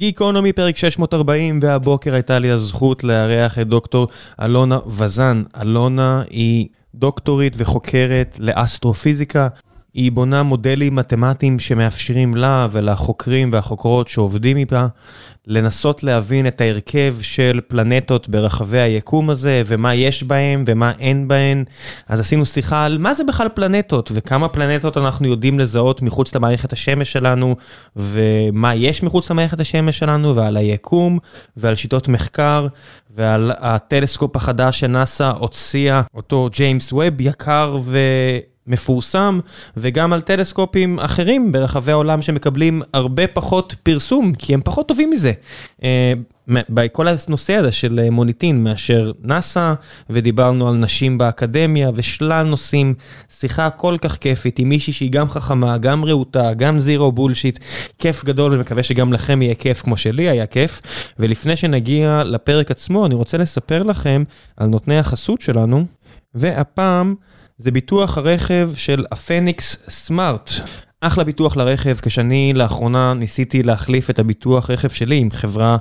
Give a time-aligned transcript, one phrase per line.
[0.00, 4.08] גיקונומי פרק 640, והבוקר הייתה לי הזכות לארח את דוקטור
[4.42, 5.42] אלונה וזן.
[5.62, 9.48] אלונה היא דוקטורית וחוקרת לאסטרופיזיקה.
[9.94, 14.86] היא בונה מודלים מתמטיים שמאפשרים לה ולחוקרים והחוקרות שעובדים איתה
[15.46, 21.64] לנסות להבין את ההרכב של פלנטות ברחבי היקום הזה ומה יש בהם ומה אין בהן.
[22.08, 26.72] אז עשינו שיחה על מה זה בכלל פלנטות וכמה פלנטות אנחנו יודעים לזהות מחוץ למערכת
[26.72, 27.56] השמש שלנו
[27.96, 31.18] ומה יש מחוץ למערכת השמש שלנו ועל היקום
[31.56, 32.66] ועל שיטות מחקר
[33.16, 37.98] ועל הטלסקופ החדש שנאסא הוציאה אותו ג'יימס ווב יקר ו...
[38.66, 39.40] מפורסם,
[39.76, 45.32] וגם על טלסקופים אחרים ברחבי העולם שמקבלים הרבה פחות פרסום, כי הם פחות טובים מזה.
[45.84, 46.12] אה,
[46.48, 49.74] בכל הנושא הזה של מוניטין מאשר נאסא,
[50.10, 52.94] ודיברנו על נשים באקדמיה ושלל נושאים,
[53.30, 57.58] שיחה כל כך כיפית עם מישהי שהיא גם חכמה, גם רהוטה, גם זירו בולשיט,
[57.98, 60.80] כיף גדול ומקווה שגם לכם יהיה כיף כמו שלי היה כיף.
[61.18, 64.22] ולפני שנגיע לפרק עצמו, אני רוצה לספר לכם
[64.56, 65.84] על נותני החסות שלנו,
[66.34, 67.14] והפעם...
[67.60, 70.50] זה ביטוח הרכב של הפניקס סמארט.
[71.00, 75.76] אחלה ביטוח לרכב, כשאני לאחרונה ניסיתי להחליף את הביטוח רכב שלי עם חברה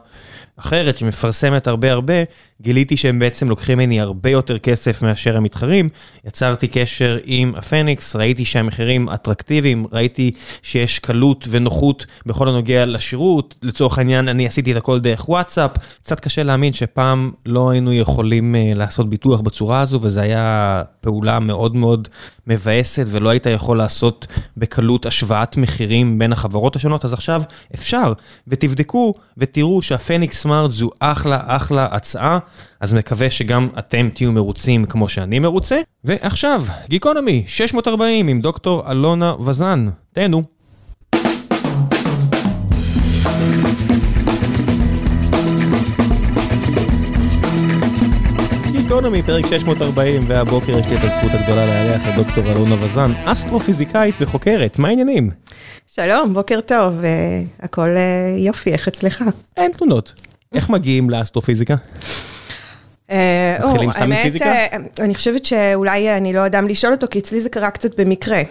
[0.60, 2.14] אחרת שמפרסמת הרבה הרבה,
[2.62, 5.90] גיליתי שהם בעצם לוקחים ממני הרבה יותר כסף מאשר המתחרים.
[6.26, 13.56] יצרתי קשר עם הפניקס, ראיתי שהמחירים אטרקטיביים, ראיתי שיש קלות ונוחות בכל הנוגע לשירות.
[13.64, 15.72] לצורך העניין, אני עשיתי את הכל דרך וואטסאפ.
[16.04, 21.40] קצת קשה להאמין שפעם לא היינו יכולים uh, לעשות ביטוח בצורה הזו, וזו הייתה פעולה
[21.40, 22.08] מאוד מאוד
[22.48, 27.42] מבאסת, ולא היית יכול לעשות בקלות השוואת מחירים בין החברות השונות, אז עכשיו
[27.74, 28.14] אפשר,
[28.48, 32.40] ותבדקו ותראו שהפניקס סמארט זו אחלה אחלה הצעה,
[32.80, 35.82] אז מקווה שגם אתם תהיו מרוצים כמו שאני מרוצה.
[36.04, 40.44] ועכשיו, גיקונומי 640 עם דוקטור אלונה וזן, תהנו.
[48.72, 54.16] גיקונומי, פרק 640, והבוקר יש לי את הזכות הגדולה לארח את דוקטור אלונה וזן, אסטרופיזיקאית
[54.22, 55.30] וחוקרת, מה העניינים?
[55.88, 57.02] שלום, בוקר טוב,
[57.60, 57.90] הכל
[58.38, 59.24] יופי, איך אצלך?
[59.58, 60.29] אין תלונות.
[60.54, 61.76] איך מגיעים לאסטרופיזיקה?
[63.12, 64.46] אה, מתחילים סתם מפיזיקה?
[64.46, 68.42] אה, אני חושבת שאולי אני לא אדם לשאול אותו, כי אצלי זה קרה קצת במקרה.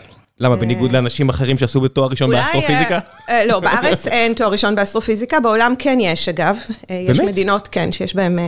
[0.40, 2.98] למה, בניגוד לאנשים אחרים שעשו בתואר ראשון באסטרופיזיקה?
[3.28, 6.56] אה, לא, בארץ אין תואר ראשון באסטרופיזיקה, בעולם כן יש אגב.
[6.88, 7.08] באמת?
[7.08, 8.38] יש מדינות, כן, שיש בהן...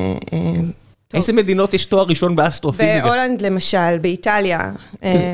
[1.15, 3.07] איזה מדינות יש תואר ראשון באסטרופיזיקה?
[3.07, 4.73] בהולנד למשל, באיטליה.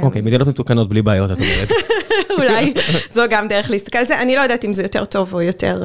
[0.03, 1.69] אוקיי, מדינות מתוקנות בלי בעיות, את אומרת.
[2.38, 2.75] אולי,
[3.12, 4.22] זו גם דרך להסתכל על זה.
[4.22, 5.83] אני לא יודעת אם זה יותר טוב או יותר...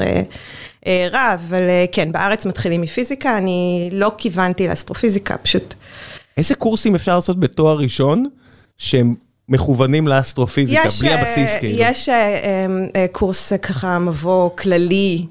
[0.88, 5.74] אה, רע, אבל אה, כן, בארץ מתחילים מפיזיקה, אני לא כיוונתי לאסטרופיזיקה, פשוט.
[6.38, 8.26] איזה קורסים אפשר לעשות בתואר ראשון
[8.78, 9.16] שהם
[9.50, 11.78] מכוונים לאסטרופיזיקה, יש, בלי הבסיס כאילו?
[11.82, 12.10] יש
[13.12, 15.26] קורס ככה מבוא כללי.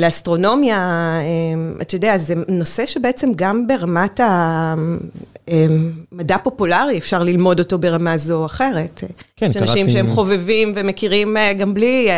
[0.00, 1.14] לאסטרונומיה,
[1.82, 4.20] אתה יודע, זה נושא שבעצם גם ברמת
[5.50, 9.04] המדע פופולרי, אפשר ללמוד אותו ברמה זו או אחרת.
[9.36, 12.08] כן, יש אנשים שהם חובבים ומכירים גם בלי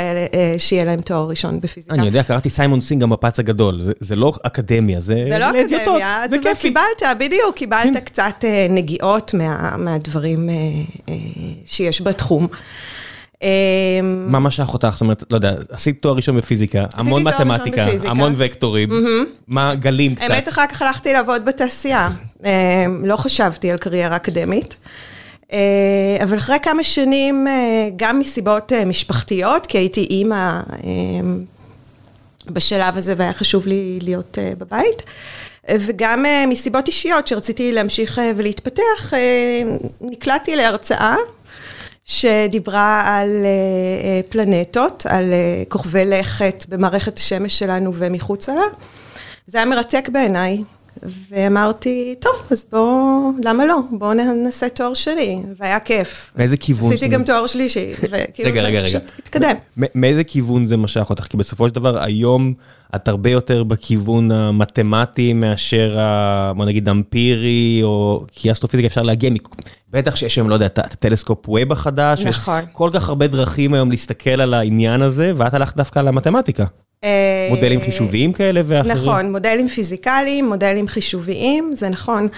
[0.58, 1.94] שיהיה להם תואר ראשון בפיזיקה.
[1.94, 6.36] אני יודע, קראתי סיימון סינג המפץ הגדול, זה לא אקדמיה, זה זה לא אקדמיה, זה
[6.42, 6.60] כיף.
[6.60, 8.00] קיבלת, בדיוק, קיבלת כן.
[8.00, 9.34] קצת נגיעות
[9.78, 10.48] מהדברים
[11.66, 12.46] שיש בתחום.
[13.44, 14.88] אמ, מה משך אותך?
[14.92, 18.90] זאת אומרת, לא יודע, עשית תואר ראשון בפיזיקה, המון מתמטיקה, המון וקטורים,
[19.48, 20.30] מה גלים קצת.
[20.30, 22.10] האמת, אחר כך הלכתי לעבוד בתעשייה.
[22.44, 22.48] אמ,
[23.04, 24.76] לא חשבתי על קריירה אקדמית.
[25.52, 25.58] אמ,
[26.22, 30.60] אבל אחרי כמה שנים, אה, גם מסיבות אה, משפחתיות, כי הייתי אימא
[32.46, 35.02] בשלב הזה והיה חשוב לי להיות אה, בבית,
[35.70, 39.12] וגם מסיבות אישיות שרציתי להמשיך ולהתפתח,
[40.00, 41.16] נקלעתי להרצאה
[42.04, 43.48] שדיברה על אה,
[44.04, 48.66] אה, פלנטות, על אה, כוכבי לכת במערכת השמש שלנו ומחוצה לה.
[49.46, 50.62] זה היה מרתק בעיניי,
[51.30, 53.78] ואמרתי, טוב, אז בואו, למה לא?
[53.90, 54.12] בואו
[54.44, 56.32] נעשה תואר שני, והיה כיף.
[56.36, 56.92] מאיזה כיוון?
[56.92, 58.98] עשיתי גם תואר שלישי, וכאילו רגע, רגע, רגע.
[59.18, 59.56] התקדם.
[59.76, 61.24] מאיזה כיוון זה משך אותך?
[61.24, 62.54] כי בסופו של דבר, היום
[62.94, 65.98] את הרבה יותר בכיוון המתמטי מאשר,
[66.56, 69.30] בוא נגיד, אמפירי, או כי אסטרופיזיקה אפשר להגיע,
[69.90, 72.20] בטח שיש היום, לא יודע, את הטלסקופ ווב החדש.
[72.20, 72.60] נכון.
[72.72, 76.64] כל כך הרבה דרכים היום להסתכל על העניין הזה, ואת הלכת דווקא על המתמטיקה.
[77.04, 78.92] אה, מודלים חישוביים כאלה ואחרים?
[78.92, 82.28] נכון, מודלים פיזיקליים, מודלים חישוביים, זה נכון.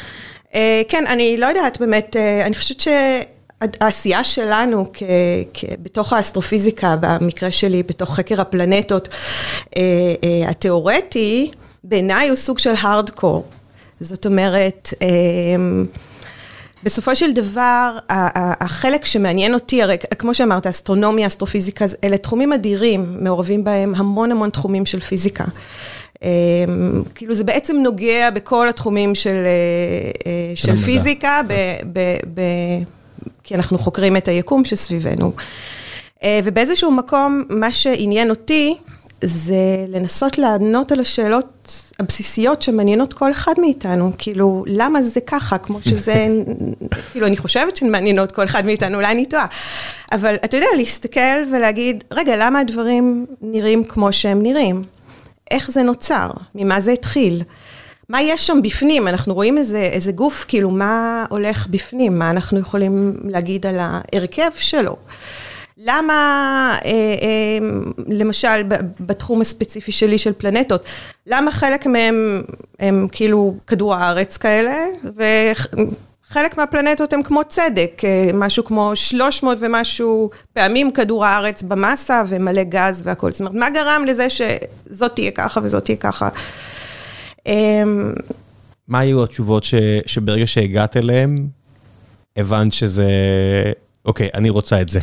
[0.54, 4.86] אה, כן, אני לא יודעת באמת, אה, אני חושבת שהעשייה שלנו
[5.82, 9.08] בתוך האסטרופיזיקה, במקרה שלי, בתוך חקר הפלנטות
[10.46, 11.50] התיאורטי,
[11.84, 13.44] בעיניי הוא סוג של הארדקור.
[14.00, 14.94] זאת אומרת,
[16.82, 17.98] בסופו של דבר,
[18.60, 24.50] החלק שמעניין אותי, הרי כמו שאמרת, אסטרונומיה, אסטרופיזיקה, אלה תחומים אדירים, מעורבים בהם המון המון
[24.50, 25.44] תחומים של פיזיקה.
[27.14, 29.46] כאילו זה בעצם נוגע בכל התחומים של,
[30.54, 31.52] של פיזיקה, ב,
[31.92, 32.40] ב, ב,
[33.44, 35.32] כי אנחנו חוקרים את היקום שסביבנו.
[36.26, 38.76] ובאיזשהו מקום, מה שעניין אותי,
[39.24, 45.78] זה לנסות לענות על השאלות הבסיסיות שמעניינות כל אחד מאיתנו, כאילו, למה זה ככה, כמו
[45.80, 46.28] שזה,
[47.12, 49.46] כאילו, אני חושבת שהן מעניינות כל אחד מאיתנו, אולי אני טועה,
[50.12, 54.82] אבל אתה יודע, להסתכל ולהגיד, רגע, למה הדברים נראים כמו שהם נראים?
[55.50, 56.30] איך זה נוצר?
[56.54, 57.42] ממה זה התחיל?
[58.08, 59.08] מה יש שם בפנים?
[59.08, 62.18] אנחנו רואים איזה, איזה גוף, כאילו, מה הולך בפנים?
[62.18, 64.96] מה אנחנו יכולים להגיד על ההרכב שלו?
[65.78, 67.68] למה, אה, אה,
[68.08, 68.62] למשל,
[69.00, 70.84] בתחום הספציפי שלי של פלנטות,
[71.26, 72.42] למה חלק מהם
[72.78, 80.30] הם כאילו כדור הארץ כאלה, וחלק מהפלנטות הם כמו צדק, אה, משהו כמו 300 ומשהו
[80.52, 83.32] פעמים כדור הארץ במסה ומלא גז והכל.
[83.32, 86.28] זאת אומרת, מה גרם לזה שזאת תהיה ככה וזאת תהיה ככה?
[88.88, 89.74] מה היו התשובות ש,
[90.06, 91.48] שברגע שהגעת אליהם,
[92.36, 93.08] הבנת שזה,
[94.04, 95.00] אוקיי, אני רוצה את זה?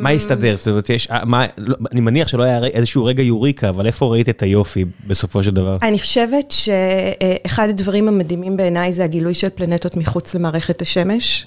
[0.00, 0.56] מה הסתדר?
[0.56, 1.46] זאת אומרת, יש, מה,
[1.92, 5.76] אני מניח שלא היה איזשהו רגע יוריקה, אבל איפה ראית את היופי בסופו של דבר?
[5.82, 11.46] אני חושבת שאחד הדברים המדהימים בעיניי זה הגילוי של פלנטות מחוץ למערכת השמש.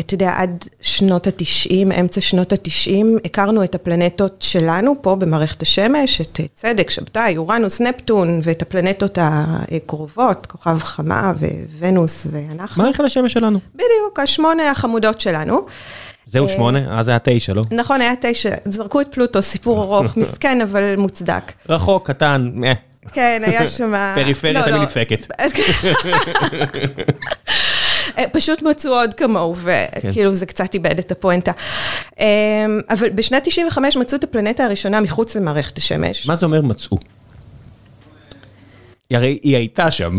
[0.00, 6.20] אתה יודע, עד שנות ה-90, אמצע שנות ה-90, הכרנו את הפלנטות שלנו פה במערכת השמש,
[6.20, 11.32] את צדק, שבתאי, אורנוס, נפטון, ואת הפלנטות הקרובות, כוכב חמה
[11.78, 12.82] וונוס ואנחנו.
[12.82, 13.58] מערכת השמש שלנו.
[13.74, 15.66] בדיוק, השמונה החמודות שלנו.
[16.26, 16.98] זהו שמונה?
[16.98, 17.62] אז היה תשע, לא?
[17.70, 18.50] נכון, היה תשע.
[18.64, 21.52] זרקו את פלוטו, סיפור ארוך, מסכן, אבל מוצדק.
[21.68, 22.72] רחוק, קטן, אה.
[23.12, 23.92] כן, היה שם...
[24.14, 25.26] פריפריה תמיד נדפקת.
[28.32, 31.52] פשוט מצאו עוד כמוהו, וכאילו זה קצת איבד את הפואנטה.
[32.90, 36.26] אבל בשנת 95 מצאו את הפלנטה הראשונה מחוץ למערכת השמש.
[36.26, 36.98] מה זה אומר מצאו?
[39.10, 40.18] הרי היא הייתה שם.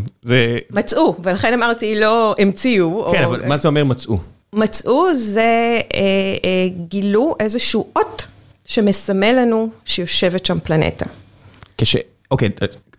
[0.72, 3.12] מצאו, ולכן אמרתי, לא המציאו.
[3.12, 4.18] כן, אבל מה זה אומר מצאו?
[4.58, 6.00] מצאו זה, אה,
[6.46, 8.26] אה, גילו איזשהו אות
[8.66, 11.06] שמסמל לנו שיושבת שם פלנטה.
[11.78, 11.96] כש...
[12.32, 12.50] אוקיי,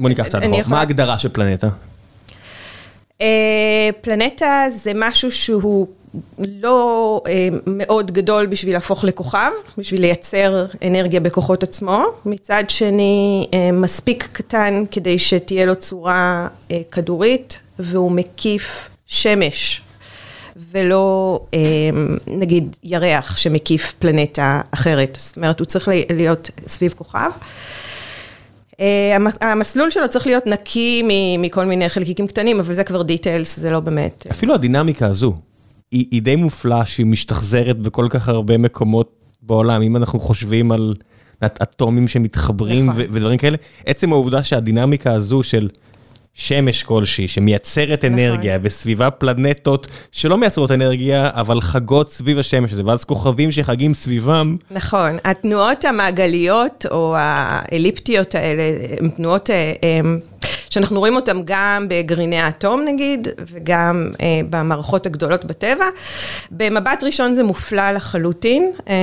[0.00, 0.62] בוא ניקח צעד אחורה.
[0.66, 1.68] מה ההגדרה של פלנטה?
[3.20, 5.86] אה, פלנטה זה משהו שהוא
[6.38, 12.04] לא אה, מאוד גדול בשביל להפוך לכוכב, בשביל לייצר אנרגיה בכוחות עצמו.
[12.24, 19.82] מצד שני, אה, מספיק קטן כדי שתהיה לו צורה אה, כדורית, והוא מקיף שמש.
[20.70, 21.40] ולא
[22.26, 27.30] נגיד ירח שמקיף פלנטה אחרת, זאת אומרת הוא צריך להיות סביב כוכב.
[29.40, 31.02] המסלול שלו צריך להיות נקי
[31.38, 34.26] מכל מיני חלקיקים קטנים, אבל זה כבר דיטיילס, זה לא באמת.
[34.30, 35.34] אפילו הדינמיקה הזו,
[35.90, 39.12] היא, היא די מופלאה שהיא משתחזרת בכל כך הרבה מקומות
[39.42, 40.94] בעולם, אם אנחנו חושבים על
[41.44, 43.02] אטומים שמתחברים נכון.
[43.10, 43.56] ודברים כאלה,
[43.86, 45.68] עצם העובדה שהדינמיקה הזו של...
[46.40, 48.18] שמש כלשהי שמייצרת נכון.
[48.18, 54.56] אנרגיה בסביבה פלנטות שלא מייצרות אנרגיה, אבל חגות סביב השמש הזה, ואז כוכבים שחגים סביבם.
[54.70, 58.62] נכון, התנועות המעגליות או האליפטיות האלה,
[59.00, 59.50] הן תנועות...
[59.82, 65.84] הם, אה, שאנחנו רואים אותם גם בגרעיני האטום נגיד, וגם אה, במערכות הגדולות בטבע.
[66.50, 68.72] במבט ראשון זה מופלא לחלוטין.
[68.88, 68.94] אה,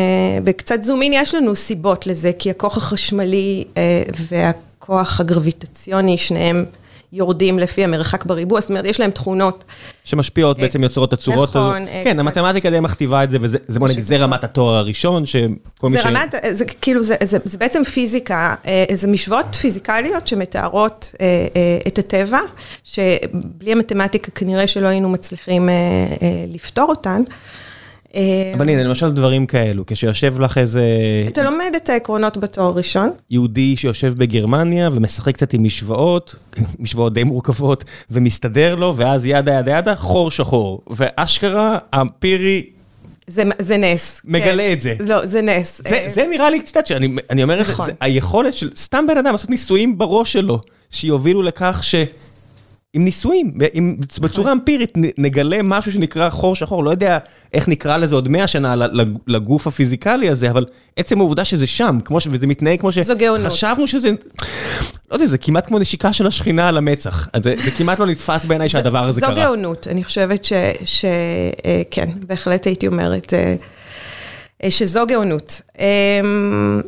[0.44, 6.66] בקצת זומין יש לנו סיבות לזה, כי הכוח החשמלי אה, והכוח הגרביטציוני, שניהם
[7.16, 9.64] יורדים לפי המרחק בריבוע, זאת אומרת, יש להם תכונות.
[10.04, 11.50] שמשפיעות, בעצם יוצרות את הצורות.
[11.50, 11.86] נכון.
[12.04, 15.98] כן, המתמטיקה די מכתיבה את זה, וזה, בוא נגיד, זה רמת התואר הראשון, שכל מי
[15.98, 16.02] ש...
[16.02, 22.00] זה רמת, זה כאילו, זה בעצם פיזיקה, אה, זה משוואות פיזיקליות שמתארות אה, אה, את
[22.00, 22.40] הטבע,
[22.84, 25.70] שבלי המתמטיקה כנראה שלא היינו מצליחים
[26.48, 27.22] לפתור אותן.
[28.56, 30.84] אבל הנה, למשל דברים כאלו, כשיושב לך איזה...
[31.28, 33.10] אתה לומד את העקרונות בתואר ראשון.
[33.30, 36.36] יהודי שיושב בגרמניה ומשחק קצת עם משוואות,
[36.80, 40.82] משוואות די מורכבות, ומסתדר לו, ואז ידה ידה ידה, חור שחור.
[40.90, 42.64] ואשכרה, אמפירי...
[43.28, 44.22] זה, זה נס.
[44.26, 44.74] מגלה כן.
[44.74, 44.96] את זה.
[45.00, 45.82] לא, זה נס.
[45.88, 47.86] זה, זה נראה לי קצת, שאני אומר את נכון.
[47.86, 50.60] זה, היכולת של סתם בן אדם לעשות ניסויים בראש שלו,
[50.92, 51.96] שיובילו לכך ש...
[52.96, 57.18] עם ניסויים, עם, בצורה אמפירית נגלה משהו שנקרא חור שחור, לא יודע
[57.54, 58.76] איך נקרא לזה עוד 100 שנה
[59.28, 62.28] לגוף הפיזיקלי הזה, אבל עצם העובדה שזה שם, כמו ש...
[62.32, 63.00] וזה מתנהג כמו ש...
[63.00, 63.52] זו גאונות.
[63.52, 64.10] חשבנו שזה,
[65.12, 67.28] לא יודע, זה כמעט כמו נשיקה של השכינה על המצח.
[67.44, 69.36] זה, זה כמעט לא נתפס בעיניי שהדבר הזה זו קרה.
[69.36, 70.46] זו גאונות, אני חושבת
[70.86, 73.56] שכן, אה, בהחלט הייתי אומרת אה,
[74.64, 75.62] אה, שזו גאונות.
[75.80, 76.82] אמ,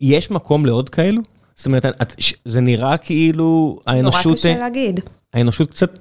[0.00, 1.22] יש מקום לעוד כאלו?
[1.56, 4.24] זאת אומרת, את, זה נראה כאילו האנושות...
[4.24, 5.00] נורא קשה להגיד.
[5.34, 5.98] האנושות קצת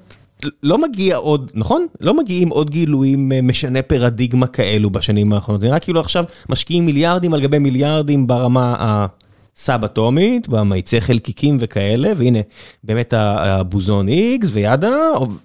[0.64, 1.88] לא מגיע עוד, נכון?
[2.02, 5.64] לא מגיעים עוד גילויים משנה פרדיגמה כאלו בשנים האחרונות.
[5.64, 12.40] נראה כאילו עכשיו משקיעים מיליארדים על גבי מיליארדים ברמה הסאב-אטומית, במאיצי חלקיקים וכאלה, והנה,
[12.84, 14.98] באמת הבוזון X וידה,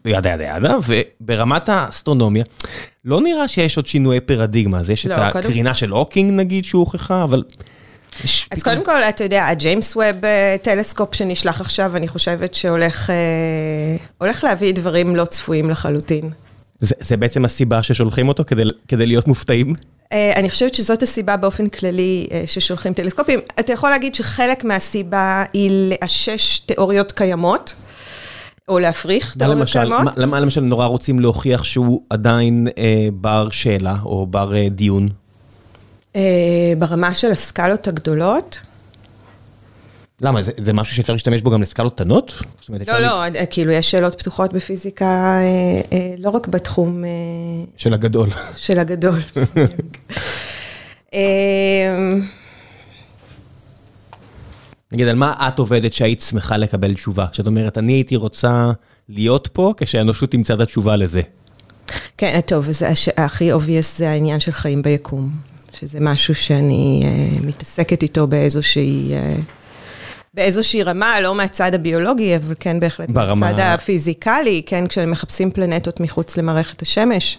[0.05, 0.77] וידה ידה ידה,
[1.21, 2.45] וברמת האסטרונומיה,
[3.05, 7.43] לא נראה שיש עוד שינויי פרדיגמה, אז יש את הקרינה של הוקינג נגיד שהוכחה, אבל...
[8.51, 10.17] אז קודם כל, אתה יודע, הג'יימס ווב
[10.63, 13.11] טלסקופ שנשלח עכשיו, אני חושבת שהולך
[14.43, 16.31] להביא דברים לא צפויים לחלוטין.
[16.81, 18.45] זה בעצם הסיבה ששולחים אותו
[18.89, 19.75] כדי להיות מופתעים?
[20.13, 23.41] אני חושבת שזאת הסיבה באופן כללי ששולחים טלסקופים.
[23.61, 27.75] אתה יכול להגיד שחלק מהסיבה היא לאשש תיאוריות קיימות,
[28.69, 30.17] או להפריך תיאוריות קיימות.
[30.17, 32.67] למה למשל נורא רוצים להוכיח שהוא עדיין
[33.13, 35.09] בר שאלה או בר דיון?
[36.79, 38.61] ברמה של הסקלות הגדולות.
[40.21, 40.41] למה?
[40.43, 42.43] זה משהו שאפשר להשתמש בו גם לסקלות קטנות?
[42.69, 45.39] לא, לא, כאילו יש שאלות פתוחות בפיזיקה,
[46.19, 47.05] לא רק בתחום...
[47.77, 48.29] של הגדול.
[48.57, 49.21] של הגדול.
[54.93, 57.27] נגיד, על מה את עובדת שהיית שמחה לקבל תשובה?
[57.33, 58.71] שאת אומרת, אני הייתי רוצה
[59.09, 61.23] להיות פה כשהאנושות תמצא את התשובה לזה.
[62.19, 62.69] כן, טוב,
[63.17, 65.54] הכי obvious זה העניין של חיים ביקום.
[65.75, 67.03] שזה משהו שאני
[67.43, 69.13] מתעסקת איתו באיזושהי...
[70.35, 76.83] באיזושהי רמה, לא מהצד הביולוגי, אבל כן בהחלט מהצד הפיזיקלי, כן, כשמחפשים פלנטות מחוץ למערכת
[76.83, 77.39] השמש,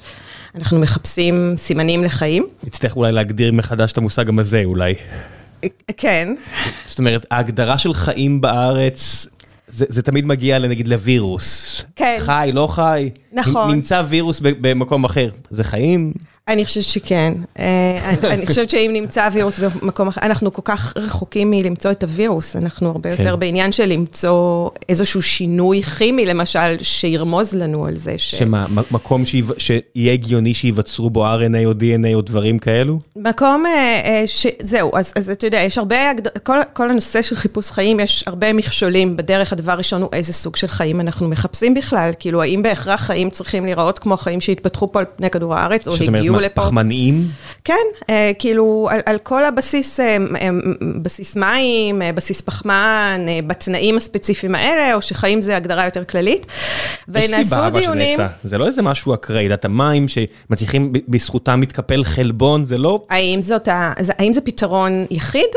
[0.56, 2.48] אנחנו מחפשים סימנים לחיים.
[2.64, 4.94] נצטרך אולי להגדיר מחדש את המושג הזה, אולי.
[5.98, 6.36] כן.
[6.86, 9.28] זאת אומרת, ההגדרה של חיים בארץ,
[9.70, 11.86] זה תמיד מגיע נגיד לווירוס.
[11.96, 12.18] כן.
[12.20, 13.10] חי, לא חי.
[13.34, 13.72] נכון.
[13.72, 16.14] נמצא וירוס במקום אחר, זה חיים?
[16.48, 17.34] אני חושבת שכן.
[18.24, 22.88] אני חושבת שאם נמצא וירוס במקום אחר, אנחנו כל כך רחוקים מלמצוא את הווירוס, אנחנו
[22.90, 28.14] הרבה יותר בעניין של למצוא איזשהו שינוי כימי, למשל, שירמוז לנו על זה.
[28.18, 29.24] שמה, מקום
[29.58, 33.00] שיהיה הגיוני שיווצרו בו RNA או DNA או דברים כאלו?
[33.16, 33.64] מקום,
[34.64, 35.96] זהו, אז אתה יודע, יש הרבה,
[36.74, 39.54] כל הנושא של חיפוש חיים, יש הרבה מכשולים בדרך.
[39.54, 43.66] הדבר הראשון הוא איזה סוג של חיים אנחנו מחפשים בכלל, כאילו, האם בהכרח חיים צריכים
[43.66, 46.62] להיראות כמו חיים שהתפתחו פה על פני כדור הארץ, או הגיעו לפה.
[46.62, 47.24] פחמניים?
[47.64, 50.00] כן, כאילו, על כל הבסיס,
[51.02, 56.46] בסיס מים, בסיס פחמן, בתנאים הספציפיים האלה, או שחיים זה הגדרה יותר כללית.
[57.16, 62.66] יש סיבה אבל שנעשה, זה לא איזה משהו אקראי, דת המים שמצליחים בזכותם מתקפל חלבון,
[62.66, 63.06] זה לא...
[63.10, 65.50] האם זה פתרון יחיד?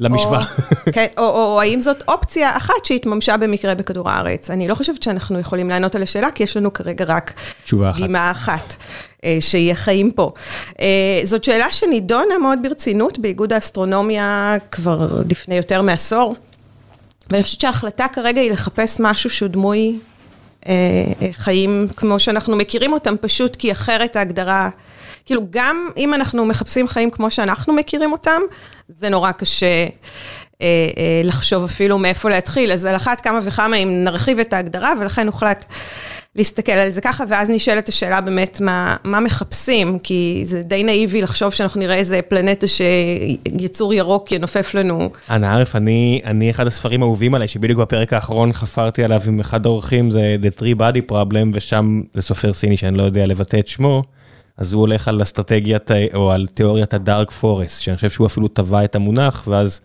[0.00, 0.44] למשוואה.
[0.92, 4.50] כן, או האם זאת אופציה אחת שהתממשה במקרה בכדור הארץ.
[4.50, 7.32] אני לא חושבת שאנחנו יכולים לענות על השאלה, כי יש לנו כרגע רק
[7.72, 8.76] דגימה אחת,
[9.40, 10.32] שיהיה חיים פה.
[11.24, 16.36] זאת שאלה שנידונה מאוד ברצינות באיגוד האסטרונומיה כבר לפני יותר מעשור,
[17.30, 19.98] ואני חושבת שההחלטה כרגע היא לחפש משהו שהוא דמוי
[21.32, 24.68] חיים כמו שאנחנו מכירים אותם, פשוט כי אחרת ההגדרה...
[25.24, 28.40] כאילו, גם אם אנחנו מחפשים חיים כמו שאנחנו מכירים אותם,
[28.88, 29.86] זה נורא קשה
[31.24, 32.72] לחשוב אפילו מאיפה להתחיל.
[32.72, 35.64] אז על אחת כמה וכמה אם נרחיב את ההגדרה, ולכן הוחלט
[36.36, 38.60] להסתכל על זה ככה, ואז נשאלת השאלה באמת,
[39.04, 39.98] מה מחפשים?
[39.98, 45.10] כי זה די נאיבי לחשוב שאנחנו נראה איזה פלנטה שיצור ירוק ינופף לנו.
[45.30, 50.10] אנא ערף, אני אחד הספרים האהובים עליי, שבדיוק בפרק האחרון חפרתי עליו עם אחד האורחים,
[50.10, 54.02] זה The Three Body Problem, ושם זה סופר סיני שאני לא יודע לבטא את שמו.
[54.56, 58.84] אז הוא הולך על אסטרטגיית, או על תיאוריית הדארק פורסט, שאני חושב שהוא אפילו טבע
[58.84, 59.80] את המונח, ואז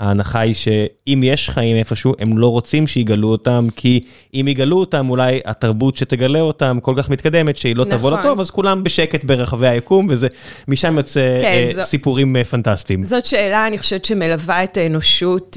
[0.00, 4.00] ההנחה היא שאם יש חיים איפשהו, הם לא רוצים שיגלו אותם, כי
[4.34, 8.50] אם יגלו אותם, אולי התרבות שתגלה אותם כל כך מתקדמת, שהיא לא תבוא לטוב, אז
[8.50, 10.28] כולם בשקט ברחבי היקום, וזה,
[10.68, 11.38] משם יוצא
[11.82, 13.04] סיפורים פנטסטיים.
[13.04, 15.56] זאת שאלה, אני חושבת שמלווה את האנושות.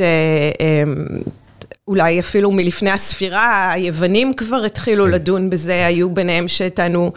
[1.88, 7.12] אולי אפילו מלפני הספירה, היוונים כבר התחילו לדון בזה, היו ביניהם שטענו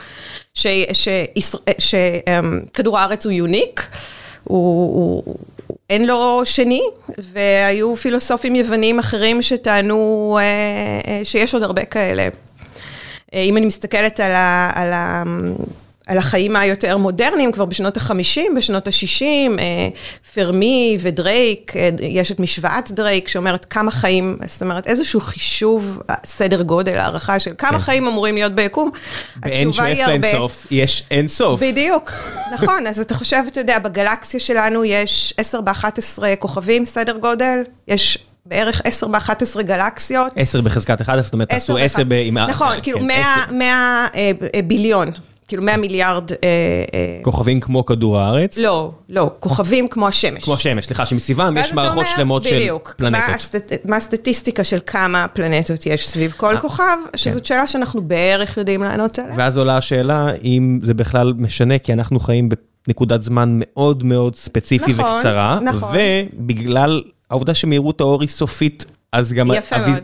[1.79, 3.97] שכדור הארץ הוא יוניק,
[5.91, 6.83] אין לו שני,
[7.19, 10.39] והיו פילוסופים יוונים אחרים שטענו
[11.25, 12.29] שיש עוד הרבה כאלה.
[13.35, 14.71] אם אני מסתכלת על ה...
[14.75, 14.93] על
[16.09, 19.61] החיים היותר מודרניים, כבר בשנות ה-50, בשנות ה-60,
[20.35, 26.99] פרמי ודרייק, יש את משוואת דרייק שאומרת כמה חיים, זאת אומרת איזשהו חישוב, סדר גודל,
[26.99, 28.91] הערכה של כמה חיים אמורים להיות ביקום.
[29.37, 31.61] באין שואף לאינסוף, יש אינסוף.
[31.63, 32.13] בדיוק,
[32.53, 38.19] נכון, אז אתה חושב, אתה יודע, בגלקסיה שלנו יש 10 ב-11 כוכבים, סדר גודל, יש...
[38.47, 40.33] בערך 10 ב-11 גלקסיות.
[40.37, 42.15] 10 בחזקת 11, זאת אומרת, עשו 10 ב...
[42.49, 42.99] נכון, כאילו
[43.53, 44.07] 100
[44.65, 45.11] ביליון.
[45.51, 46.33] כאילו 100 מיליארד...
[46.33, 46.37] אה,
[46.95, 48.59] אה, כוכבים כמו כדור הארץ?
[48.59, 50.45] לא, לא, כוכבים כמו השמש.
[50.45, 53.29] כמו השמש, סליחה, שמסביבם יש מערכות שלמות של פלנטות.
[53.29, 58.57] מה, הסטט, מה הסטטיסטיקה של כמה פלנטות יש סביב כל כוכב, שזאת שאלה שאנחנו בערך
[58.57, 59.35] יודעים לענות עליה.
[59.37, 62.49] ואז עולה השאלה אם זה בכלל משנה, כי אנחנו חיים
[62.87, 65.97] בנקודת זמן מאוד מאוד ספציפי נכון, וקצרה, נכון.
[66.33, 69.51] ובגלל העובדה שמהירות האור היא סופית, אז גם.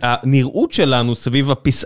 [0.02, 1.84] הנראות שלנו סביב הפס...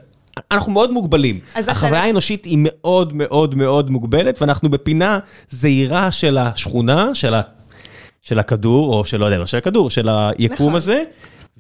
[0.51, 1.41] אנחנו מאוד מוגבלים.
[1.55, 5.19] החוויה האנושית היא מאוד מאוד מאוד מוגבלת, ואנחנו בפינה
[5.51, 7.41] זעירה של השכונה, של, ה...
[8.23, 10.75] של הכדור, או של, לא יודע, לא של הכדור, של היקום נכון.
[10.75, 11.03] הזה,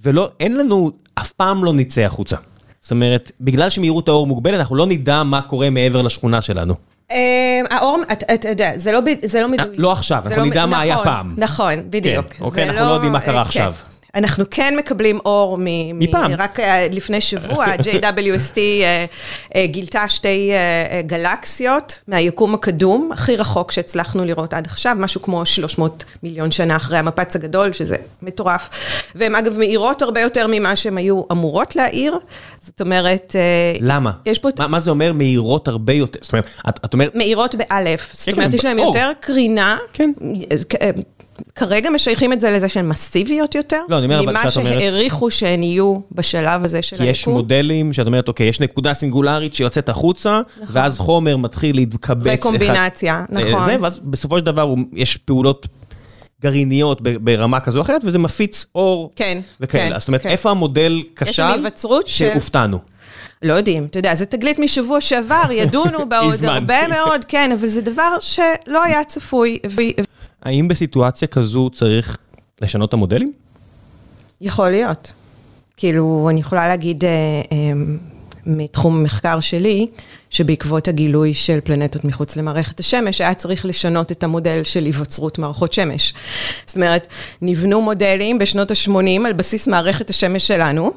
[0.03, 2.37] ולא, אין לנו, אף פעם לא נצא החוצה.
[2.83, 6.75] זאת אומרת, בגלל שמהירות האור מוגבלת, אנחנו לא נדע מה קורה מעבר לשכונה שלנו.
[7.11, 9.01] אה, האור, אתה יודע, זה לא
[9.43, 9.69] לא מדויק.
[9.77, 11.35] לא עכשיו, אנחנו לא- נדע מה היה נכון, פעם.
[11.37, 12.27] נכון, בדיוק.
[12.27, 13.75] כן, אוקיי, אנחנו לא יודעים מה קרה אה, עכשיו.
[14.15, 15.65] אנחנו כן מקבלים אור מ...
[15.65, 16.33] מ- מפעם.
[16.39, 19.05] רק אה, לפני שבוע, JWST אה,
[19.57, 20.53] אה, גילתה שתי
[21.07, 26.99] גלקסיות מהיקום הקדום, הכי רחוק שהצלחנו לראות עד עכשיו, משהו כמו 300 מיליון שנה אחרי
[26.99, 28.69] המפץ הגדול, שזה מטורף.
[29.15, 32.19] והן אגב מאירות הרבה יותר ממה שהן היו אמורות להאיר.
[32.61, 33.37] זאת אומרת...
[33.81, 34.11] למה?
[34.27, 34.49] יש פה...
[34.59, 36.19] מה, מה זה אומר מהירות הרבה יותר?
[36.23, 38.87] זאת אומרת, את, את אומרת, מאירות באלף, זאת כן, אומרת, כן, יש להם אור.
[38.87, 39.79] יותר קרינה.
[39.93, 40.13] כן.
[41.55, 44.81] כרגע משייכים את זה לזה שהן מסיביות יותר, לא, אני אומר, אבל ממה כשאת אומרת-
[44.81, 47.35] שהעריכו שהן יהיו בשלב הזה של כי יש היקום.
[47.35, 52.27] מודלים שאת אומרת, אוקיי, יש נקודה סינגולרית שיוצאת החוצה, ואז חומר מתחיל להתקבץ.
[52.27, 53.65] אחד- רקומבינציה, נכון.
[53.65, 55.67] זה, ואז בסופו של דבר יש פעולות
[56.43, 59.85] גרעיניות ברמה כזו או אחרת, וזה מפיץ אור כן, וכאלה.
[59.89, 60.29] כן, אז זאת אומרת, כן.
[60.29, 62.79] איפה המודל כשל היווצרות של- שהופתענו?
[63.43, 66.45] לא יודעים, אתה יודע, זה תגלית משבוע שעבר, ידונו בעוד.
[66.45, 69.81] הרבה מאוד, כן, אבל זה דבר שלא היה צפוי, ו-
[70.43, 72.17] האם בסיטואציה כזו צריך
[72.61, 73.33] לשנות את המודלים?
[74.41, 75.13] יכול להיות.
[75.77, 77.11] כאילו, אני יכולה להגיד אה,
[77.53, 77.73] אה,
[78.47, 79.87] מתחום המחקר שלי,
[80.31, 85.73] שבעקבות הגילוי של פלנטות מחוץ למערכת השמש, היה צריך לשנות את המודל של היווצרות מערכות
[85.73, 86.15] שמש.
[86.67, 87.07] זאת אומרת,
[87.43, 90.93] נבנו מודלים בשנות ה-80 על בסיס מערכת השמש שלנו,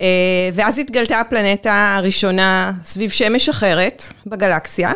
[0.00, 0.06] אה,
[0.54, 4.92] ואז התגלתה הפלנטה הראשונה סביב שמש אחרת בגלקסיה,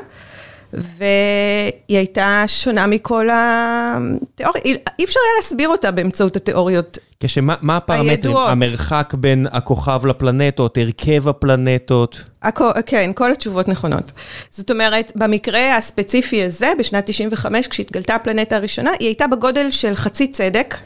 [0.73, 4.63] והיא הייתה שונה מכל התיאוריה,
[4.99, 8.11] אי אפשר היה להסביר אותה באמצעות התיאוריות כשמה מה הפרמטרים?
[8.11, 8.49] הידועות.
[8.49, 12.23] המרחק בין הכוכב לפלנטות, הרכב הפלנטות?
[12.43, 14.13] הכל, כן, כל התשובות נכונות.
[14.51, 20.29] זאת אומרת, במקרה הספציפי הזה, בשנת 95, כשהתגלתה הפלנטה הראשונה, היא הייתה בגודל של חצי
[20.29, 20.77] צדק,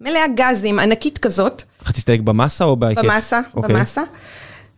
[0.00, 3.02] מלאה גזים, ענקית כזאת, חצי סטייק במסה או בהיקף?
[3.02, 3.74] במסה, אוקיי.
[3.74, 4.02] במסה,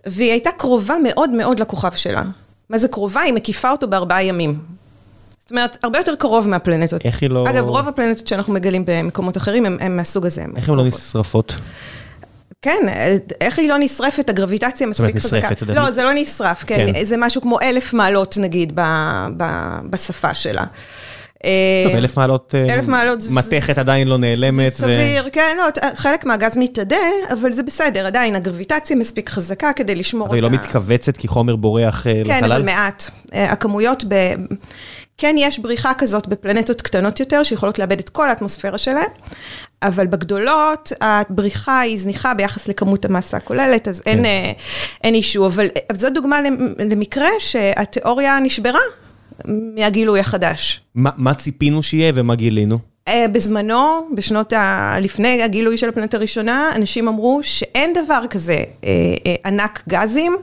[0.07, 2.23] והיא הייתה קרובה מאוד מאוד לכוכב שלה.
[2.71, 3.21] מה זה קרובה?
[3.21, 4.59] היא מקיפה אותו בארבעה ימים.
[5.39, 7.01] זאת אומרת, הרבה יותר קרוב מהפלנטות.
[7.05, 7.45] איך היא לא...
[7.51, 10.43] אגב, רוב הפלנטות שאנחנו מגלים במקומות אחרים הם, הם מהסוג הזה.
[10.43, 10.85] הם איך הן לא.
[10.85, 11.57] נשרפות?
[12.63, 12.87] כן,
[13.41, 14.29] איך היא לא נשרפת?
[14.29, 15.39] הגרביטציה מספיק אומרת, חזקה.
[15.39, 15.75] נשרפת, אתה יודע.
[15.75, 16.87] לא, זה לא נשרף, כן.
[16.93, 17.05] כן.
[17.05, 18.81] זה משהו כמו אלף מעלות, נגיד, ב,
[19.37, 19.45] ב,
[19.91, 20.65] בשפה שלה.
[21.85, 22.55] טוב, אה, אלף מעלות...
[22.55, 24.73] אה, אלף מעלות זה- מתכת עדיין לא נעלמת.
[24.73, 26.97] ו- סביר, כן, לא, חלק מהגז מתאדה,
[27.33, 30.55] אבל זה בסדר, עדיין הגרביטציה מספיק חזקה כדי לשמור אבל היא אותה.
[30.57, 32.25] לא מתכווצת כי חומר בורח אה, לחלל?
[32.41, 33.05] כן, אבל מעט.
[33.33, 34.15] הכמויות ב...
[35.19, 39.07] כן, יש בריחה כזאת בפלנטות קטנות יותר, שיכולות לאבד את כל האטמוספירה שלהן,
[39.83, 44.25] אבל בגדולות, הבריחה היא זניחה ביחס לכמות המסה הכוללת, אז אין, כן.
[44.25, 44.53] אה,
[45.05, 45.47] אין אישו.
[45.47, 48.81] אבל אבל זו דוגמה למ- למקרה שהתיאוריה נשברה
[49.45, 50.81] מהגילוי החדש.
[50.95, 52.79] מה מה ציפינו שיהיה ומה גילינו?
[53.09, 54.97] אה, בזמנו, בשנות ה...
[55.01, 58.53] לפני הגילוי של הפלנטה הראשונה, אנשים אמרו שאין דבר כזה
[58.85, 58.91] אה,
[59.27, 60.37] אה, ענק גזים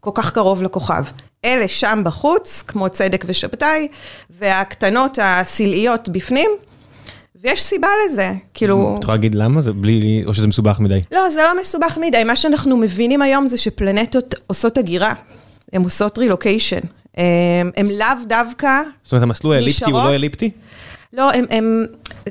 [0.00, 1.04] כל כך קרוב לכוכב.
[1.44, 3.88] אלה שם בחוץ, כמו צדק ושבתאי,
[4.30, 6.50] והקטנות הסלעיות בפנים,
[7.42, 8.94] ויש סיבה לזה, כאילו...
[8.98, 9.62] את יכולה להגיד למה?
[9.62, 10.22] זה בלי...
[10.26, 11.00] או שזה מסובך מדי?
[11.12, 15.12] לא, זה לא מסובך מדי, מה שאנחנו מבינים היום זה שפלנטות עושות הגירה,
[15.72, 16.80] הן עושות רילוקיישן.
[17.76, 20.14] הן לאו דווקא זאת אומרת, המסלול האליפטי הוא לא נשארות?
[20.14, 20.50] אליפטי?
[21.12, 21.86] לא, הם, הם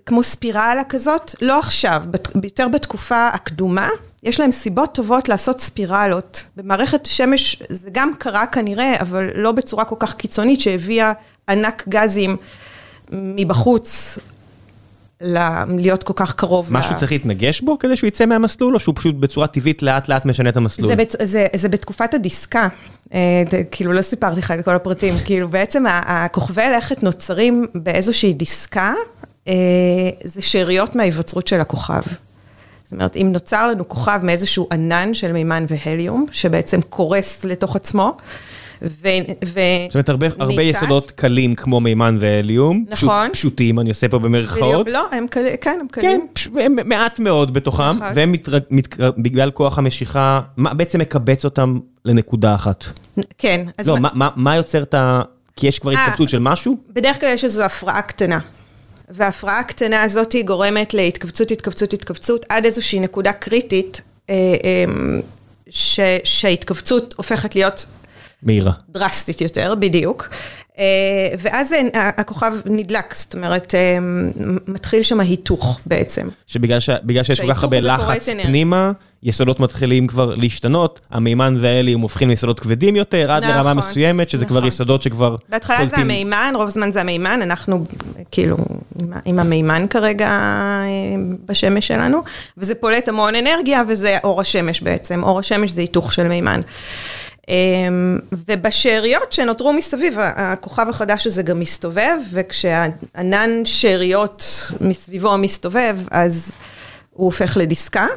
[0.06, 2.04] כמו ספירלה כזאת, לא עכשיו,
[2.43, 3.89] יותר בתקופה הקדומה,
[4.24, 6.48] יש להם סיבות טובות לעשות ספירלות.
[6.56, 11.12] במערכת השמש זה גם קרה כנראה, אבל לא בצורה כל כך קיצונית שהביאה
[11.50, 12.38] ענק גזים
[13.12, 14.19] מבחוץ
[15.21, 16.67] להיות כל כך קרוב.
[16.73, 20.10] משהו ל- צריך להתנגש בו כדי שהוא יצא מהמסלול, או שהוא פשוט בצורה טבעית לאט
[20.10, 20.88] לאט משנה את המסלול?
[20.88, 21.15] זה, בצ...
[21.23, 22.67] זה, זה בתקופת הדיסקה,
[23.13, 23.19] אה,
[23.54, 28.93] ד- כאילו לא סיפרתי לך את כל הפרטים, כאילו בעצם הכוכבי לכת נוצרים באיזושהי דיסקה,
[29.47, 29.54] אה,
[30.23, 32.01] זה שאריות מההיווצרות של הכוכב.
[32.84, 38.17] זאת אומרת, אם נוצר לנו כוכב מאיזשהו ענן של מימן והליום, שבעצם קורס לתוך עצמו,
[38.81, 39.07] ו...
[39.45, 39.59] ו...
[39.88, 40.61] זאת אומרת, הרבה, הרבה.
[40.61, 42.85] יסודות קלים כמו מימן והליום.
[42.91, 43.29] פשוט, נכון.
[43.33, 44.89] פשוטים, אני עושה פה במרכאות.
[44.89, 45.45] לא, הם קל...
[45.61, 46.27] כן, הם כן, קלים.
[46.33, 46.47] פש...
[46.61, 48.11] הם מעט מאוד בתוכם, נכון.
[48.15, 48.57] והם מתר...
[48.71, 49.11] מתקר...
[49.17, 52.85] בגלל כוח המשיכה, מה בעצם מקבץ אותם לנקודה אחת?
[53.38, 55.21] כן, לא, מה- מה, מה, יוצר את ה...
[55.55, 56.77] כי יש כבר התכווצות של משהו?
[56.93, 58.39] בדרך כלל יש איזו הפרעה קטנה.
[59.09, 64.85] וההפרעה הקטנה הזאת היא גורמת להתכווצות, התכווצות, התכווצות, עד איזושהי נקודה קריטית, אה, אה,
[65.69, 67.85] ש, שההתכווצות הופכת להיות
[68.45, 68.71] מהירה.
[68.89, 70.29] דרסטית יותר, בדיוק.
[70.79, 70.84] אה,
[71.39, 73.97] ואז אה, הכוכב נדלק, זאת אומרת, אה,
[74.67, 76.27] מתחיל שם היתוך בעצם.
[76.47, 76.89] שבגלל ש...
[77.23, 78.91] שיש כל כך הרבה לחץ פנימה,
[79.23, 84.45] יסודות מתחילים כבר להשתנות, המימן וההליום הופכים ליסודות כבדים יותר, עד נכון, לרמה מסוימת, שזה
[84.45, 84.58] נכון.
[84.58, 85.36] כבר יסודות שכבר...
[85.49, 85.95] בהתחלה קולטים...
[85.95, 87.84] זה המימן, רוב זמן זה המימן, אנחנו
[88.31, 88.58] כאילו
[89.01, 90.39] עם, עם המימן כרגע
[91.45, 92.23] בשמש שלנו,
[92.58, 96.62] וזה פולט המון אנרגיה, וזה אור השמש בעצם, אור השמש זה היתוך של מימן.
[97.49, 106.51] אמ, ובשאריות שנותרו מסביב, הכוכב החדש הזה גם מסתובב, וכשענן שאריות מסביבו מסתובב, אז
[107.12, 108.08] הוא הופך לדיסקה.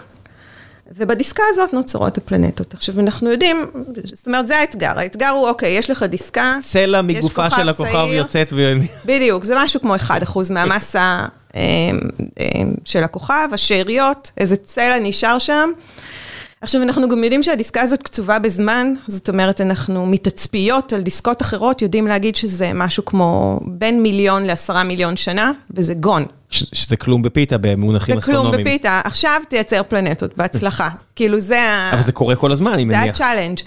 [0.96, 2.74] ובדיסקה הזאת נוצרות הפלנטות.
[2.74, 3.64] עכשיו, אנחנו יודעים,
[4.04, 4.92] זאת אומרת, זה האתגר.
[4.98, 8.72] האתגר הוא, אוקיי, יש לך דיסקה, צלע מגופה של הכוכב צעיר, יוצאת ו...
[9.04, 10.00] בדיוק, זה משהו כמו 1%
[10.50, 11.60] מהמסה אמ,
[12.40, 15.70] אמ, של הכוכב, השאריות, איזה סלע נשאר שם.
[16.60, 21.82] עכשיו, אנחנו גם יודעים שהדיסקה הזאת קצובה בזמן, זאת אומרת, אנחנו מתצפיות על דיסקות אחרות,
[21.82, 26.26] יודעים להגיד שזה משהו כמו בין מיליון לעשרה מיליון שנה, it's gone.
[26.50, 28.52] שזה כלום בפיתה במונחים אסטרונומיים.
[28.52, 30.88] זה כלום בפיתה, עכשיו תייצר פלנטות, בהצלחה.
[31.16, 31.90] כאילו זה ה...
[31.94, 33.04] אבל זה קורה כל הזמן, אני מניח.
[33.04, 33.58] זה ה challenge.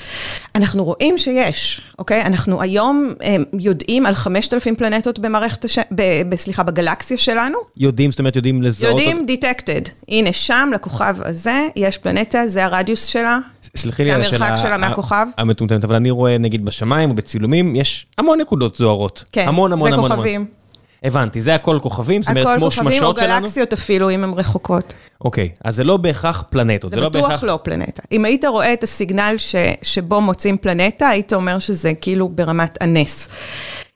[0.55, 2.21] אנחנו רואים שיש, אוקיי?
[2.21, 5.79] אנחנו היום הם, יודעים על 5,000 פלנטות במערכת הש...
[5.95, 7.57] ב, סליחה, בגלקסיה שלנו.
[7.77, 8.99] יודעים, זאת אומרת, יודעים לזהות...
[8.99, 9.89] יודעים, detected.
[10.07, 13.39] הנה, שם, לכוכב הזה, יש פלנטה, זה הרדיוס שלה.
[13.75, 14.45] סלחי לי על השאלה...
[14.45, 15.27] המרחק שלה מהכוכב.
[15.37, 19.23] המטומטמת, אבל אני רואה, נגיד, בשמיים או בצילומים, יש המון נקודות זוהרות.
[19.31, 20.60] כן, המון, המון, זה המון, כוכבים.
[21.03, 22.23] הבנתי, זה הכל כוכבים?
[22.23, 23.07] זאת אומרת, כמו שמשות שלנו?
[23.07, 24.93] הכל כוכבים או גלקסיות אפילו, אם הן רחוקות.
[25.21, 27.29] אוקיי, אז זה לא בהכרח פלנטות, זה, זה לא בהכרח...
[27.29, 28.03] זה בטוח לא פלנטה.
[28.11, 29.55] אם היית רואה את הסיגנל ש...
[29.81, 33.29] שבו מוצאים פלנטה, היית אומר שזה כאילו ברמת הנס.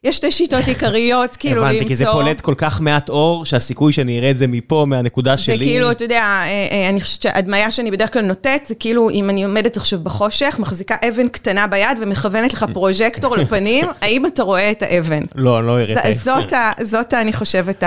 [0.06, 1.70] יש שתי שיטות עיקריות, כאילו למצוא...
[1.70, 5.38] הבנתי, כי זה פולט כל כך מעט אור, שהסיכוי שאני אראה את זה מפה, מהנקודה
[5.38, 5.58] שלי...
[5.58, 9.10] זה כאילו, אתה יודע, אה, אה, אני חושבת שהדמיה שאני בדרך כלל נוטט, זה כאילו,
[9.10, 14.44] אם אני עומדת עכשיו בחושך, מחזיקה אבן קטנה ביד ומכוונת לך פרוז'קטור לפנים, האם אתה
[14.44, 15.22] רואה את האבן?
[15.36, 16.66] לא, לא אראה את האבן.
[16.82, 17.84] זאת, אני חושבת,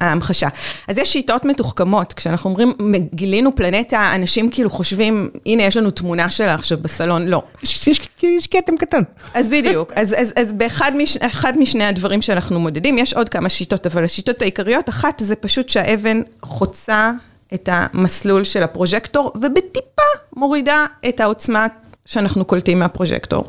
[0.00, 0.48] ההמחשה.
[0.88, 2.72] אז יש שיטות מתוחכמות, כשאנחנו אומרים,
[3.14, 7.42] גילינו פלנטה, אנשים כאילו חושבים, הנה, יש לנו תמונה שלה עכשיו בסלון, לא.
[8.22, 9.02] יש כתם קטן.
[9.34, 10.92] אז בדיוק, אז באחד
[11.60, 16.22] משני הדברים שאנחנו מודדים, יש עוד כמה שיטות, אבל השיטות העיקריות, אחת זה פשוט שהאבן
[16.42, 17.12] חוצה
[17.54, 20.02] את המסלול של הפרוז'קטור, ובטיפה
[20.36, 21.66] מורידה את העוצמה
[22.06, 23.44] שאנחנו קולטים מהפרוז'קטור.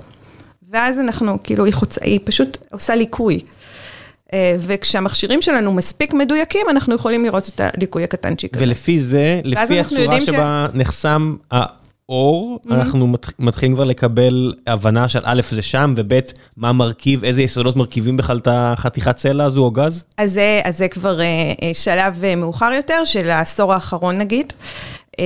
[0.70, 3.40] ואז אנחנו, כאילו, היא חוצה, היא פשוט עושה ליקוי.
[4.34, 8.58] אה, וכשהמכשירים שלנו מספיק מדויקים, אנחנו יכולים לראות את הליקוי הקטנצ'יק.
[8.60, 10.76] ולפי זה, לפי הצורה שבה ש...
[10.76, 11.36] נחסם
[12.12, 12.74] אור, mm-hmm.
[12.74, 13.08] אנחנו
[13.40, 16.20] מתחילים כבר לקבל הבנה של א', זה שם, וב',
[16.58, 20.06] מה מרכיב, איזה יסודות מרכיבים בכלל את החתיכת צלע הזו או גז?
[20.18, 24.54] אז זה, אז זה כבר uh, שלב uh, מאוחר יותר, של העשור האחרון נגיד,
[25.12, 25.20] uh,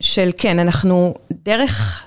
[0.00, 2.02] של כן, אנחנו דרך...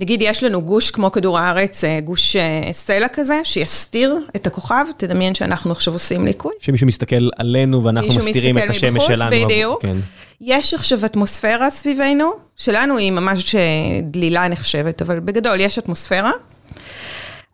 [0.00, 2.36] נגיד יש לנו גוש כמו כדור הארץ, גוש
[2.72, 6.52] סלע כזה, שיסתיר את הכוכב, תדמיין שאנחנו עכשיו עושים ליקוי.
[6.60, 9.30] שמישהו מסתכל עלינו ואנחנו מסתירים את השמש מבחוץ, שלנו.
[9.30, 9.82] בדיוק.
[9.82, 9.96] כן.
[10.40, 13.54] יש עכשיו אטמוספירה סביבנו, שלנו היא ממש
[14.02, 16.32] דלילה נחשבת, אבל בגדול יש אטמוספירה.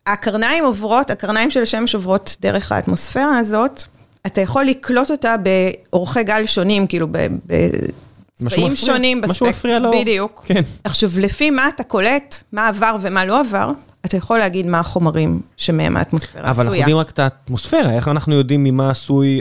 [0.07, 3.83] הקרניים עוברות, הקרניים של השמש עוברות דרך האטמוספירה הזאת,
[4.27, 7.07] אתה יכול לקלוט אותה באורכי גל שונים, כאילו
[8.41, 9.33] בצבעים שונים בספק.
[9.33, 9.91] משהו מפריע לו.
[10.01, 10.43] בדיוק.
[10.47, 10.63] כן.
[10.85, 13.71] עכשיו, לפי מה אתה קולט, מה עבר ומה לא עבר,
[14.05, 16.53] אתה יכול להגיד מה החומרים שמהם האטמוספירה עשויה.
[16.53, 19.41] אבל אנחנו יודעים רק את האטמוספירה, איך אנחנו יודעים ממה עשוי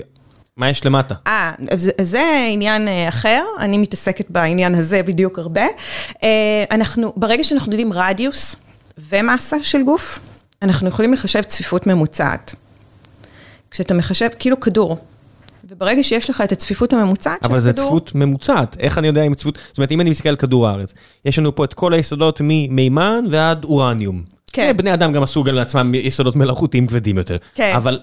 [0.58, 1.16] מה יש למטה?
[1.28, 5.66] אה, זה, זה עניין אה, אחר, אני מתעסקת בעניין הזה בדיוק הרבה.
[6.24, 6.30] אה,
[6.72, 8.56] אנחנו, ברגע שאנחנו יודעים רדיוס
[9.10, 10.20] ומסה של גוף,
[10.62, 12.56] אנחנו יכולים לחשב צפיפות ממוצעת.
[13.72, 14.98] כשאתה מחשב, כאילו כדור,
[15.72, 17.52] וברגע שיש לך את הצפיפות הממוצעת של כדור...
[17.52, 19.58] אבל זה צפיפות ממוצעת, איך אני יודע אם צפיפות...
[19.68, 20.94] זאת אומרת, אם אני מסתכל על כדור הארץ,
[21.26, 24.24] יש לנו פה את כל היסודות ממימן ועד אורניום.
[24.52, 24.78] כן.
[24.78, 27.36] בני אדם גם עשו גם לעצמם יסודות מלאכותיים כבדים יותר.
[27.56, 27.74] כן.
[27.76, 28.00] אבל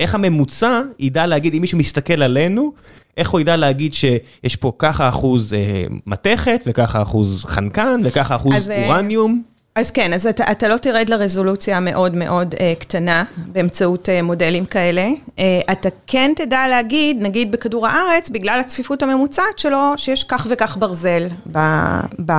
[0.00, 2.72] איך הממוצע ידע להגיד, אם מישהו מסתכל עלינו,
[3.16, 8.54] איך הוא ידע להגיד שיש פה ככה אחוז אה, מתכת, וככה אחוז חנקן, וככה אחוז
[8.54, 9.42] אז, אה, אורניום?
[9.74, 14.64] אז כן, אז אתה, אתה לא תרד לרזולוציה המאוד מאוד אה, קטנה באמצעות אה, מודלים
[14.64, 15.08] כאלה.
[15.38, 20.76] אה, אתה כן תדע להגיד, נגיד בכדור הארץ, בגלל הצפיפות הממוצעת שלו, שיש כך וכך
[20.76, 21.58] ברזל ב,
[22.26, 22.32] ב,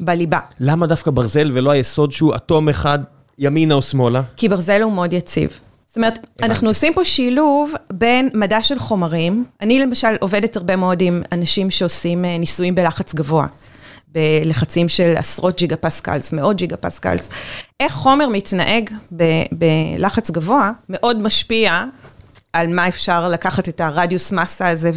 [0.00, 0.38] בליבה.
[0.60, 2.98] למה דווקא ברזל ולא היסוד שהוא אטום אחד
[3.38, 4.22] ימינה או שמאלה?
[4.36, 5.60] כי ברזל הוא מאוד יציב.
[5.86, 6.44] זאת אומרת, הבנתי.
[6.44, 9.44] אנחנו עושים פה שילוב בין מדע של חומרים.
[9.60, 13.46] אני למשל עובדת הרבה מאוד עם אנשים שעושים אה, ניסויים בלחץ גבוה.
[14.16, 17.30] בלחצים של עשרות ג'יגה פסקלס, מאות ג'יגה פסקלס.
[17.80, 18.90] איך חומר מתנהג
[19.52, 21.84] בלחץ גבוה, מאוד משפיע
[22.52, 24.90] על מה אפשר לקחת את הרדיוס מסה הזה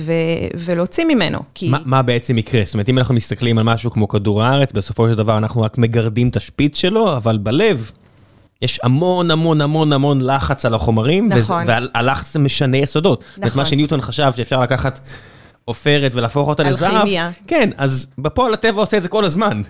[0.54, 1.40] ולהוציא ממנו.
[1.54, 1.70] כי...
[1.70, 2.62] מה, מה בעצם יקרה?
[2.66, 5.78] זאת אומרת, אם אנחנו מסתכלים על משהו כמו כדור הארץ, בסופו של דבר אנחנו רק
[5.78, 7.92] מגרדים את השפיץ שלו, אבל בלב
[8.62, 11.64] יש המון המון המון המון לחץ על החומרים, נכון.
[11.68, 13.24] והלחץ משנה יסודות.
[13.38, 13.50] נכון.
[13.50, 15.00] זאת מה שניוטון חשב שאפשר לקחת
[15.70, 16.94] עופרת ולהפוך אותה לזהב.
[16.94, 17.32] אלכימיה.
[17.48, 19.62] כן, אז בפועל הטבע עושה את זה כל הזמן.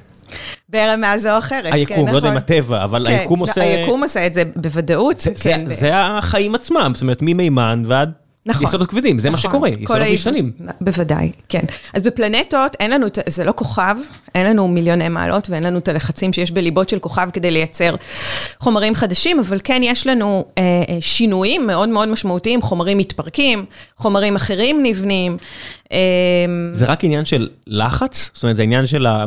[0.69, 2.11] ברמה זו או אחרת, כן, היקום, נכון.
[2.11, 3.61] לא יודע אם הטבע, אבל כן, היקום עושה...
[3.61, 5.17] היקום עושה את זה בוודאות.
[5.19, 5.65] זה, כן.
[5.65, 8.11] זה, זה החיים עצמם, זאת אומרת, ממימן ועד
[8.45, 8.67] נכון.
[8.67, 9.51] יסודות כבדים, זה מה נכון.
[9.51, 10.51] שקורה, כל יסודות משתנים.
[10.81, 11.63] בוודאי, כן.
[11.93, 13.95] אז בפלנטות אין לנו, זה לא כוכב,
[14.35, 17.95] אין לנו מיליוני מעלות ואין לנו את הלחצים שיש בליבות של כוכב כדי לייצר
[18.59, 23.65] חומרים חדשים, אבל כן יש לנו אה, אה, שינויים מאוד מאוד משמעותיים, חומרים מתפרקים,
[23.97, 25.37] חומרים אחרים נבנים.
[25.91, 25.97] אה,
[26.73, 28.31] זה רק עניין של לחץ?
[28.33, 29.25] זאת אומרת, זה עניין של ה...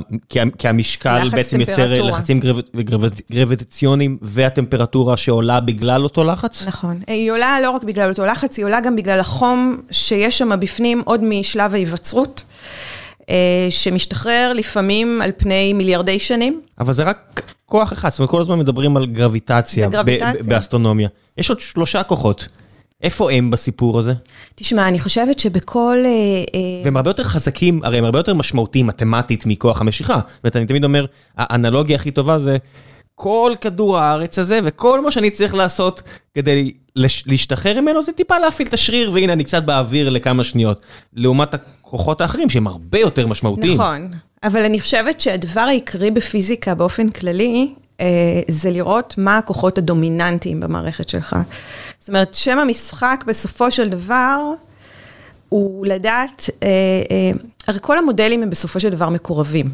[0.58, 2.02] כי, המשקל בעצם יוצר.
[2.02, 2.60] לחצים גרב...
[2.76, 3.04] גרב...
[3.32, 6.66] גרביטציוניים והטמפרטורה שעולה בגלל אותו לחץ?
[6.66, 7.00] נכון.
[7.06, 11.02] היא עולה לא רק בגלל אותו לחץ, היא עולה גם בגלל החום שיש שם בפנים
[11.04, 12.44] עוד משלב ההיווצרות,
[13.30, 16.60] אה, שמשתחרר לפעמים על פני מיליארדי שנים.
[16.80, 20.42] אבל זה רק כוח אחד, זאת אומרת, כל הזמן מדברים על גרביטציה, גרביטציה.
[20.42, 21.08] באסטרונומיה.
[21.38, 22.46] יש עוד שלושה כוחות.
[23.02, 24.12] איפה הם בסיפור הזה?
[24.54, 25.96] תשמע, אני חושבת שבכל...
[26.04, 26.10] אה,
[26.54, 30.20] אה, והם הרבה יותר חזקים, הרי הם הרבה יותר משמעותיים מתמטית מכוח המשיכה.
[30.34, 32.56] זאת אומרת, אני תמיד אומר, האנלוגיה הכי טובה זה
[33.14, 36.02] כל כדור הארץ הזה, וכל מה שאני צריך לעשות
[36.34, 36.72] כדי
[37.26, 40.80] להשתחרר ממנו, זה טיפה להפעיל את השריר, והנה אני קצת באוויר לכמה שניות.
[41.14, 43.74] לעומת הכוחות האחרים, שהם הרבה יותר משמעותיים.
[43.74, 44.10] נכון,
[44.42, 48.06] אבל אני חושבת שהדבר העיקרי בפיזיקה באופן כללי, אה,
[48.48, 51.36] זה לראות מה הכוחות הדומיננטיים במערכת שלך.
[52.02, 54.38] זאת אומרת, שם המשחק בסופו של דבר,
[55.48, 56.68] הוא לדעת, אה,
[57.10, 57.30] אה,
[57.68, 59.68] הרי כל המודלים הם בסופו של דבר מקורבים,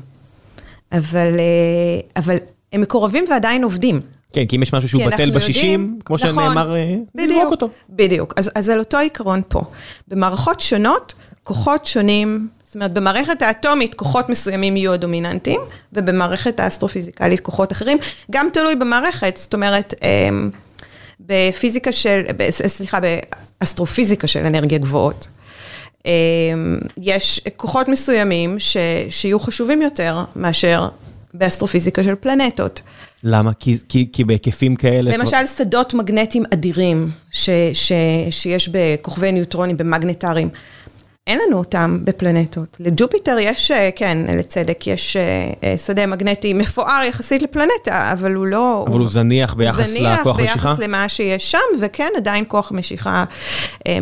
[0.93, 2.37] אבל, אה, אבל
[2.73, 4.01] הם מקורבים ועדיין עובדים.
[4.33, 7.51] כן, כי אם יש משהו שהוא בטל אנחנו בשישים, יודעים- כמו נכון, שנאמר, אה, נזרוק
[7.51, 7.69] אותו.
[7.91, 9.63] בדיוק, אז, אז על אותו עיקרון פה.
[10.09, 15.61] במערכות שונות, כוחות שונים, זאת אומרת, במערכת האטומית כוחות מסוימים יהיו הדומיננטיים,
[15.93, 17.99] ובמערכת האסטרופיזיקלית כוחות אחרים,
[18.31, 20.51] גם תלוי במערכת, זאת אומרת, אמ,
[21.21, 22.99] בפיזיקה של, סליחה,
[23.61, 25.29] באסטרופיזיקה של אנרגיה גבוהות.
[26.07, 28.77] אמ, יש כוחות מסוימים ש,
[29.11, 30.89] שיהיו חשובים יותר מאשר
[31.35, 32.83] באסטרופיזיקה של פלנטות.
[33.25, 33.53] למה?
[33.53, 35.19] כי, כי, כי בהיקפים כאלה...
[35.19, 37.93] למשל, שדות מגנטיים אדירים ש, ש,
[38.31, 40.49] שיש בכוכבי ניוטרונים, במגנטרים.
[41.29, 42.77] אין לנו אותם בפלנטות.
[42.81, 48.47] לג'ופיטר יש, אה, כן, לצדק, יש אה, אה, שדה מגנטי מפואר יחסית לפלנטה, אבל הוא
[48.47, 48.85] לא...
[48.89, 50.33] אבל הוא זניח ביחס לכוח זניח משיכה?
[50.35, 53.25] ביחס למה שיש שם, וכן, עדיין כוח משיכה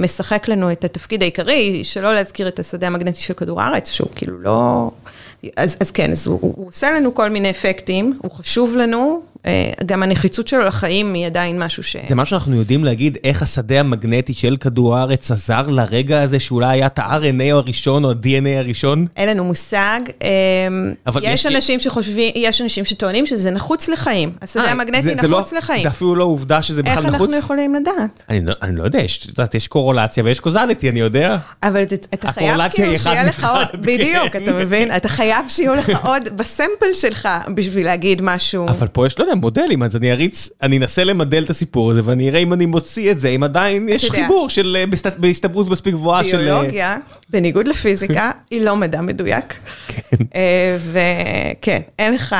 [0.00, 4.40] משחק לנו את התפקיד העיקרי, שלא להזכיר את השדה המגנטי של כדור הארץ, שהוא כאילו
[4.40, 4.90] לא...
[5.56, 9.20] אז, אז כן, אז הוא, הוא הוא עושה לנו כל מיני אפקטים, הוא חשוב לנו,
[9.46, 9.52] אה,
[9.86, 11.96] גם הנחיצות שלו לחיים היא עדיין משהו ש...
[12.08, 16.66] זה מה שאנחנו יודעים להגיד, איך השדה המגנטי של כדור הארץ עזר לרגע הזה שאולי
[16.76, 19.06] היה את ה-RNA הראשון או ה-DNA הראשון?
[19.16, 20.00] אין לנו מושג.
[21.06, 24.32] אבל יש יש- אנשים שחושבים, יש אנשים שטוענים שזה נחוץ לחיים.
[24.42, 25.82] השדה אה, המגנטי זה- זה לא- נחוץ לחיים.
[25.82, 27.20] זה אפילו לא עובדה שזה איך בכלל נחוץ?
[27.28, 28.24] אנחנו יכולים לדעת?
[28.28, 31.36] אני לא, אני לא יודע, יש, יש קורולציה ויש קוזליטי, אני יודע.
[31.62, 31.82] אבל
[32.14, 33.80] אתה- חייב כאילו שיהיה לך עוד.
[33.80, 34.96] בדיוק, אתה מבין?
[34.96, 38.68] אתה חייב שיהיו לך עוד בסמפל שלך בשביל להגיד משהו.
[38.68, 42.00] אבל פה יש, לא יודע, מודלים, אז אני אריץ, אני אנסה למדל את הסיפור הזה,
[42.04, 44.10] ואני אראה אם אני מוציא את זה, אם עדיין יש.
[44.10, 46.38] חיבור של, אה, בהסתברות מספיק גבוהה של...
[46.38, 46.96] אה, ביולוגיה,
[47.30, 49.54] בניגוד לפיזיקה, היא לא מדע מדויק.
[50.34, 52.36] אה, וכן, אין לך...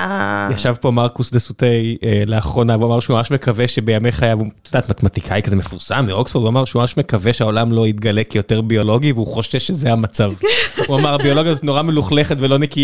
[0.55, 1.97] ישב פה מרקוס דה סוטי
[2.27, 6.43] לאחרונה, הוא אמר שהוא ממש מקווה שבימי חייו, הוא, את יודעת, מתמטיקאי כזה מפורסם מאוקספורד,
[6.43, 10.33] הוא אמר שהוא ממש מקווה שהעולם לא יתגלה כיותר ביולוגי, והוא חושש שזה המצב.
[10.87, 12.76] הוא אמר, הביולוגיה הזאת נורא מלוכלכת ולא נקייה,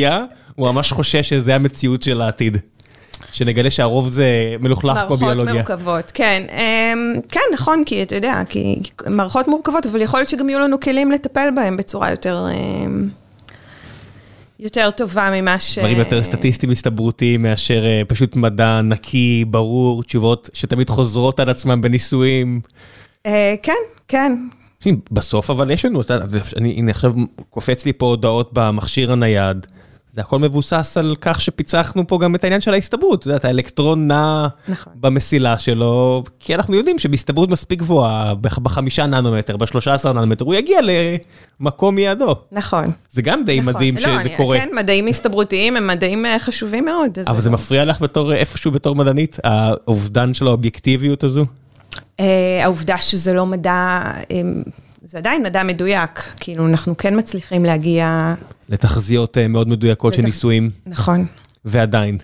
[0.55, 2.59] הוא ממש חושש שזה המציאות של העתיד.
[3.33, 5.53] שנגלה שהרוב זה מלוכלך מערכות ביולוגיה.
[5.53, 6.43] מורכבות, כן.
[6.53, 10.81] אמ, כן, נכון, כי אתה יודע, כי מערכות מורכבות, אבל יכול להיות שגם יהיו לנו
[10.81, 12.47] כלים לטפל בהם בצורה יותר...
[12.55, 13.09] אמ,
[14.61, 15.79] יותר טובה ממה ש...
[15.79, 21.81] דברים יותר סטטיסטיים הסתברותיים מאשר אה, פשוט מדע נקי, ברור, תשובות שתמיד חוזרות על עצמם
[21.81, 22.61] בניסויים.
[23.27, 23.73] אה, כן,
[24.09, 24.33] כן.
[25.11, 26.03] בסוף אבל יש לנו,
[26.57, 27.15] אני הנה עכשיו
[27.51, 29.67] קופץ לי פה הודעות במכשיר הנייד.
[30.14, 34.07] זה הכל מבוסס על כך שפיצחנו פה גם את העניין של ההסתברות, אתה יודע, האלקטרון
[34.09, 34.92] נע נכון.
[34.96, 40.55] במסילה שלו, כי אנחנו יודעים שבהסתברות מספיק גבוהה, בח- בחמישה ננומטר, בשלושה עשר ננומטר, הוא
[40.55, 40.79] יגיע
[41.61, 42.35] למקום מיעדו.
[42.53, 42.85] נכון.
[43.11, 43.75] זה גם די נכון.
[43.75, 44.59] מדהים לא, שזה אני- קורה.
[44.61, 47.18] כן, מדעים הסתברותיים הם מדעים אה, חשובים מאוד.
[47.27, 51.44] אבל זה לא- מפריע לך בתור, איפשהו בתור מדענית, האובדן של האובייקטיביות הזו?
[52.20, 53.70] אה, העובדה שזה לא מדע,
[54.31, 54.40] אה,
[55.05, 58.35] זה עדיין מדע מדויק, כאילו אנחנו כן מצליחים להגיע...
[58.69, 61.27] לתחזיות אה, מאוד מדויקות של לתח- ניסויים, נכון.
[61.65, 62.19] ועדיין.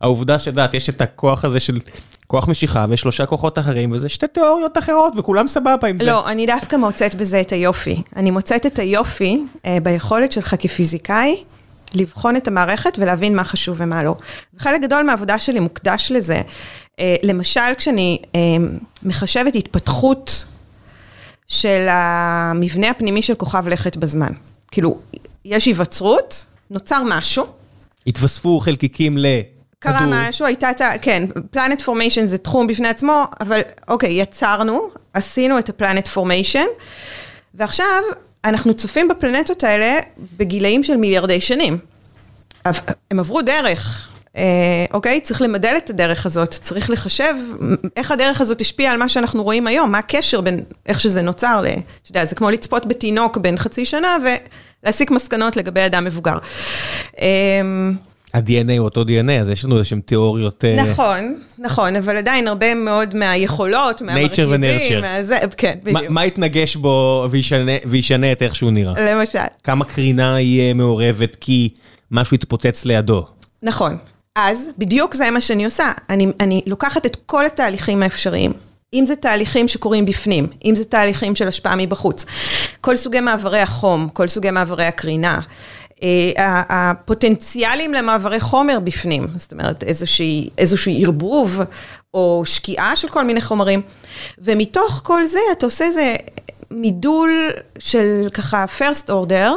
[0.00, 1.80] העובדה שדעת, יש את הכוח הזה של
[2.26, 6.04] כוח משיכה ושלושה כוחות אחרים, וזה שתי תיאוריות אחרות, וכולם סבבה עם זה.
[6.04, 8.02] לא, אני דווקא מוצאת בזה את היופי.
[8.16, 11.36] אני מוצאת את היופי אה, ביכולת שלך כפיזיקאי
[11.94, 14.14] לבחון את המערכת ולהבין מה חשוב ומה לא.
[14.54, 16.42] וחלק גדול מהעבודה שלי מוקדש לזה.
[17.00, 18.40] אה, למשל, כשאני אה,
[19.02, 20.44] מחשבת התפתחות
[21.48, 24.32] של המבנה הפנימי של כוכב לכת בזמן.
[24.70, 24.98] כאילו,
[25.44, 27.46] יש היווצרות, נוצר משהו,
[28.06, 29.98] התווספו חלקיקים לכדור.
[29.98, 30.98] קרה משהו, הייתה את ה...
[31.02, 36.66] כן, פלנט פורמיישן זה תחום בפני עצמו, אבל אוקיי, יצרנו, עשינו את הפלנט פורמיישן,
[37.54, 38.02] ועכשיו
[38.44, 39.98] אנחנו צופים בפלנטות האלה
[40.36, 41.78] בגילאים של מיליארדי שנים.
[43.10, 44.08] הם עברו דרך,
[44.92, 45.20] אוקיי?
[45.20, 47.34] צריך למדל את הדרך הזאת, צריך לחשב
[47.96, 51.60] איך הדרך הזאת השפיעה על מה שאנחנו רואים היום, מה הקשר בין איך שזה נוצר,
[51.60, 51.66] ל-
[52.10, 54.16] יודע, זה כמו לצפות בתינוק בן חצי שנה
[54.82, 56.38] ולהסיק מסקנות לגבי אדם מבוגר.
[57.20, 57.60] אה,
[58.34, 60.64] ה-DNA הוא אותו DNA, אז יש לנו איזשהם תיאוריות...
[60.64, 65.00] אה, נכון, נכון, אבל עדיין הרבה מאוד מהיכולות, מהמרכיבים, ו-nurture.
[65.00, 66.04] מהזה, כן, בדיוק.
[66.10, 68.94] מה יתנגש בו וישנה- וישנה את איך שהוא נראה?
[69.14, 71.68] למשל, כמה קרינה יהיה מעורבת כי
[72.10, 73.24] משהו יתפוצץ לידו?
[73.62, 73.96] נכון.
[74.38, 75.92] אז בדיוק זה מה שאני עושה.
[76.10, 78.52] אני, אני לוקחת את כל התהליכים האפשריים.
[78.94, 82.26] אם זה תהליכים שקורים בפנים, אם זה תהליכים של השפעה מבחוץ,
[82.80, 85.40] כל סוגי מעברי החום, כל סוגי מעברי הקרינה,
[86.02, 89.82] אה, הפוטנציאלים למעברי חומר בפנים, זאת אומרת
[90.58, 91.60] איזשהו ערבוב
[92.14, 93.82] או שקיעה של כל מיני חומרים,
[94.38, 96.14] ומתוך כל זה אתה עושה איזה
[96.70, 97.30] מידול
[97.78, 99.48] של ככה first order,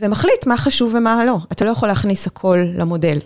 [0.00, 1.38] ומחליט מה חשוב ומה לא.
[1.52, 3.18] אתה לא יכול להכניס הכל למודל.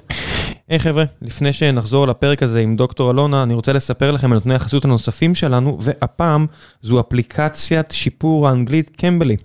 [0.68, 4.54] היי חבר'ה, לפני שנחזור לפרק הזה עם דוקטור אלונה, אני רוצה לספר לכם על נותני
[4.54, 6.46] החסות הנוספים שלנו, והפעם
[6.82, 9.36] זו אפליקציית שיפור האנגלית קמבלי.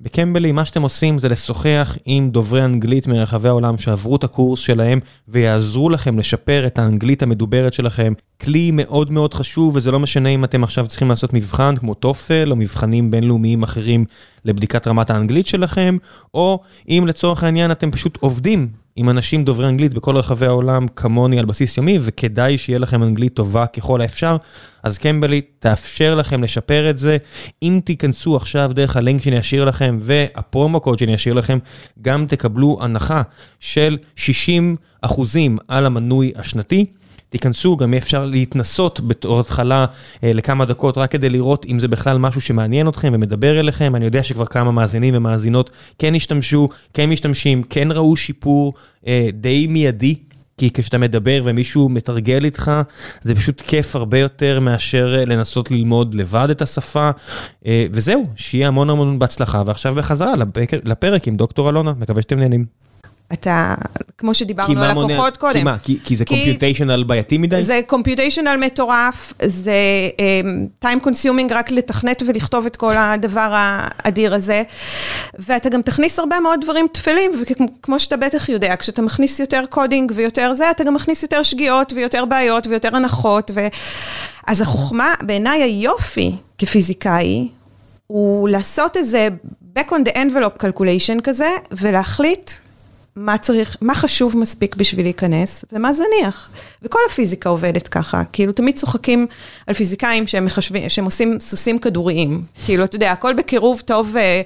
[0.00, 5.00] בקמבלי מה שאתם עושים זה לשוחח עם דוברי אנגלית מרחבי העולם שעברו את הקורס שלהם
[5.28, 8.12] ויעזרו לכם לשפר את האנגלית המדוברת שלכם.
[8.40, 12.50] כלי מאוד מאוד חשוב וזה לא משנה אם אתם עכשיו צריכים לעשות מבחן כמו טופל
[12.50, 14.04] או מבחנים בינלאומיים אחרים
[14.44, 15.96] לבדיקת רמת האנגלית שלכם,
[16.34, 21.38] או אם לצורך העניין אתם פשוט עובדים עם אנשים דוברי אנגלית בכל רחבי העולם כמוני
[21.38, 24.36] על בסיס יומי, וכדאי שיהיה לכם אנגלית טובה ככל האפשר,
[24.82, 27.16] אז קמבלי תאפשר לכם לשפר את זה.
[27.62, 31.58] אם תיכנסו עכשיו דרך הלינק שאני אשאיר לכם והפרומו קוד שאני אשאיר לכם,
[32.02, 33.22] גם תקבלו הנחה
[33.60, 36.84] של 60 אחוזים על המנוי השנתי.
[37.30, 39.86] תיכנסו, גם יהיה אפשר להתנסות בתור התחלה
[40.24, 43.96] אה, לכמה דקות, רק כדי לראות אם זה בכלל משהו שמעניין אתכם ומדבר אליכם.
[43.96, 48.74] אני יודע שכבר כמה מאזינים ומאזינות כן השתמשו, כן משתמשים, כן ראו שיפור
[49.06, 50.16] אה, די מיידי.
[50.58, 52.72] כי כשאתה מדבר ומישהו מתרגל איתך,
[53.22, 57.10] זה פשוט כיף הרבה יותר מאשר אה, לנסות ללמוד לבד את השפה.
[57.92, 59.62] וזהו, שיהיה המון המון בהצלחה.
[59.66, 60.32] ועכשיו בחזרה
[60.84, 62.79] לפרק עם דוקטור אלונה, מקווה שאתם נהנים.
[63.32, 63.74] אתה,
[64.18, 65.52] כמו שדיברנו על הכוחות קודם.
[65.52, 65.76] כי מה?
[65.82, 67.62] כי, כי זה computational בעייתי מדי?
[67.62, 69.74] זה computational מטורף, זה
[70.16, 74.62] um, time consuming רק לתכנת ולכתוב את כל הדבר האדיר הזה,
[75.38, 80.12] ואתה גם תכניס הרבה מאוד דברים טפלים, וכמו שאתה בטח יודע, כשאתה מכניס יותר coding
[80.14, 83.66] ויותר זה, אתה גם מכניס יותר שגיאות ויותר בעיות ויותר הנחות, ו...
[84.46, 87.48] אז החוכמה, בעיניי היופי כפיזיקאי,
[88.06, 89.28] הוא לעשות איזה
[89.78, 92.50] back on the envelope calculation כזה, ולהחליט
[93.16, 96.50] מה צריך, מה חשוב מספיק בשביל להיכנס, ומה זניח.
[96.82, 99.26] וכל הפיזיקה עובדת ככה, כאילו תמיד צוחקים
[99.66, 102.42] על פיזיקאים שהם מחשבים, שהם עושים סוסים כדוריים.
[102.66, 104.42] כאילו, אתה יודע, הכל בקירוב טוב אה,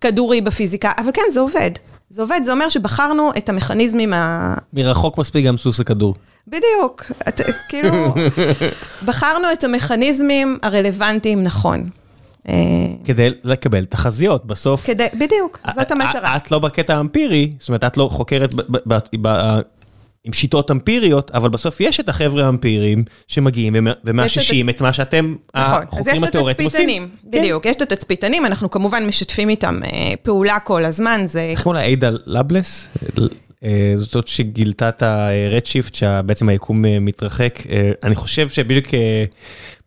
[0.00, 1.70] כדורי בפיזיקה, אבל כן, זה עובד.
[2.08, 4.54] זה עובד, זה אומר שבחרנו את המכניזמים ה...
[4.72, 6.14] מרחוק מספיק גם סוס הכדור.
[6.48, 8.14] בדיוק, את, כאילו,
[9.06, 11.84] בחרנו את המכניזמים הרלוונטיים נכון.
[12.48, 12.54] אה,
[13.04, 14.86] כדי לקבל תחזיות, בסוף...
[14.86, 16.36] כדי, בדיוק, זאת המטרה.
[16.36, 18.54] את לא בקטע האמפירי, זאת אומרת, את לא חוקרת
[20.24, 25.34] עם שיטות אמפיריות, אבל בסוף יש את החבר'ה האמפיריים שמגיעים ומ- ומאששים את מה שאתם,
[25.54, 26.80] נכון, אז יש החוקרים את התיאורטיים עושים.
[26.88, 31.40] התצפיתנים, בדיוק, יש את התצפיתנים, אנחנו כמובן משתפים איתם אה, פעולה כל הזמן, זה...
[31.40, 31.86] איך קוראים לה?
[31.86, 32.88] עידה לבלס?
[33.64, 37.58] אה, זאת שגילתה את ה-Redshift, שבעצם היקום אה, מתרחק.
[37.70, 38.86] אה, אני חושב שבדיוק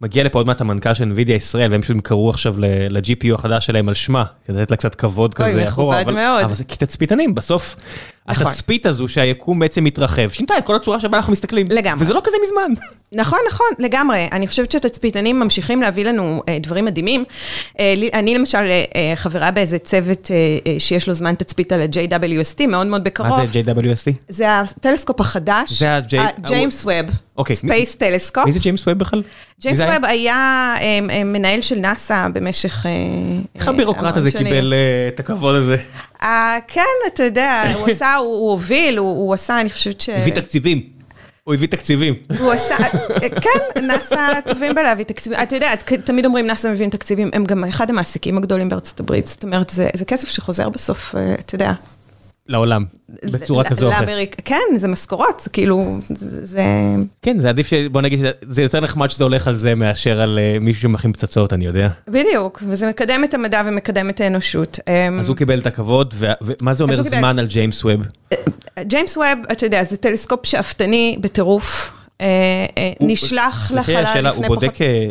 [0.01, 3.87] מגיע לפה עוד מעט המנכ"ל של NVIDIA ישראל, והם פשוט קראו עכשיו ל-GPU החדש שלהם
[3.87, 5.67] על שמה, כדי לתת לה קצת כבוד אוי, כזה.
[5.67, 6.43] אחורה, מכובד אבל- מאוד.
[6.43, 8.14] אבל זה כתצפיתנים, בסוף נכון.
[8.27, 11.67] התצפית הזו שהיקום בעצם מתרחב, שינתה את כל הצורה שבה אנחנו מסתכלים.
[11.69, 12.03] לגמרי.
[12.03, 12.81] וזה לא כזה מזמן.
[13.15, 14.27] נכון, נכון, לגמרי.
[14.31, 17.23] אני חושבת שהתצפיתנים ממשיכים להביא לנו אה, דברים מדהימים.
[17.79, 20.35] אה, לי- אני למשל אה, אה, חברה באיזה צוות אה,
[20.67, 23.29] אה, שיש לו זמן תצפית על ה-JWST, מאוד מאוד בקרוב.
[23.29, 24.11] מה זה JWST?
[24.29, 25.71] זה הטלסקופ החדש.
[25.79, 27.05] זה ה-J- ג'יימס ווב.
[27.37, 27.55] אוקיי.
[27.55, 28.45] Space Telescope.
[28.45, 29.23] מי זה ג'יימס ווב בכלל?
[29.61, 29.79] ג'יימס?
[29.79, 32.85] ווב היה אה, אה, מנהל של נאסא במשך...
[32.85, 32.91] אה,
[33.55, 34.31] איך הבירוקרט הזה.
[34.31, 34.73] קיבל
[35.07, 35.77] את הכבוד הזה?
[36.67, 40.09] כן, אתה יודע, הוא עשה, הוא הוביל, הוא עשה, אני חושבת ש...
[40.09, 40.81] הביא תקציבים.
[41.43, 42.15] הוא הביא תקציבים.
[42.39, 42.75] הוא עשה,
[43.41, 45.39] כן, נאסא טובים בלהביא תקציבים.
[45.43, 49.27] אתה יודע, תמיד אומרים נאסא מביאים תקציבים, הם גם אחד המעסיקים הגדולים בארצות הברית.
[49.27, 51.71] זאת אומרת, זה כסף שחוזר בסוף, אתה יודע.
[52.47, 52.85] לעולם.
[53.23, 54.07] בצורה ל- כזו או אחרת.
[54.07, 56.45] לאמריק- כן, זה משכורות, זה כאילו, זה...
[56.45, 56.61] זה-
[57.21, 57.73] כן, זה עדיף ש...
[57.73, 61.53] בוא נגיד שזה יותר נחמד שזה הולך על זה מאשר על אה, מישהו שמכין פצצות,
[61.53, 61.89] אני יודע.
[62.07, 64.79] בדיוק, וזה מקדם את המדע ומקדם את האנושות.
[64.87, 67.85] אמ, אז הוא קיבל את הכבוד, ו- ומה זה אומר הוא קיבל- זמן על ג'יימס
[67.85, 68.01] ווב?
[68.79, 71.91] ג'יימס ווב, אתה יודע, זה טלסקופ שאפתני בטירוף.
[72.21, 72.25] אה,
[72.77, 74.45] אה, הוא- נשלח לחלל לפני הוא פחות...
[74.47, 75.07] בודק אה,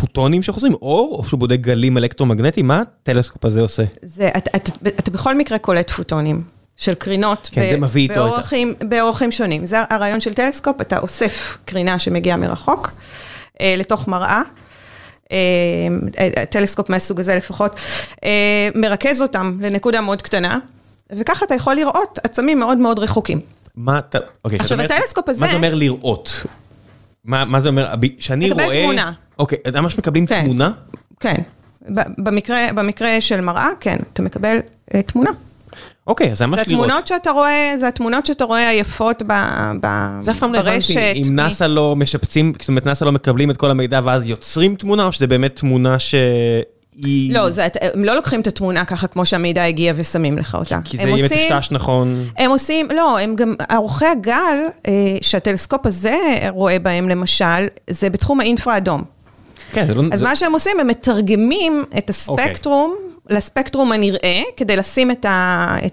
[0.00, 2.66] פוטונים שחוזרים אור, או שהוא בודק גלים אלקטרומגנטיים?
[2.68, 3.82] מה הטלסקופ הזה עושה?
[4.02, 6.42] זה, אתה, אתה, אתה בכל מקרה קולט פוטונים
[6.76, 7.48] של קרינות.
[7.52, 9.64] כן, זה מביא איתו את ה- באורכים, באורכים שונים.
[9.66, 12.90] זה הרעיון של טלסקופ, אתה אוסף קרינה שמגיעה מרחוק
[13.60, 14.42] אה, לתוך מראה.
[15.32, 15.36] אה,
[16.50, 17.76] טלסקופ מהסוג הזה לפחות,
[18.24, 18.30] אה,
[18.74, 20.58] מרכז אותם לנקודה מאוד קטנה,
[21.12, 23.40] וככה אתה יכול לראות עצמים מאוד מאוד רחוקים.
[23.76, 24.18] מה אתה...
[24.44, 26.44] אוקיי, עכשיו, הטלסקופ הזה- מה זה אומר לראות?
[27.24, 27.94] מה מה זה אומר?
[28.18, 28.82] שאני לקבל רואה...
[28.82, 29.12] תמונה.
[29.38, 30.42] אוקיי, אז ממש מקבלים כן.
[30.44, 30.70] תמונה?
[31.20, 31.34] כן,
[32.18, 34.56] במקרה, במקרה של מראה, כן, אתה מקבל
[34.94, 35.30] אה, תמונה.
[36.06, 36.84] אוקיי, אז זה ממש זה לראות.
[36.84, 39.32] התמונות שאתה רואה, זה התמונות שאתה רואה היפות ב,
[39.80, 39.86] ב,
[40.20, 40.90] זה אף פעם לא ברשת.
[40.96, 44.74] הבנתי, אם נאסא לא משפצים, זאת אומרת, נאסא לא מקבלים את כל המידע ואז יוצרים
[44.74, 47.34] תמונה, או שזה באמת תמונה שהיא...
[47.34, 50.78] לא, זה, הם לא לוקחים את התמונה ככה כמו שהמידע הגיע ושמים לך אותה.
[50.84, 52.24] כי זה יהיה מטושטש נכון.
[52.38, 54.56] הם עושים, לא, הם גם, עורכי הגל,
[54.88, 56.16] אה, שהטלסקופ הזה
[56.48, 59.02] רואה בהם למשל, זה בתחום האינפרה אדום.
[59.72, 60.02] כן, זה לא...
[60.12, 62.94] אז זה- מה שהם עושים, הם מתרגמים את הספקטרום
[63.30, 65.24] לספקטרום הנראה, כדי לשים את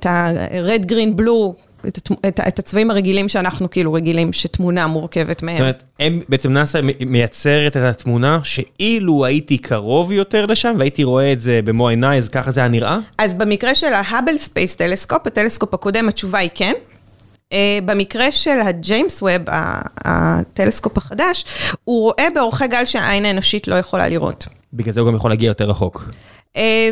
[0.06, 1.54] ה-red, green, blue,
[1.88, 5.56] את את את הצבעים הרגילים שאנחנו כאילו רגילים, שתמונה מורכבת מהם.
[5.56, 11.32] זאת אומרת, הם, בעצם נאסא מייצרת את התמונה שאילו הייתי קרוב יותר לשם והייתי רואה
[11.32, 13.00] את זה במו עיניי, אז ככה זה היה נראה?
[13.18, 16.74] אז במקרה של ה Hubble Space Telescope, הטלסקופ הקודם, התשובה היא כן.
[17.54, 19.42] אה, במקרה של הג'יימס ווב,
[20.06, 21.46] הטלסקופ החדש,
[21.84, 24.48] הוא רואה באורכי גל שהעין האנושית לא יכולה לראות.
[24.74, 26.06] בגלל זה הוא גם יכול להגיע יותר רחוק.
[26.58, 26.90] אה,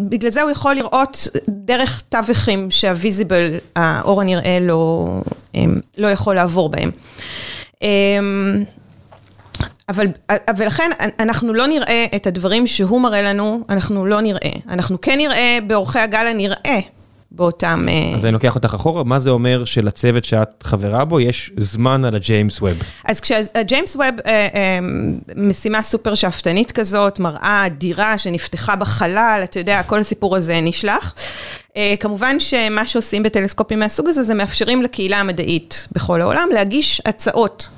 [0.00, 5.08] בגלל זה הוא יכול לראות דרך תווכים שה visible, האור הנראה לא,
[5.54, 5.64] אה,
[5.98, 6.90] לא יכול לעבור בהם.
[7.82, 7.88] אה,
[9.88, 10.06] אבל,
[10.56, 14.50] ולכן אנחנו לא נראה את הדברים שהוא מראה לנו, אנחנו לא נראה.
[14.68, 16.80] אנחנו כן נראה באורכי הגל הנראה
[17.30, 17.86] באותם...
[17.88, 22.04] אה, אז אני לוקח אותך אחורה, מה זה אומר שלצוות שאת חברה בו יש זמן
[22.04, 22.78] על הג'יימס ווב?
[23.04, 24.78] אז כשהג'יימס ווב, אה, אה,
[25.36, 31.14] משימה סופר שאפתנית כזאת, מראה אדירה שנפתחה בחלל, אתה יודע, כל הסיפור הזה נשלח.
[32.00, 37.68] כמובן שמה שעושים בטלסקופים מהסוג הזה, זה מאפשרים לקהילה המדעית בכל העולם להגיש הצעות.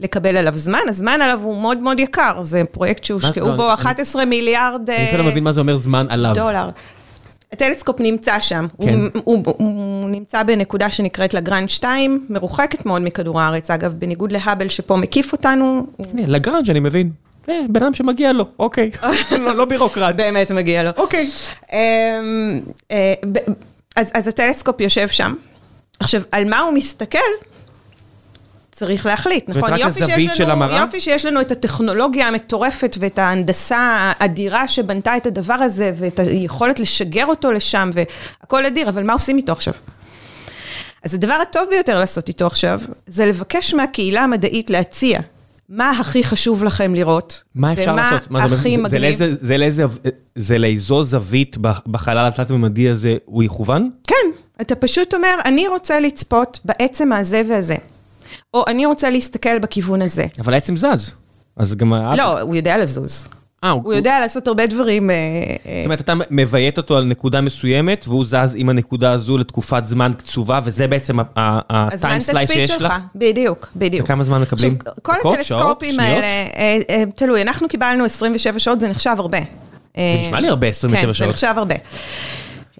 [0.00, 3.74] לקבל עליו זמן, הזמן עליו הוא מאוד מאוד יקר, זה פרויקט שהושקעו לא, בו אני-
[3.74, 6.34] 11 מיליארד אני אפילו לא מבין מה זה אומר זמן עליו.
[6.34, 6.68] דולר.
[7.52, 9.00] הטלסקופ נמצא שם, כן.
[9.00, 14.68] הוא, הוא, הוא נמצא בנקודה שנקראת לגרנד 2, מרוחקת מאוד מכדור הארץ, אגב, בניגוד להאבל
[14.68, 17.10] שפה מקיף אותנו, הוא הנה, לגראנג' אני מבין.
[17.48, 18.90] אה, בן אדם שמגיע לו, אוקיי.
[19.44, 20.14] לא לא בירוקרט.
[20.14, 20.90] באמת מגיע לו.
[20.96, 21.30] אוקיי.
[21.72, 23.14] אמ, אה,
[23.96, 25.34] אז, אז הטלסקופ יושב שם.
[26.00, 27.18] עכשיו, על מה הוא מסתכל?
[28.78, 29.70] צריך להחליט, נכון?
[29.76, 30.64] יופי שיש לנו?
[30.64, 33.78] יופי שיש לנו את הטכנולוגיה המטורפת ואת ההנדסה
[34.18, 39.36] האדירה שבנתה את הדבר הזה, ואת היכולת לשגר אותו לשם, והכל אדיר, אבל מה עושים
[39.36, 39.74] איתו עכשיו?
[41.04, 45.18] אז הדבר הטוב ביותר לעשות איתו עכשיו, זה לבקש מהקהילה המדעית להציע
[45.68, 48.30] מה הכי חשוב לכם לראות, מה אפשר לעשות?
[48.30, 49.00] מה ומה זה- הכי זה- זה מגניב.
[49.02, 49.84] לאיזה- זה לאיזה,
[50.34, 51.56] זה לאיזו זווית
[51.86, 53.90] בחלל התלת-ממדי הזה הוא יכוון?
[54.06, 54.14] כן,
[54.60, 57.74] אתה פשוט אומר, אני רוצה לצפות בעצם הזה והזה.
[58.54, 60.26] או אני רוצה להסתכל בכיוון הזה.
[60.38, 61.12] אבל העצם זז.
[61.56, 61.94] אז גם...
[61.94, 63.28] לא, הוא יודע לזוז.
[63.64, 65.10] אה, הוא יודע לעשות הרבה דברים.
[65.10, 69.38] אה, אה, זאת אומרת, אתה מביית אותו על נקודה מסוימת, והוא זז עם הנקודה הזו
[69.38, 72.92] לתקופת זמן קצובה, וזה בעצם הטיים סלייס תצפית שיש שלך, לך?
[73.14, 74.04] בדיוק, בדיוק.
[74.04, 74.76] וכמה זמן מקבלים?
[74.78, 76.06] עכשיו, כל דקות, הטלסקופים שעות?
[76.06, 76.26] האלה,
[76.88, 79.38] אה, תלוי, אנחנו קיבלנו 27 שעות, זה נחשב הרבה.
[79.96, 81.30] זה נשמע לי הרבה, 27 כן, זה שעות.
[81.30, 81.74] נחשב הרבה.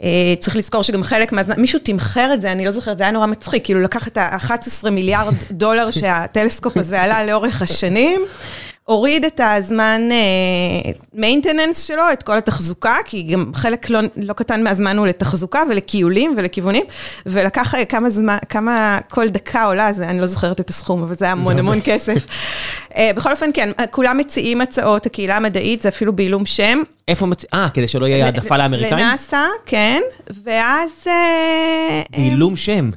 [0.02, 3.12] אה, צריך לזכור שגם חלק מהזמן, מישהו תמחר את זה, אני לא זוכרת, זה היה
[3.12, 8.20] נורא מצחיק, כאילו לקח את ה-11 מיליארד דולר שהטלסקופ הזה עלה לאורך השנים,
[8.88, 10.08] הוריד את הזמן
[11.14, 16.34] מיינטננס שלו, את כל התחזוקה, כי גם חלק לא, לא קטן מהזמן הוא לתחזוקה ולקיולים
[16.36, 16.84] ולכיוונים,
[17.26, 21.14] ולקח אה, כמה זמן, כמה כל דקה עולה, זה, אני לא זוכרת את הסכום, אבל
[21.14, 22.26] זה היה המון המון כסף.
[22.96, 26.82] אה, בכל אופן, כן, כולם מציעים הצעות, הקהילה המדעית, זה אפילו בעילום שם.
[27.08, 27.44] איפה מצ...
[27.54, 29.06] אה, כדי שלא יהיה העדפה לאמריקאים?
[29.06, 30.02] לנאסא, כן,
[30.44, 30.90] ואז...
[31.06, 32.90] אה, בעילום שם.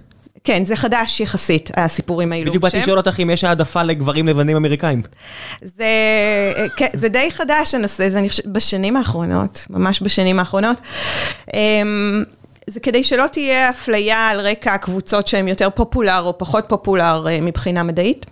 [0.43, 2.45] כן, זה חדש יחסית, הסיפורים האלו.
[2.45, 5.01] בדיוק באתי לשאול אותך אם יש העדפה לגברים לבנים אמריקאים.
[5.61, 5.85] זה,
[6.77, 10.81] כן, זה די חדש הנושא אני חושבת, בשנים האחרונות, ממש בשנים האחרונות.
[11.53, 12.23] אמ,
[12.67, 17.41] זה כדי שלא תהיה אפליה על רקע הקבוצות שהן יותר פופולר או פחות פופולר אה,
[17.41, 18.25] מבחינה מדעית.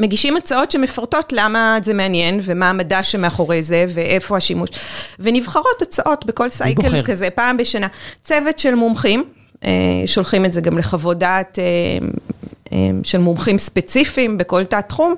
[0.00, 4.70] מגישים הצעות שמפרטות למה זה מעניין ומה המדע שמאחורי זה ואיפה השימוש.
[5.18, 6.48] ונבחרות הצעות בכל?
[6.48, 7.86] סייקל כזה, פעם בשנה.
[8.24, 9.24] צוות של מומחים,
[10.06, 11.64] שולחים את זה גם לחוות דעת אה,
[12.72, 15.14] אה, של מומחים ספציפיים בכל תת-תחום.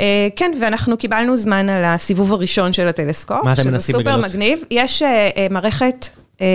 [0.00, 3.44] אה, כן, ואנחנו קיבלנו זמן על הסיבוב הראשון של הטלסקופ.
[3.44, 4.30] מה אתם שזה מנסים סופר לגלות?
[4.30, 4.64] מגניב.
[4.70, 6.08] יש אה, אה, מערכת,
[6.40, 6.46] אה,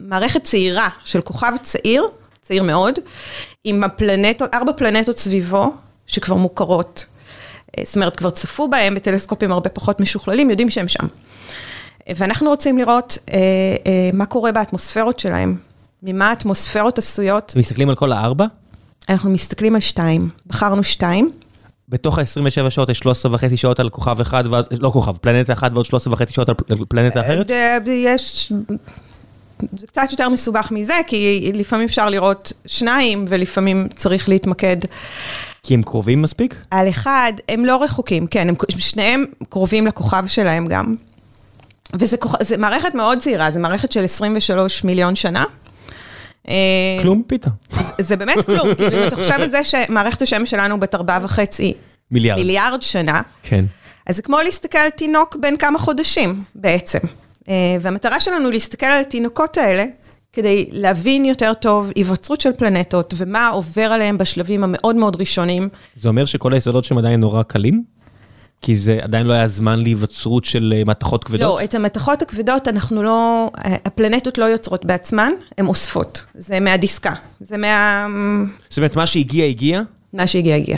[0.00, 2.04] מערכת צעירה של כוכב צעיר,
[2.42, 2.98] צעיר מאוד,
[3.64, 5.72] עם הפלנטות, ארבע פלנטות סביבו,
[6.06, 7.06] שכבר מוכרות.
[7.78, 11.06] אה, זאת אומרת, כבר צפו בהם בטלסקופים הרבה פחות משוכללים, יודעים שהם שם.
[12.08, 13.38] אה, ואנחנו רוצים לראות אה,
[13.86, 15.56] אה, מה קורה באטמוספירות שלהם,
[16.02, 17.52] ממה האטמוספירות עשויות.
[17.56, 18.46] מסתכלים על כל הארבע?
[19.08, 21.30] אנחנו מסתכלים על שתיים, בחרנו שתיים.
[21.88, 25.70] בתוך ה-27 שעות יש 13 וחצי שעות על כוכב אחד, ואז, לא כוכב, פלנטה אחת
[25.74, 27.50] ועוד 13 וחצי שעות על פל- פלנטה אחרת?
[27.50, 28.52] אה, יש,
[29.76, 34.76] זה קצת יותר מסובך מזה, כי לפעמים אפשר לראות שניים, ולפעמים צריך להתמקד
[35.62, 36.54] כי הם קרובים מספיק?
[36.70, 40.94] על אחד, הם לא רחוקים, כן, הם, שניהם קרובים לכוכב שלהם גם.
[42.40, 45.44] זה מערכת מאוד צעירה, זו מערכת של 23 מיליון שנה.
[46.48, 46.54] אה,
[47.02, 47.50] כלום פיתה.
[47.98, 51.74] זה, באמת כלום, כאילו אם אתה חושב על זה שמערכת השמש שלנו בת ארבעה וחצי
[52.10, 52.38] מיליארד.
[52.38, 53.64] מיליארד שנה, כן.
[54.06, 56.98] אז זה כמו להסתכל על תינוק בן כמה חודשים בעצם.
[57.48, 59.84] אה, והמטרה שלנו להסתכל על התינוקות האלה,
[60.32, 65.68] כדי להבין יותר טוב היווצרות של פלנטות, ומה עובר עליהם בשלבים המאוד מאוד ראשונים.
[66.00, 67.84] זה אומר שכל היסודות שהם עדיין נורא קלים?
[68.62, 71.40] כי זה עדיין לא היה זמן להיווצרות של אה, מתכות כבדות?
[71.40, 73.50] לא, את המתכות הכבדות אנחנו לא,
[73.84, 76.24] הפלנטות לא יוצרות בעצמן, הן אוספות.
[76.34, 78.06] זה מהדיסקה, זה מה...
[78.68, 79.82] זאת אומרת, מה שהגיע, הגיע?
[80.12, 80.76] מה שהגיע, הגיע.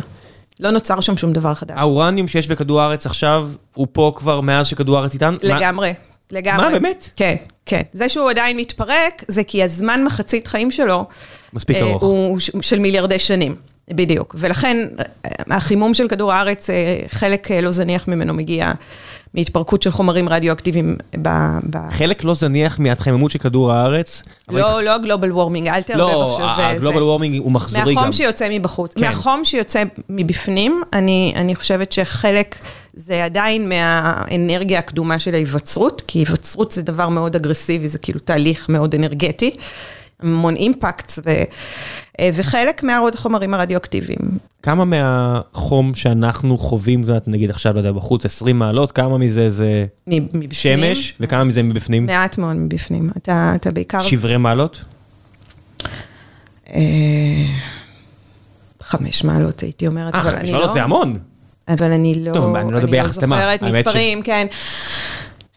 [0.60, 1.74] לא נוצר שם שום דבר חדש.
[1.78, 5.34] האורניום שיש בכדור הארץ עכשיו, הוא פה כבר מאז שכדור הארץ איתן?
[5.42, 5.92] מה- לגמרי,
[6.30, 6.64] לגמרי.
[6.64, 7.08] מה, באמת?
[7.16, 7.34] כן,
[7.66, 7.80] כן.
[7.92, 11.04] זה שהוא עדיין מתפרק, זה כי הזמן מחצית חיים שלו...
[11.52, 12.02] מספיק אה, ארוך.
[12.02, 13.54] הוא ש- של מיליארדי שנים,
[13.92, 14.34] בדיוק.
[14.38, 14.86] ולכן
[15.50, 18.72] החימום של כדור הארץ, אה, חלק אה, לא זניח ממנו מגיע
[19.34, 21.28] מהתפרקות של חומרים רדיואקטיביים ב...
[21.70, 21.76] ב...
[21.90, 24.22] חלק לא זניח מההתחממות של כדור הארץ.
[24.48, 26.46] אבל- לא, לא גלובל וורמינג, אל תערבב לא, עכשיו.
[26.46, 27.02] אה, הגלובל.
[27.02, 27.94] וורמינג הוא מחזורי גם.
[27.94, 28.94] מהחום שיוצא מבחוץ.
[28.94, 29.00] כן.
[29.00, 32.58] מהחום שיוצא מבפנים, אני, אני חושבת שחלק
[32.94, 38.68] זה עדיין מהאנרגיה הקדומה של ההיווצרות, כי היווצרות זה דבר מאוד אגרסיבי, זה כאילו תהליך
[38.68, 39.56] מאוד אנרגטי,
[40.22, 41.30] המון אימפקטס, ו,
[42.20, 44.18] אה, וחלק מהעוד החומרים הרדיואקטיביים.
[44.62, 50.50] כמה מהחום שאנחנו חווים, נגיד עכשיו, לא יודע, בחוץ 20 מעלות, כמה מזה זה מבפנים.
[50.52, 52.06] שמש, וכמה מזה מבפנים?
[52.06, 53.10] מעט מאוד מבפנים.
[53.16, 54.00] אתה, אתה בעיקר...
[54.00, 54.84] שברי מעלות?
[56.74, 56.80] אה,
[58.82, 60.72] חמש מעלות הייתי אומרת, אה, אבל חמש אני מעלות לא...
[60.72, 61.18] זה המון.
[61.68, 64.46] אבל אני לא, טוב, אני לא יודע ביחס למה, זוכרת האמת ש- מספרים, כן.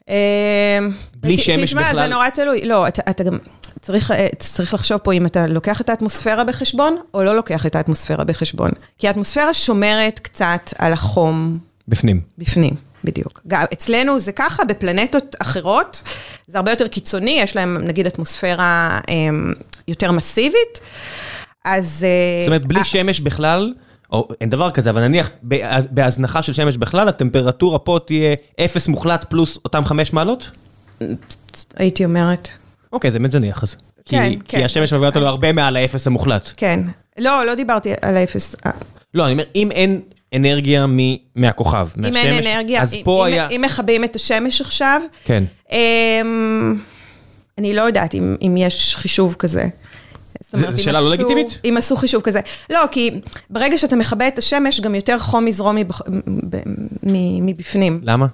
[0.10, 0.80] אה,
[1.16, 2.02] בלי שמש תשמע, בכלל?
[2.04, 2.66] זה נורא תלוי.
[2.66, 3.38] לא, אתה, אתה גם
[3.86, 7.76] צריך, אה, צריך לחשוב פה אם אתה לוקח את האטמוספירה בחשבון, או לא לוקח את
[7.76, 8.72] האטמוספירה בחשבון.
[8.98, 11.58] כי האטמוספירה שומרת קצת על החום
[11.88, 12.22] בפנים.
[12.38, 12.74] בפנים,
[13.04, 13.42] בדיוק.
[13.48, 16.04] גם אצלנו זה ככה, בפלנטות אחרות,
[16.48, 19.14] זה הרבה יותר קיצוני, יש להם נגיד אטמוספירה אה,
[19.88, 20.80] יותר מסיבית,
[21.66, 22.06] אז...
[22.08, 23.74] אה, זאת אומרת, בלי ה- שמש בכלל,
[24.12, 28.88] או אין דבר כזה, אבל נניח בהז- בהזנחה של שמש בכלל, הטמפרטורה פה תהיה אפס
[28.88, 30.52] מוחלט פלוס אותם חמש מעלות?
[31.76, 32.50] הייתי אומרת.
[32.96, 33.76] אוקיי, זה באמת זניח אז.
[34.06, 34.64] כי- כן, כי כן.
[34.66, 36.52] השמש מביאה אותנו הרבה מעל האפס המוחלט.
[36.58, 36.80] כן.
[37.18, 38.56] לא, לא דיברתי על האפס.
[38.66, 38.72] אה,
[39.14, 40.02] לא, אני אומר, אם אין
[40.36, 41.00] אנרגיה מ-
[41.36, 43.48] מהכוכב, אם מהשמש, אין אנרגיה, אז אם- פה אם- היה...
[43.48, 45.44] אם מכבים את השמש עכשיו, כן.
[45.72, 46.76] אמ,
[47.58, 49.66] אני לא יודעת אם אם יש חישוב כזה.
[50.54, 51.60] זו שאלה לא לגיטימית?
[51.66, 52.40] אם עשו חישוב כזה.
[52.70, 53.12] לא, כי
[53.50, 56.02] ברגע שאתה מכבה את השמש, גם יותר חום יזרום מבח-
[57.42, 58.00] מבפנים.
[58.04, 58.26] למה?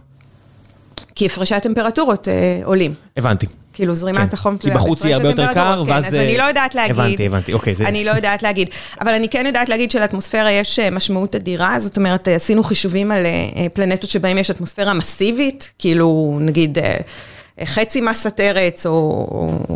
[1.16, 2.34] כי הפרשי הטמפרטורות אה,
[2.64, 2.94] עולים.
[3.18, 3.46] הבנתי.
[3.74, 4.34] כאילו זרימת כן.
[4.34, 6.96] החום כי בחוץ יהיה הרבה יותר קר, הטמפרטורות, כן, ואז אז אני לא יודעת להגיד.
[7.00, 8.70] הבנתי, הבנתי, אוקיי, זה- אני לא יודעת להגיד.
[9.02, 13.12] אבל אני כן יודעת להגיד שלאטמוספירה יש אה, משמעות אדירה, זאת אומרת, אה, עשינו חישובים
[13.12, 13.32] על אה,
[13.74, 16.78] פלנטות שבהן יש אטמוספירה מסיבית, כאילו, נגיד,
[17.66, 19.28] חצי מסת ארץ, או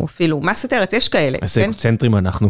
[0.04, 1.70] אפילו מסת ארץ, יש כאלה, איזה כן?
[1.70, 2.48] אקוצנטרים אנחנו.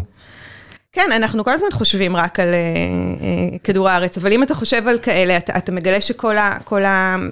[0.93, 4.87] כן, אנחנו כל הזמן חושבים רק על אה, אה, כדור הארץ, אבל אם אתה חושב
[4.87, 6.57] על כאלה, אתה, אתה מגלה שכל ה,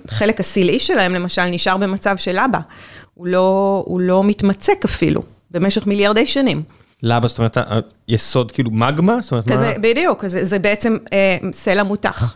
[0.09, 2.59] החלק הסילאי שלהם, למשל, נשאר במצב של אבא.
[3.15, 6.63] הוא לא, הוא לא מתמצק אפילו, במשך מיליארדי שנים.
[7.03, 7.57] למה, זאת אומרת,
[8.07, 9.17] היסוד כאילו מגמה?
[9.21, 9.55] זאת אומרת, מה?
[9.55, 12.35] כזה, בדיוק, זה, זה בעצם אה, סלע מותח.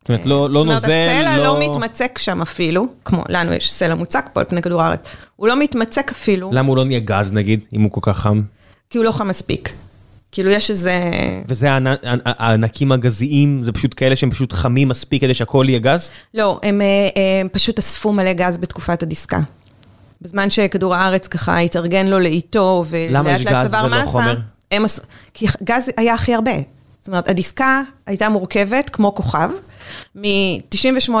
[0.00, 1.44] זאת אומרת, לא לא זאת אומרת, נוזל, הסלע לא...
[1.44, 5.00] לא מתמצק שם אפילו, כמו לנו יש סלע מוצק פה על פני כדור הארץ.
[5.36, 8.42] הוא לא מתמצק אפילו, למה הוא לא נהיה גז נגיד, אם הוא כל כך חם?
[8.90, 9.72] כי הוא לא חם מספיק.
[10.32, 11.00] כאילו יש איזה...
[11.46, 16.10] וזה הענ- הענקים הגזיים, זה פשוט כאלה שהם פשוט חמים מספיק כדי שהכל יהיה גז?
[16.34, 16.86] לא, הם, אה,
[17.40, 19.38] הם פשוט אספו מלא גז בתקופת הדיסקה.
[20.22, 24.06] בזמן שכדור הארץ ככה התארגן לו לאיטו, למה יש ולאט לאט גז צבר ולא מסה,
[24.10, 24.36] חומר?
[24.70, 24.84] הם.
[25.34, 26.52] כי גז היה הכי הרבה.
[27.00, 29.50] זאת אומרת, הדיסקה הייתה מורכבת כמו כוכב,
[30.14, 31.12] מ-98%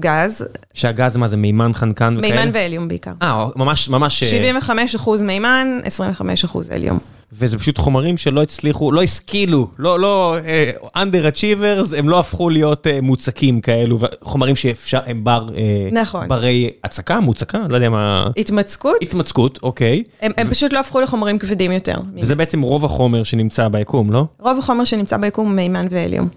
[0.00, 0.44] גז,
[0.74, 2.36] שהגז מה זה מימן חנקן וכאלה?
[2.36, 3.12] מימן והליום בעיקר.
[3.22, 4.22] אה, ממש, ממש...
[4.22, 4.52] אה,
[4.98, 6.98] 75% מימן, 25% הליום.
[7.32, 12.86] וזה פשוט חומרים שלא הצליחו, לא השכילו, לא, לא, אה, underachievers, הם לא הפכו להיות
[12.86, 15.48] אה, מוצקים כאלו, חומרים שאפשר, הם בר...
[15.56, 16.28] אה, נכון.
[16.28, 18.26] ברי הצקה, מוצקה, לא יודע מה...
[18.36, 20.02] התמצקות, התמצקות, אוקיי.
[20.22, 21.94] הם, הם פשוט לא הפכו לחומרים כבדים יותר.
[22.20, 24.24] וזה בעצם רוב החומר שנמצא ביקום, לא?
[24.40, 26.28] רוב החומר שנמצא ביקום הוא מימן והליום.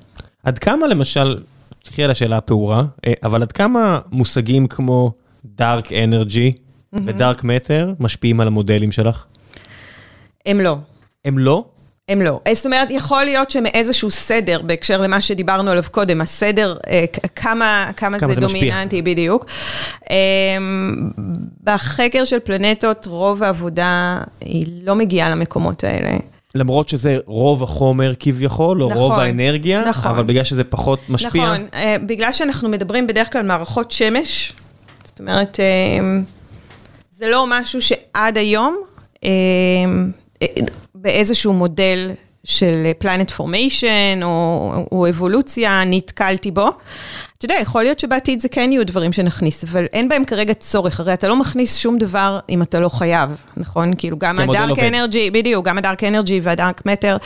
[0.44, 1.38] עד כמה למשל,
[1.84, 2.84] תחי על השאלה הפעורה,
[3.24, 5.12] אבל עד כמה מושגים כמו
[5.60, 6.58] Dark Energy
[6.94, 9.26] ו-Dark Matter משפיעים על המודלים שלך?
[10.50, 10.78] הם לא.
[11.26, 11.64] הם לא?
[12.10, 12.40] הם לא.
[12.54, 18.20] זאת אומרת, יכול להיות שמאיזשהו סדר, בהקשר למה שדיברנו עליו קודם, הסדר, אה, כמה, כמה,
[18.20, 18.62] כמה זה זה משפיע.
[18.62, 19.46] דומיננטי בדיוק.
[20.12, 20.16] אה,
[21.64, 26.18] בחקר של פלנטות, רוב העבודה היא לא מגיעה למקומות האלה.
[26.56, 30.12] למרות שזה רוב החומר כביכול, או רוב נכון, האנרגיה, נכון.
[30.12, 31.44] אבל בגלל שזה פחות משפיע.
[31.44, 34.54] נכון, אה, בגלל שאנחנו מדברים בדרך כלל מערכות שמש,
[35.04, 36.20] זאת אומרת, אה,
[37.12, 38.78] זה לא משהו שעד היום,
[39.24, 39.30] אה,
[40.96, 42.12] באיזשהו מודל
[42.44, 46.68] של פלנט פורמיישן או, או אבולוציה, נתקלתי בו.
[47.40, 51.00] אתה יודע, יכול להיות שבעתיד זה כן יהיו דברים שנכניס, אבל אין בהם כרגע צורך,
[51.00, 53.94] הרי אתה לא מכניס שום דבר אם אתה לא חייב, נכון?
[53.98, 54.80] כאילו גם המודל הדארק.
[54.80, 57.18] אנרגי, בדיוק, גם הדארק אנרגי והדארק מטר,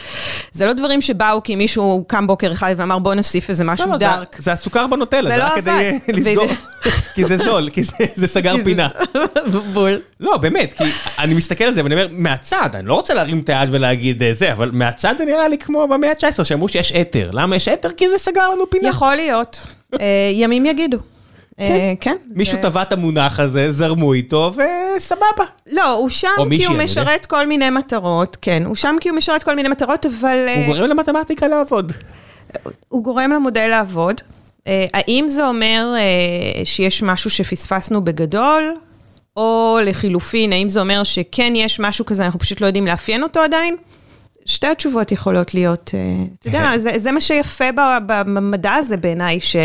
[0.51, 3.91] זה לא דברים שבאו כי מישהו קם בוקר אחד ואמר בוא נוסיף איזה משהו לא,
[3.91, 4.36] לא, זה- דארק.
[4.39, 6.47] זה הסוכר בנוטלה, זה זה לא רק כדי לסגור.
[7.16, 8.88] כי זה זול, כי זה- זה סגר פינה.
[9.74, 9.99] בול.
[10.20, 10.84] לא, באמת, כי
[11.20, 14.34] אני מסתכל על זה ואני אומר, מהצד, אני לא רוצה להרים את היד ולהגיד אה,
[14.34, 17.30] זה, אבל מהצד זה נראה לי כמו במאה ה-19, שאמרו שיש אתר.
[17.34, 17.89] למה יש אתר?
[17.97, 18.89] כי זה סגר לנו פינה.
[18.89, 19.68] יכול להיות,
[20.34, 20.98] ימים יגידו.
[21.60, 22.16] אה, כן.
[22.36, 24.52] מישהו זה- טבע את המונח הזה, זרמו איתו,
[24.98, 25.46] וסבבה.
[25.72, 26.78] לא, הוא שם או כי הוא.
[26.78, 30.66] משרת כל מיני מטרות, כן, הוא שם כי הוא משרת כל מיני מטרות, אבל אה,
[30.68, 31.91] הוא גורם למתמטיקה לעבוד.
[32.89, 34.22] הוא גורם למודל לעבוד.
[34.68, 36.02] אה, האם זה אומר אה,
[36.66, 38.74] שיש משהו שפספסנו בגדול,
[39.38, 43.39] או לחילופין, האם זה אומר שכן יש משהו כזה, אנחנו פשוט לא יודעים לאפיין אותו
[43.39, 43.76] עדיין?
[44.46, 47.70] שתי התשובות יכולות להיות, אה, אתה יודע, זה, זה מה שיפה
[48.08, 49.56] במדע הזה בעיניי, ש...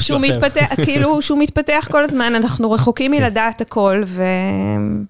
[0.00, 0.20] שהוא.
[0.20, 4.22] מתפתח, כאילו, שהוא מתפתח כל הזמן, אנחנו רחוקים מלדעת הכל, ו...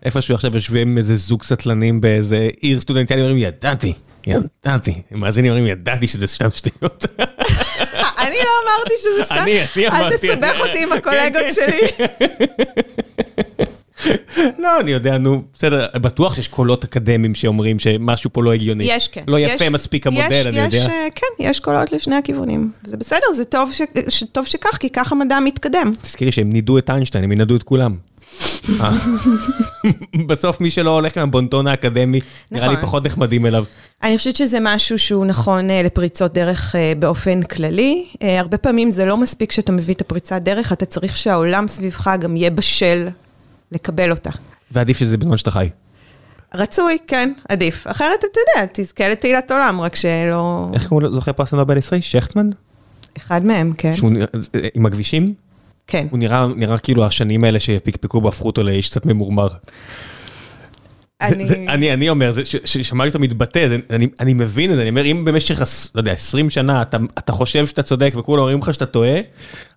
[0.04, 3.92] איפשהו עכשיו יושבים איזה זוג סטלנים באיזה עיר סטודנטיאלי, אומרים, ידעתי,
[4.26, 5.02] ידעתי.
[5.12, 7.04] מאזינים אומרים, ידעתי שזה סתם שטויות.
[8.24, 9.44] אני לא אמרתי שזה סתם,
[9.94, 10.16] אל.
[10.16, 11.80] תסבך אותי עם הקולגות כן, שלי.
[14.62, 18.84] לא, אני יודע, נו, בסדר, בטוח שיש קולות אקדמיים שאומרים שמשהו פה לא הגיוני.
[18.88, 19.22] יש, כן.
[19.28, 20.86] לא יש- יפה מספיק המודל, יש- אני יש, יודע.
[20.86, 22.70] אה, כן, יש קולות לשני הכיוונים.
[22.84, 25.92] זה בסדר, זה טוב ש- ש- טוב שכך, כי ככה המדע מתקדם.
[26.02, 27.94] תזכירי שהם נידו את איינשטיין, הם ינדו את כולם.
[28.80, 28.90] אה.
[30.26, 32.20] בסוף מי שלא הולך עם הבונטון האקדמי,
[32.52, 32.84] נראה לי נכון.
[32.86, 33.64] פחות נחמדים אליו.
[34.02, 38.04] אני חושבת שזה משהו שהוא נכון אה, לפריצות דרך באופן כללי.
[38.20, 42.36] הרבה פעמים זה לא מספיק שאתה מביא את הפריצת דרך, אתה צריך שהעולם סביבך גם
[42.36, 43.08] יהיה בשל
[43.72, 44.30] לקבל אותה.
[44.70, 45.68] ועדיף שזה בזמן שאתה חי.
[46.54, 47.86] רצוי, כן, עדיף.
[47.86, 50.68] אחרת אתה יודע, תזכה לתהילת עולם, רק שלא...
[50.74, 52.00] איך קוראים לו זוכה פרס נובל ישראל?
[52.00, 52.50] שכטמן?
[53.18, 53.96] אחד מהם, כן.
[53.96, 54.26] שהוא נראה-
[54.74, 55.34] עם הכבישים?
[55.86, 56.06] כן.
[56.10, 59.48] הוא נראה נראה כאילו השנים האלה שפקפקו והפכו אותו לאיש קצת ממורמר.
[61.22, 61.92] אני...
[61.92, 65.60] אני אומר, ש- ששמעתי אותו מתבטא, אני- מבין את זה, אני אומר, אם במשך,
[65.94, 66.98] לא יודע, 20 שנה אתה-
[67.32, 69.14] חושב שאתה צודק וכולם אומרים לך שאתה טועה,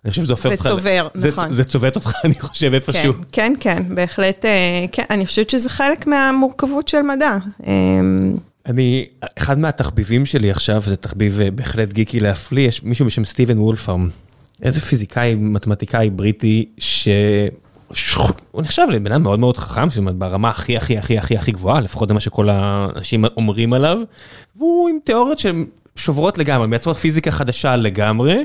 [0.04, 0.66] אני חושב שזה הופך זה אותך...
[0.66, 1.52] צובר, זה- נכון.
[1.54, 3.12] זה צובט אותך, אני חושב, כן, איפשהו.
[3.32, 4.50] כן, כן, בהחלט, אה,
[4.92, 7.36] כן, אני חושבת שזה חלק מהמורכבות של מדע.
[7.66, 7.72] אה,
[8.66, 9.06] אני,
[9.38, 14.08] אחד מהתחביבים שלי עכשיו, זה תחביב אה, בהחלט גיקי להפליא, יש מישהו בשם סטיבן וולפארם,
[14.62, 16.66] איזה פיזיקאי, מתמטיקאי בריטי,
[17.92, 21.52] שהוא נחשב לבן אדם מאוד מאוד חכם, זאת אומרת, ברמה הכי הכי הכי הכי הכי
[21.52, 23.98] גבוהה, לפחות זה מה שכל האנשים אומרים עליו,
[24.56, 25.64] והוא עם תיאוריות שהן
[25.96, 28.44] שוברות לגמרי, מייצרות פיזיקה חדשה לגמרי,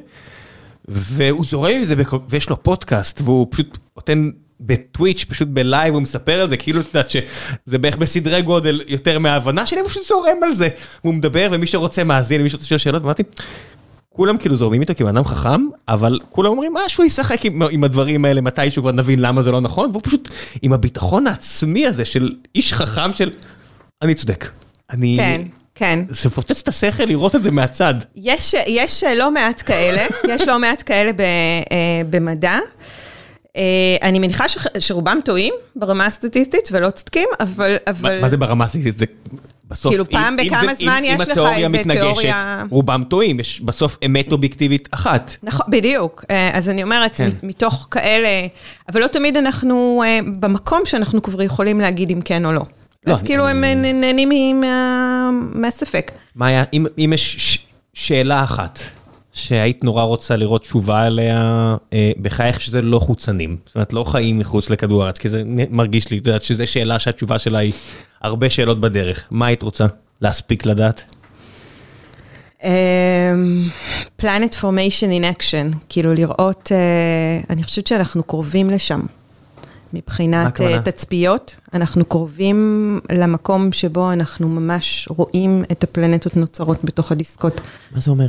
[0.87, 4.29] והוא זורם עם זה, בכל- ויש לו פודקאסט, והוא פשוט נותן
[4.59, 9.19] בטוויץ', פשוט בלייב, הוא מספר על זה, כאילו, את יודעת שזה בערך בסדרי גודל יותר
[9.19, 10.69] מההבנה שלי, הוא פשוט זורם על זה.
[11.01, 13.23] הוא מדבר, ומי שרוצה מאזין, ומי שרוצה לשאול שאלות, ואמרתי,
[14.17, 17.83] כולם כאילו זורמים איתו כבן אדם חכם, אבל כולם אומרים, אה, שהוא ישחק עם, עם
[17.83, 20.29] הדברים האלה מתישהו כבר נבין למה זה לא נכון, והוא פשוט
[20.61, 23.31] עם הביטחון העצמי הזה של איש חכם של,
[24.01, 24.49] אני צודק.
[24.89, 25.17] אני...
[25.19, 25.41] כן,
[25.75, 25.99] כן.
[26.09, 27.93] זה מפוצץ את השכל לראות את זה מהצד.
[28.15, 32.57] יש, יש לא מעט כאלה, יש לא מעט כאלה ב, אה, במדע.
[33.57, 33.63] אה,
[34.07, 34.45] אני מניחה
[34.79, 37.75] שרובם טועים ברמה הסטטיסטית ולא צודקים, אבל...
[37.87, 38.15] אבל...
[38.15, 38.97] מה, מה זה ברמה הסטטיסטית?
[38.97, 39.05] זה
[39.69, 42.01] בסוף, כאילו, פעם אם- אם בכמה זה- זמן אם- יש אם לך התיאוריה איזה מתנגשת,
[42.01, 45.35] תיאוריה- רובם טועים, יש בסוף אמת אובייקטיבית אחת.
[45.43, 46.25] נכון, בדיוק.
[46.31, 47.29] אה, אז אני אומרת, כן.
[47.43, 48.29] מתוך כאלה,
[48.91, 52.61] אבל לא תמיד אנחנו אה, במקום שאנחנו כבר יכולים להגיד אם כן או לא.
[53.07, 56.11] לא, אז אני- כאילו הם נהנים מה- מהספק.
[56.35, 57.57] מה היה, אם, אם יש ש-
[57.93, 58.79] שאלה אחת
[59.37, 64.39] שהיית נורא רוצה לראות תשובה עליה אה, בחייך שזה לא חוצנים, זאת אומרת לא חיים
[64.39, 67.73] מחוץ לכדור הארץ, כי זה מרגיש לי, את יודעת, שזו שאלה שהתשובה שלה היא
[68.21, 69.27] הרבה שאלות בדרך.
[69.31, 69.85] מה היית רוצה
[70.21, 71.03] להספיק לדעת?
[74.15, 79.01] planet formation in action, כאילו לראות, אה, אני חושבת שאנחנו קרובים לשם.
[79.93, 80.61] מבחינת?
[80.61, 87.61] אה, תצפיות, אנחנו קרובים למקום שבו אנחנו ממש רואים את הפלנטות נוצרות בתוך הדיסקות.
[87.91, 88.27] מה זה אומר?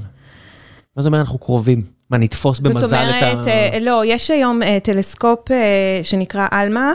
[0.99, 1.83] מה זה אומר אנחנו קרובים?
[2.11, 3.51] מה, נתפוס במזל זאת אומרת, את ה...
[3.51, 6.93] אה, לא, יש היום אה, טלסקופ אה, שנקרא אלמה,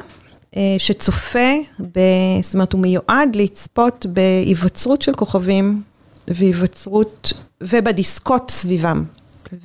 [0.55, 1.49] אה, שצופה,
[1.79, 1.99] ב,
[2.41, 5.81] זאת אומרת, הוא מיועד לצפות בהיווצרות של כוכבים
[6.27, 9.03] והיווצרות, ובדיסקות סביבם.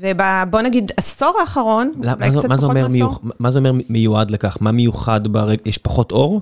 [0.01, 4.57] ובוא נגיד, עשור האחרון, אולי קצת פחות מעשור, מה זה אומר מיועד לכך?
[4.61, 5.63] מה מיוחד ברגע?
[5.67, 6.41] יש פחות אור?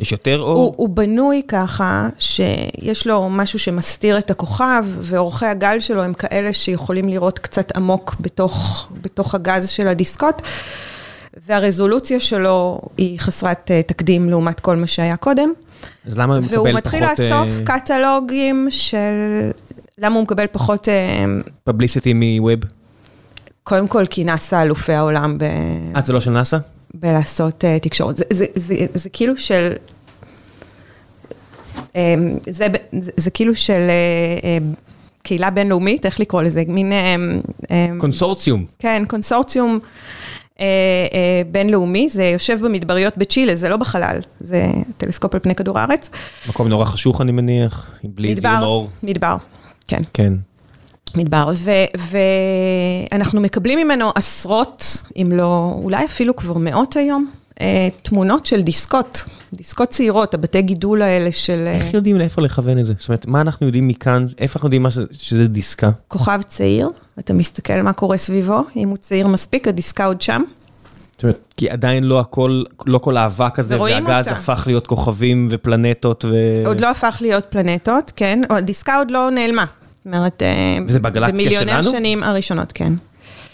[0.00, 0.74] יש יותר הוא, אור?
[0.76, 7.08] הוא בנוי ככה, שיש לו משהו שמסתיר את הכוכב, ואורכי הגל שלו הם כאלה שיכולים
[7.08, 10.42] לראות קצת עמוק בתוך, בתוך הגז של הדיסקות,
[11.46, 15.52] והרזולוציה שלו היא חסרת אה, תקדים לעומת כל מה שהיה קודם.
[16.06, 16.66] אז למה הוא מקבל פחות...
[16.66, 18.98] והוא מתחיל לאסוף אה, קטלוגים של...
[19.98, 20.88] למה הוא מקבל פחות...
[20.88, 21.24] אה,
[21.64, 22.60] פבליסיטי מווב?
[23.62, 25.42] קודם כל, כי נאסא אלופי העולם ב...
[25.96, 26.58] אה, זה לא של נאסא?
[26.94, 28.16] בלעשות uh, תקשורת.
[28.16, 29.72] זה, זה, זה, זה כאילו של...
[31.78, 31.98] Um,
[32.46, 32.66] זה,
[33.00, 34.76] זה, זה כאילו של uh, uh,
[35.22, 36.62] קהילה בינלאומית, איך לקרוא לזה?
[36.68, 36.92] מין...
[36.92, 37.68] Um, um,
[37.98, 38.64] קונסורציום.
[38.78, 40.60] כן, קונסורציום uh, uh,
[41.52, 44.66] בינלאומי, זה יושב במדבריות בצ'ילה, זה לא בחלל, זה
[44.96, 46.10] טלסקופ על פני כדור הארץ.
[46.48, 48.90] מקום נורא חשוך, אני מניח, בלי זיהום מדבר, אור.
[49.02, 49.36] מדבר,
[49.88, 50.02] כן.
[50.12, 50.32] כן.
[51.16, 51.50] מדבר,
[53.12, 57.30] ואנחנו מקבלים ממנו עשרות, אם לא, אולי אפילו כבר מאות היום,
[57.60, 62.78] אה, תמונות של דיסקות, דיסקות צעירות, הבתי גידול האלה של אה, איך יודעים לאיפה לכוון
[62.78, 62.94] את זה?
[62.98, 65.90] זאת אומרת, מה אנחנו יודעים מכאן, איפה אנחנו יודעים מה שזה- שזה דיסקה?
[66.08, 66.88] כוכב צעיר,
[67.18, 70.42] אתה מסתכל מה קורה סביבו, אם הוא צעיר מספיק, הדיסקה עוד שם.
[71.12, 74.38] זאת אומרת, כי עדיין לא הכל, לא כל האבק הזה והגז אותה.
[74.38, 76.34] הפך להיות כוכבים ופלנטות ו...
[76.66, 79.64] עוד לא הפך להיות פלנטות, כן, הדיסקה עוד לא נעלמה.
[80.16, 80.48] אומרת, אה,
[80.86, 81.88] וזה בגלקסיה במיליוני שלנו?
[81.90, 82.92] השנים הראשונות, כן.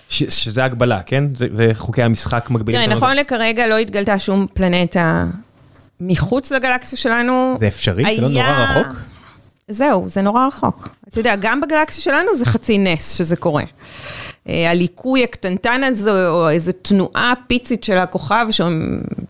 [0.09, 1.24] ש- שזה הגבלה, כן?
[1.36, 2.82] זה, זה חוקי המשחק מגבילים.
[2.84, 2.96] תראה.
[2.96, 5.26] נכון לכרגע לא התגלתה שום פלנטה
[6.00, 7.55] מחוץ לגלקסיה שלנו.
[7.59, 8.16] זה אפשרי?
[8.16, 8.96] זה לא נורא היה- רחוק?
[9.68, 10.88] זהו, זה נורא רחוק.
[11.09, 13.62] אתה יודע, גם בגלקסיה שלנו זה חצי נס שזה קורה.
[14.49, 18.47] אה, הליקוי הקטנטן הזה, או איזו תנועה פיצית של הכוכב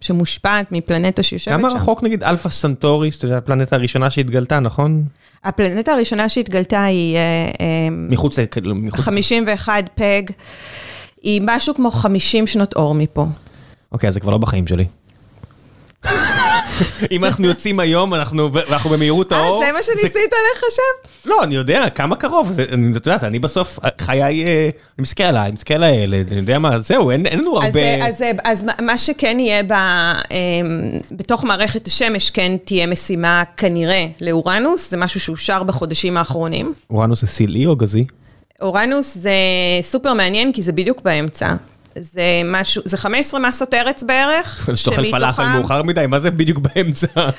[0.01, 1.77] שמושפעת מפלנטה שיושבת כמה שם.
[1.77, 5.05] רחוק נגיד אלפא סנטורי, שזו הפלנטה הראשונה שהתגלתה, נכון?
[5.45, 7.21] הפלנטה הראשונה שהתגלתה היא אה,
[7.61, 8.47] אה, מחוץ ל...
[8.47, 9.01] כאילו, מחוץ...
[9.01, 10.23] 51 פג,
[11.23, 13.27] היא משהו כמו 50 שנות אור מפה.
[13.93, 14.85] אוקיי, אז זה כבר לא בחיים שלי.
[17.11, 19.65] אם אנחנו יוצאים היום, אנחנו, ואנחנו במהירות אה, האור...
[19.67, 21.09] זה מה שניסית לחשב?
[21.25, 24.63] לא, אני יודע, כמה קרוב, זה, אני, את יודעת, אני בסוף, חיי, אה,
[24.99, 27.65] אני מסתכל עליי, אני מסתכל על הילד, אני יודע מה, זהו, אין, אין לנו אז,
[27.77, 28.07] הרבה...
[28.09, 30.17] אז, אז מה- מה שכן יהיה ב, אמ,
[31.11, 36.73] בתוך מערכת השמש, כן תהיה משימה כנראה לאורנוס, זה משהו שאושר בחודשים האחרונים.
[36.91, 38.05] אורנוס זה סילאי או גזי?
[38.63, 39.33] אורנוס זה
[39.83, 41.55] סופר מעניין, כי זה בדיוק באמצע.
[41.99, 44.69] זה משהו, זה 15 מסות ארץ בערך.
[44.75, 47.07] שתאכל פלאפל מאוחר מדי, מה זה בדיוק באמצע?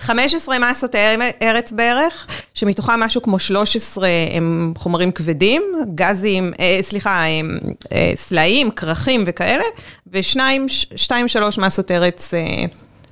[0.00, 5.62] 15 מסות אר- ארץ בערך, שמתוכם משהו כמו 13 הם חומרים כבדים,
[5.94, 7.58] גזים, אה, סליחה, הם,
[7.92, 9.64] אה, סלעים, כרכים וכאלה,
[10.12, 10.66] ושניים,
[10.96, 12.40] שתיים, שלוש מסות ארץ אה,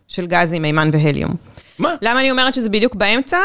[0.09, 1.35] של גזים, מימן והליום.
[1.79, 1.95] מה?
[2.03, 3.39] למה אני אומרת שזה בדיוק באמצע?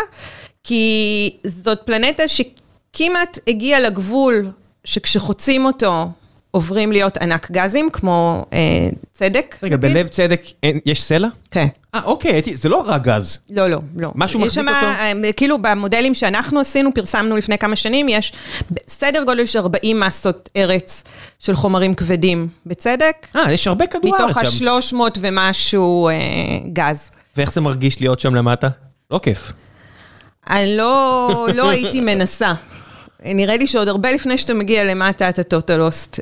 [0.64, 4.50] כי זאת פלנטה שכמעט הגיעה לגבול,
[4.84, 6.08] שכשחוצים אותו
[6.52, 8.60] עוברים להיות ענק גזים, כמו אה,
[9.14, 9.56] צדק.
[9.64, 9.92] רגע, נגיד.
[9.92, 11.28] בלב צדק אין- יש סלע?
[11.52, 11.68] כן.
[11.96, 13.40] אה, אוקיי, זה לא רק גז.
[13.52, 14.12] לא, לא, לא.
[14.16, 14.88] משהו מחזיק שמה, אותו?
[15.26, 18.34] אה, כאילו במודלים שאנחנו עשינו, פרסמנו לפני כמה שנים, יש
[18.88, 21.04] סדר גודל של 40 מסות ארץ
[21.40, 24.68] של חומרים כבדים בצדק, אה, יש הרבה כדור מתוך הארץ שם.
[24.68, 26.14] ה-300 ומשהו אה,
[26.74, 27.12] גז.
[27.38, 28.68] ואיך זה מרגיש להיות שם למטה?
[29.12, 29.52] לא כיף.
[30.50, 32.54] אני לא, לא הייתי מנסה.
[33.26, 36.20] נראה לי שעוד הרבה לפני שאתה מגיע למטה אתה total loss.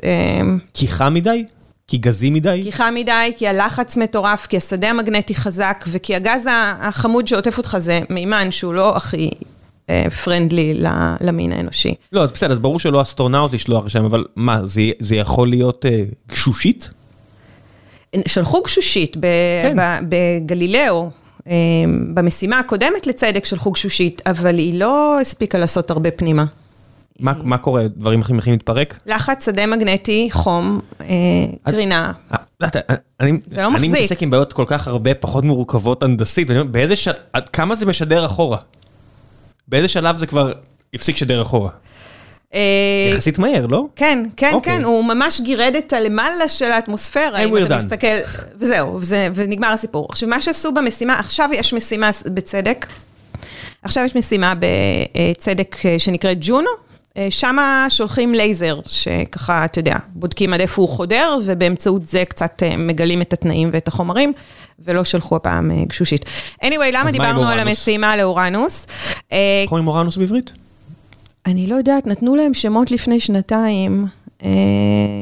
[0.74, 1.44] כי חם מדי?
[1.88, 2.60] כי גזי מדי?
[2.64, 6.48] כי חם מדי, כי הלחץ מטורף, כי השדה המגנטי חזק, וכי הגז
[6.80, 9.30] החמוד שעוטף אותך זה מימן שהוא לא הכי
[10.24, 10.74] friendly
[11.20, 11.94] למין האנושי.
[12.12, 15.86] לא, אז בסדר, אז ברור שלא אסטרונאוט לשלוח לשם, אבל מה, זה, זה יכול להיות
[15.86, 16.88] אה, גשושית?
[18.26, 19.22] שלחו גשושית ב-
[19.62, 19.76] כן.
[19.76, 21.10] ב- בגלילאו,
[21.48, 21.52] אה,
[22.14, 26.44] במשימה הקודמת לצדק שלחו גשושית, אבל היא לא הספיקה לעשות הרבה פנימה.
[27.20, 27.82] מה, מה קורה?
[27.96, 29.00] דברים אחרים יכולים להתפרק?
[29.06, 31.06] לחץ, שדה מגנטי, חום, אה,
[31.70, 32.12] קרינה.
[32.32, 32.68] אה, לא,
[33.20, 33.90] אני, זה לא אני מחזיק.
[33.90, 37.10] מתעסק עם בעיות כל כך הרבה פחות מורכבות הנדסית, באיזה של...
[37.32, 38.58] עד כמה זה משדר אחורה?
[39.68, 40.52] באיזה שלב זה כבר
[40.94, 41.70] הפסיק לשדר אחורה?
[42.54, 42.60] אה,
[43.12, 43.84] יחסית מהר, לא?
[43.96, 44.76] כן, כן, אוקיי.
[44.76, 47.78] כן, הוא ממש גירד את הלמעלה של האטמוספירה, אם אתה done.
[47.78, 48.16] מסתכל,
[48.58, 50.06] וזהו, וזה, ונגמר הסיפור.
[50.10, 52.86] עכשיו, מה שעשו במשימה, עכשיו יש משימה בצדק,
[53.82, 56.85] עכשיו יש משימה בצדק אה, שנקראת ג'ונו, אה,
[57.30, 62.76] שמה שולחים לייזר, שככה, אתה יודע, בודקים עד איפה הוא חודר, ובאמצעות זה קצת אה,
[62.76, 64.32] מגלים את התנאים ואת החומרים,
[64.78, 66.24] ולא שלחו הפעם אה, גשושית.
[66.64, 67.60] anyway, למה דיברנו על?
[67.60, 68.86] המשימה לאורנוס?
[69.32, 70.52] אה, איך קוראים אורנוס בעברית?
[71.46, 74.06] אני לא יודעת, נתנו להם שמות לפני שנתיים.
[74.44, 74.50] אה,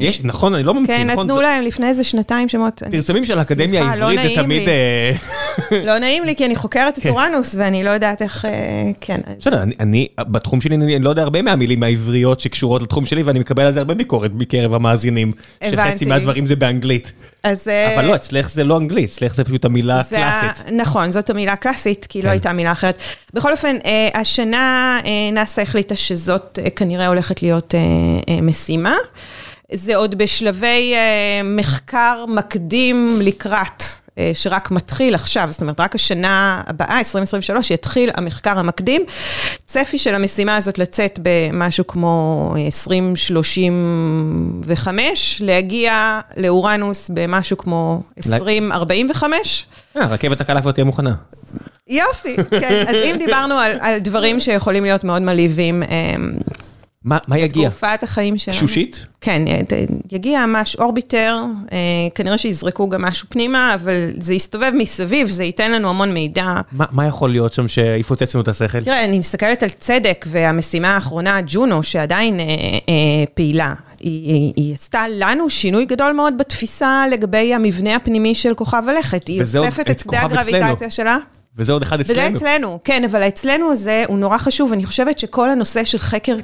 [0.00, 1.26] יש, נכון, אני לא ממציא, כן, נכון?
[1.26, 2.82] נתנו להם לפני איזה שנתיים שמות.
[2.90, 4.62] פרסמים של האקדמיה לא העברית זה תמיד...
[4.62, 4.68] לי.
[4.68, 5.12] אה,
[5.86, 7.08] לא נעים לי, כי אני חוקרת את כן.
[7.08, 8.44] אורנוס, ואני לא יודעת איך...
[8.44, 8.50] אה,
[9.00, 9.20] כן.
[9.38, 13.62] בסדר, אני, בתחום שלי, אני לא יודע הרבה מהמילים העבריות שקשורות לתחום שלי, ואני מקבל
[13.62, 15.32] על זה הרבה ביקורת מקרב המאזינים.
[15.64, 16.04] שחצי הבנתי.
[16.04, 17.12] מהדברים זה באנגלית.
[17.45, 17.68] אז...
[17.68, 20.72] אה, אבל לא, אצלך זה לא אנגלית, אצלך זה פשוט המילה הקלאסית.
[20.72, 22.26] נכון, זאת המילה הקלאסית, כי כן.
[22.26, 22.99] לא הייתה מילה אחרת.
[23.34, 27.74] בכל אופן, אה, השנה אה, נאס"א החליטה שזאת אה, כנראה הולכת להיות
[28.42, 28.97] משימה.
[29.72, 30.95] זה עוד בשלבי
[31.45, 33.82] מחקר מקדים לקראת,
[34.34, 39.02] שרק מתחיל עכשיו, זאת אומרת, רק השנה הבאה, 2023, יתחיל המחקר המקדים.
[39.66, 48.02] צפי של המשימה הזאת לצאת במשהו כמו 2035, להגיע לאורנוס במשהו כמו
[48.32, 49.66] 2045.
[49.96, 51.14] אה, רכבת הקלה כבר תהיה מוכנה.
[51.88, 52.84] יופי, כן.
[52.88, 55.82] אז אם דיברנו על, על דברים שיכולים להיות מאוד מלהיבים,
[57.05, 57.68] מה יגיע?
[57.68, 58.57] תקופת החיים שלנו.
[58.57, 59.07] גשושית?
[59.20, 59.42] כן,
[60.12, 61.36] יגיע משהו, אורביטר,
[61.72, 61.78] אה,
[62.14, 66.55] כנראה שיזרקו גם משהו פנימה, אבל זה יסתובב מסביב, זה ייתן לנו המון מידע.
[66.72, 68.80] מה מה יכול להיות שם שיפוצץ לנו את השכל?
[68.80, 73.74] תראה, אני מסתכלת על צדק והמשימה האחרונה, ג'ונו, שעדיין אה, אה, פעילה.
[74.00, 79.28] היא, היא, עשתה לנו שינוי גדול מאוד בתפיסה לגבי המבנה הפנימי של כוכב הלכת.
[79.28, 80.90] היא וזה אוספת את שדה הגרביטציה.
[80.90, 81.18] שלה.
[81.57, 82.36] וזה עוד אחד וזה אצלנו.
[82.36, 84.72] אצלנו, כן, אבל אצלנו הזה הוא נורא חשוב.
[84.72, 86.36] אני חושבת שכל הנושא של חקר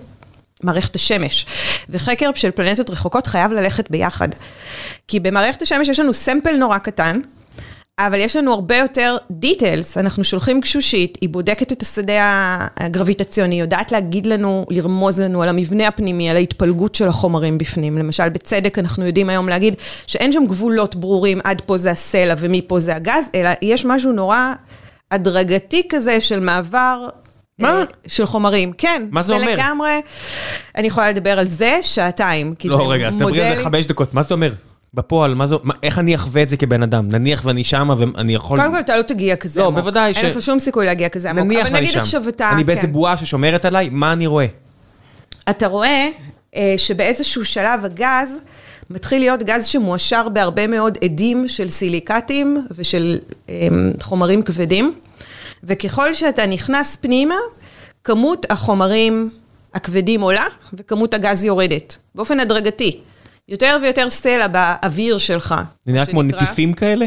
[0.62, 1.46] מערכת השמש
[1.88, 4.28] וחקר של פלנטות רחוקות חייב ללכת ביחד.
[5.08, 7.20] כי במערכת השמש יש לנו סמפל נורא קטן,
[8.06, 13.60] אבל יש לנו הרבה יותר דיטיילס, אנחנו שולחים גשושית, היא בודקת את השדה הגרביטציוני, היא
[13.60, 17.98] יודעת להגיד לנו, לרמוז לנו על המבנה הפנימי, על ההתפלגות של החומרים בפנים.
[17.98, 19.74] למשל, בצדק אנחנו יודעים היום להגיד
[20.06, 24.52] שאין שם גבולות ברורים, עד פה זה הסלע ומפה זה הגז, אלא יש משהו נורא
[25.10, 27.08] הדרגתי כזה של מעבר.
[27.60, 27.68] מה?
[27.78, 29.06] אה, של חומרים, כן.
[29.10, 29.46] מה זה אומר?
[29.52, 30.00] ולגמרי,
[30.76, 33.86] אני יכולה לדבר על זה שעתיים, כי זה לא, רגע, אז תדברי על זה חמש
[33.86, 34.14] דקות.
[34.14, 34.52] מה זה אומר?
[34.94, 37.08] בפועל, מה זה, מה- איך אני אחווה את זה כבן אדם?
[37.10, 38.58] נניח ואני שמה ואני יכול...
[38.60, 39.78] קודם כל, אתה לא תגיע כזה לא, עמוק.
[39.80, 41.44] בוודאי ש- אין לך שום סיכוי להגיע כזה עמוק.
[41.44, 42.00] נניח ואני שם.
[42.00, 42.50] עכשיו אתה...
[42.52, 42.92] אני באיזה כן.
[42.92, 44.46] בועה ששומרת עליי, מה אני רואה?
[45.50, 46.08] אתה רואה
[46.56, 48.36] אה, שבאיזשהו שלב הגז
[48.90, 53.68] מתחיל להיות גז שמועשר בהרבה מאוד עדים של סיליקטים ושל אה,
[54.02, 54.94] חומרים כבדים,
[55.64, 57.34] וככל שאתה נכנס פנימה,
[58.04, 59.30] כמות החומרים
[59.74, 63.00] הכבדים עולה וכמות הגז יורדת, באופן הדרגתי.
[63.48, 65.54] יותר ויותר סלע באוויר שלך.
[65.86, 66.22] זה נראה כמו.
[66.22, 67.06] נטיפים כאלה?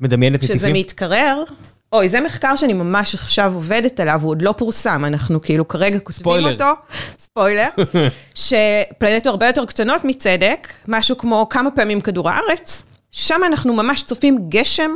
[0.00, 0.72] מדמיינת כשזה נטיפים?
[0.74, 1.44] מתקרר,
[1.92, 5.98] אוי, זה מחקר שאני ממש עכשיו עובדת עליו, הוא עוד לא פורסם, אנחנו כאילו כרגע
[5.98, 6.52] כותבים ספוילר.
[6.52, 6.72] אותו,
[7.18, 7.68] ספוילר,
[8.34, 14.38] שפלנטות הרבה יותר קטנות מצדק, משהו כמו כמה פעמים כדור הארץ, שם אנחנו ממש צופים
[14.48, 14.90] גשם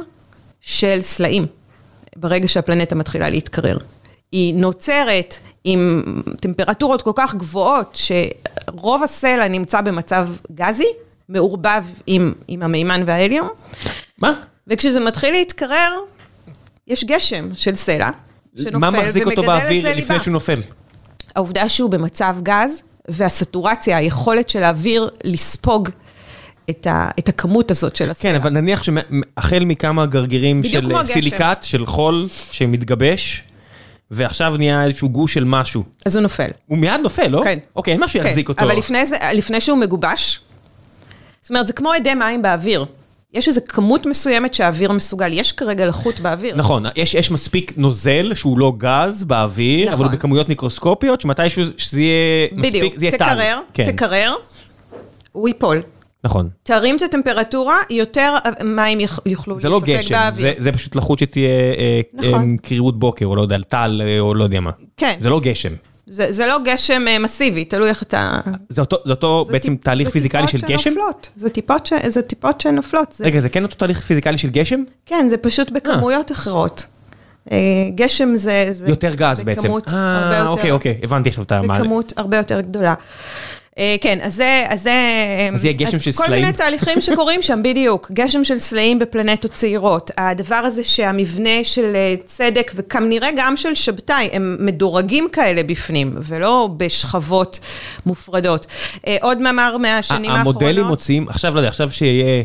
[0.60, 1.46] של סלעים,
[2.16, 3.78] ברגע שהפלנטה מתחילה להתקרר.
[4.32, 5.34] היא נוצרת
[5.64, 6.02] עם
[6.40, 10.88] טמפרטורות כל כך גבוהות, שרוב הסלע נמצא במצב גזי,
[11.28, 13.48] מעורבב עם, עם המימן וההליום.
[14.18, 14.32] מה?
[14.66, 15.92] וכשזה מתחיל להתקרר,
[16.86, 18.10] יש גשם של סלע,
[18.56, 20.20] שנופל מה מחזיק אותו ומגדל באוויר לפני ליבה.
[20.20, 20.60] שהוא נופל?
[21.36, 25.88] העובדה שהוא במצב גז, והסטורציה, היכולת של האוויר לספוג
[26.70, 28.30] את, ה, את הכמות הזאת של הסלע.
[28.30, 31.06] כן, אבל נניח שהחל מכמה גרגירים בדיוק של אה.
[31.06, 33.42] סיליקט, של חול, שמתגבש,
[34.10, 35.84] ועכשיו נהיה איזשהו גוש של משהו.
[36.06, 36.48] אז הוא נופל.
[36.66, 37.40] הוא מיד נופל, לא?
[37.44, 37.58] כן.
[37.76, 38.64] אוקיי, אין משהו שיחזיק אותו.
[38.64, 40.40] אבל לפני, זה, לפני שהוא מגובש,
[41.40, 42.84] זאת אומרת, זה כמו אדי מים באוויר.
[43.34, 46.56] יש איזו כמות מסוימת שהאוויר מסוגל, יש כרגע לחות באוויר.
[46.56, 49.98] נכון, יש, יש מספיק נוזל שהוא לא גז באוויר, נכון.
[49.98, 53.24] אבל הוא בכמויות מיקרוסקופיות, שמתישהו שזה יהיה מספיק, בדיוק, זה יהיה טל.
[53.24, 54.34] תקרר, כן, תקרר,
[55.32, 55.82] הוא ייפול.
[56.24, 56.48] נכון.
[56.62, 60.42] תרים את הטמפרטורה, יותר מים יוכלו זה לא גשם, באוויר.
[60.42, 62.50] זה, זה פשוט לחות שתהיה אה, נכון.
[62.52, 64.70] אה, קרירות בוקר, או לא יודע, טל, אה, או לא יודע מה.
[64.96, 65.16] כן.
[65.18, 65.74] זה לא גשם.
[66.06, 68.40] זה, זה לא גשם אה, מסיבי, תלוי איך אתה...
[68.68, 70.90] זה אותו, זה אותו זה בעצם טיפ- תהליך זה פיזיקלי של טיפות גשם?
[70.90, 71.30] שנופלות.
[71.36, 71.92] זה טיפות, ש...
[72.06, 73.12] זה טיפות שנופלות.
[73.12, 73.24] זה...
[73.24, 74.82] רגע, זה כן אותו תהליך פיזיקלי של גשם?
[75.06, 76.86] כן, זה פשוט בכמויות אחרות.
[77.52, 77.56] אה,
[77.94, 78.66] גשם זה...
[78.70, 79.62] זה יותר גז בעצם.
[79.62, 80.48] בכמות הרבה אה, יותר...
[80.48, 81.80] אוקיי, אוקיי, הבנתי עכשיו את המעלה.
[81.80, 82.94] בכמות הרבה יותר גדולה.
[83.80, 84.64] אה, כן, אז זה...
[84.68, 84.92] אז זה...
[85.54, 86.42] אז יהיה גשם של כל סלעים?
[86.42, 88.10] מיני תהליכים שקורים שם, בדיוק.
[88.20, 90.10] גשם של סלעים בפלנטות צעירות.
[90.18, 96.68] הדבר הזה שהמבנה של אה, צדק, וכנראה גם של שבתאי, הם מדורגים כאלה בפנים, ולא
[96.76, 97.60] בשכבות
[98.06, 98.66] מופרדות.
[99.06, 100.62] אה, עוד מאמר מהשנים האחרונות.
[100.62, 102.42] המודלים מוציאים, עכשיו לא יודע, עכשיו שיהיה,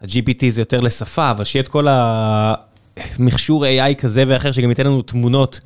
[0.00, 5.02] ה-GPT זה יותר לשפה, אבל שיהיה את כל המכשור AI כזה ואחר, שגם ייתן לנו
[5.02, 5.60] תמונות.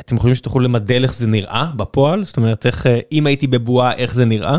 [0.00, 2.24] אתם חושבים שתוכלו למדל איך זה נראה בפועל?
[2.24, 4.58] זאת אומרת, איך, אה, אם הייתי בבועה, איך זה נראה?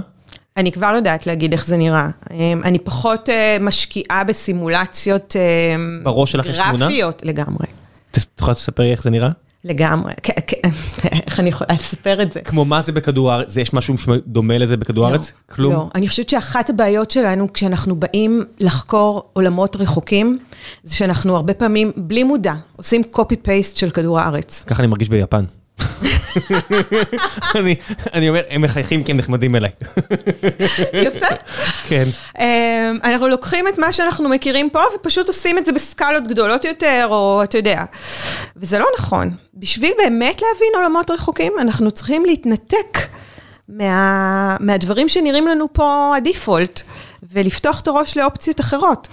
[0.58, 2.10] אני כבר יודעת להגיד איך זה נראה.
[2.32, 5.36] אמ, אני פחות אה, משקיעה בסימולציות
[5.76, 6.86] אמ, בראש שלך יש תמונה?
[6.88, 7.66] גרפיות לגמרי.
[8.12, 9.30] את יכולה לספר לי איך זה נראה?
[9.64, 10.14] לגמרי.
[11.28, 12.42] איך אני יכולה לספר את זה?
[12.42, 13.58] כמו מה זה בכדור הארץ?
[13.58, 13.96] יש משהו
[14.28, 15.32] דומה לזה בכדור הארץ?
[15.46, 15.74] כלום?
[15.74, 15.90] לא.
[15.96, 20.38] אני חושבת שאחת הבעיות שלנו כשאנחנו באים לחקור עולמות רחוקים,
[20.84, 24.64] זה שאנחנו הרבה פעמים, בלי מודע, עושים copy-paste של כדור הארץ.
[24.68, 25.46] ככה אני מרגיש ביפן.
[27.56, 27.76] אני,
[28.14, 29.70] אני אומר, הם מחייכים כי הם נחמדים אליי.
[30.94, 31.36] יפה.
[31.88, 32.04] כן.
[32.40, 37.08] אמ, אנחנו לוקחים את מה שאנחנו מכירים פה ופשוט עושים את זה בסקלות גדולות יותר,
[37.10, 37.84] או אתה יודע.
[38.56, 39.32] וזה לא נכון.
[39.54, 42.98] בשביל באמת להבין עולמות רחוקים, אנחנו צריכים להתנתק
[43.70, 46.82] מה, מהדברים שנראים לנו פה הדיפולט,
[47.32, 49.08] ולפתוח את הראש לאופציות אחרות.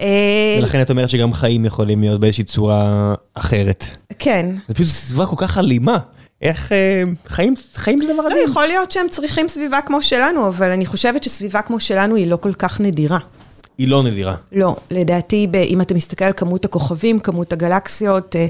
[0.00, 3.86] אה, ולכן את אומרת שגם חיים יכולים להיות באיזושהי צורה אחרת.
[4.18, 4.46] כן.
[4.68, 5.98] זה פשוט סביבה כל כך אלימה.
[6.42, 8.44] איך אה, חיים, חיים זה דבר לא, אלים.
[8.48, 12.36] יכול להיות שהם צריכים סביבה כמו שלנו, אבל אני חושבת שסביבה כמו שלנו היא לא
[12.36, 13.18] כל כך נדירה.
[13.78, 14.34] היא לא נדירה.
[14.52, 18.46] לא, לדעתי, אם אתה מסתכל על כמות הכוכבים, כמות הגלקסיות, אה,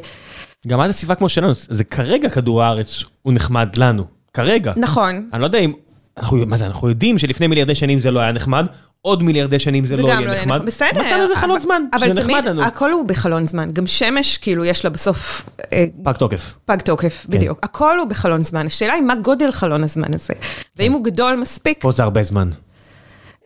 [0.66, 1.52] גם מה זה סביבה כמו שלנו?
[1.54, 4.04] זה כרגע כדור הארץ הוא נחמד לנו.
[4.34, 4.72] כרגע.
[4.76, 5.28] נכון.
[5.32, 5.72] אני לא יודע אם...
[6.16, 8.66] אנחנו, מה זה, אנחנו יודעים שלפני מיליארדי שנים זה לא היה נחמד,
[9.02, 10.62] עוד מיליארדי שנים זה, זה לא גם יהיה לא נחמד.
[10.64, 11.00] בסדר.
[11.00, 12.62] מצאנו איזה חלון זמן, אבל שזה נחמד תמיד, לנו.
[12.62, 13.72] הכל הוא בחלון זמן.
[13.72, 16.52] גם שמש, כאילו, יש לה בסוף אה, פג תוקף.
[16.64, 17.36] פג תוקף, כן.
[17.36, 17.58] בדיוק.
[17.62, 18.66] הכל הוא בחלון זמן.
[18.66, 20.34] השאלה היא מה גודל חלון הזמן הזה.
[20.76, 22.48] ואם הוא גדול מספיק, פה זה הרבה זמן.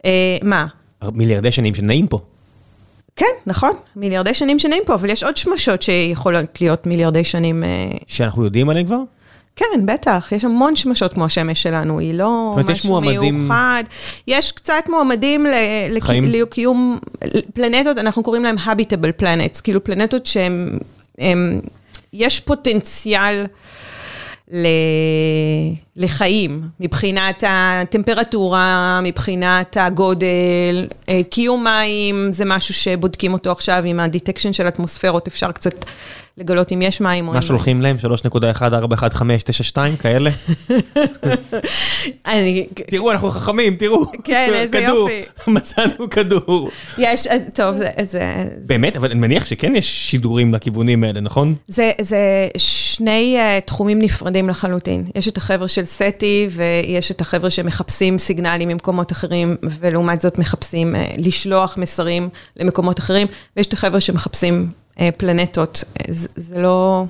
[0.04, 0.66] אה, מה?
[1.12, 2.18] מיליארדי שנים שנעים פה.
[3.16, 7.64] כן, נכון, מיליארדי שנים שנעים פה, אבל יש עוד שמשות שיכולות להיות מיליארדי שנים.
[7.64, 7.68] אה,
[8.06, 9.00] שאנחנו יודעים עליהם כבר?
[9.56, 13.84] כן, בטח, יש המון שמשות כמו השמש שלנו, היא לא אומרת, משהו מועמדים- מיוחד.
[14.28, 15.50] יש קצת מועמדים ל-?
[16.42, 16.98] לקיום
[17.54, 20.78] פלנטות, אנחנו קוראים להם habitable planets, כאילו פלנטות שהם,
[21.18, 21.60] הם,
[22.12, 23.46] יש פוטנציאל
[24.52, 24.66] ל,
[25.96, 34.05] לחיים, מבחינת הטמפרטורה, מבחינת הגודל, אה, קיום מים, זה משהו שבודקים אותו עכשיו עם ה
[34.05, 35.84] detection של אטמוספירות, אפשר קצת
[36.38, 37.46] לגלות אם יש מים או אין מה.
[37.46, 37.96] שולחים להם?
[38.00, 40.30] 3.1411592 כאלה?
[42.26, 44.04] אני, תראו, אנחנו חכמים, תראו.
[44.24, 45.10] כן, איזה כדור.
[45.10, 45.22] יופי.
[45.50, 46.70] מצאנו כדור.
[46.98, 48.36] יש, אז- טוב, זה,
[48.66, 51.54] באמת, אבל אני מניח שכן יש שידורים לכיוונים האלה, נכון?
[51.68, 55.04] זה, זה שני uh, תחומים נפרדים לחלוטין.
[55.14, 60.94] יש את החבר'ה של סטי, ויש את החבר'ה שמחפשים סיגנלים ממקומות אחרים, ולעומת זאת מחפשים
[60.94, 63.26] uh, לשלוח מסרים למקומות אחרים,
[63.56, 65.84] ויש את החבר'ה שמחפשים uh, פלנטות.
[66.08, 67.04] זה, זה לא...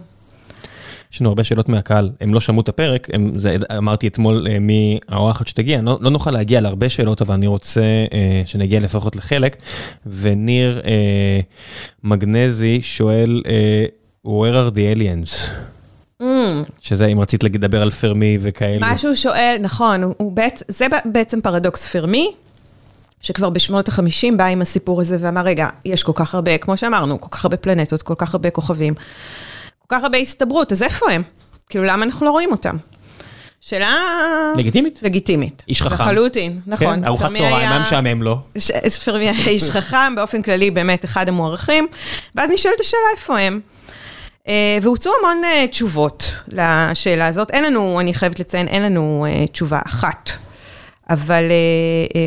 [1.14, 4.58] יש לנו הרבה שאלות מהקהל, הם לא שמעו את הפרק, הם, זה, אמרתי אתמול אה,
[4.60, 9.56] מהאורחת שתגיע, לא, לא נוכל להגיע להרבה שאלות, אבל אני רוצה אה, שנגיע לפחות לחלק.
[10.06, 11.40] וניר אה,
[12.04, 13.84] מגנזי שואל, אה,
[14.26, 15.50] where are the aliens?
[16.22, 16.24] Mm,
[16.80, 18.78] שזה אם רצית לדבר על פרמי וכאלה.
[18.78, 22.32] מה שהוא שואל, נכון, הוא, הוא בעצ, זה בעצם פרדוקס פרמי,
[23.20, 27.20] שכבר בשנות ה-50 בא עם הסיפור הזה ואמר, רגע, יש כל כך הרבה, כמו שאמרנו,
[27.20, 28.94] כל כך הרבה פלנטות, כל כך הרבה כוכבים,
[29.78, 31.22] כל כך הרבה הסתברות, אז איפה הם?
[31.68, 32.76] כאילו, למה אנחנו לא רואים אותם?
[33.60, 33.94] שאלה...
[34.56, 35.02] לגיטימית?
[35.02, 35.64] לגיטימית.
[35.68, 35.94] איש חכם.
[35.94, 36.96] לחלוטין, נכון.
[37.00, 38.38] כן, ארוחת צהריים, מה משעמם לו?
[39.04, 41.86] פרמי היה איש חכם, באופן כללי באמת אחד המוערכים,
[42.34, 43.60] ואז נשאלת השאלה איפה הם.
[44.48, 47.50] אה, והוצאו המון אה, תשובות לשאלה הזאת.
[47.50, 50.30] אין לנו, אני חייבת לציין, אין לנו אה, תשובה אחת.
[51.10, 51.44] אבל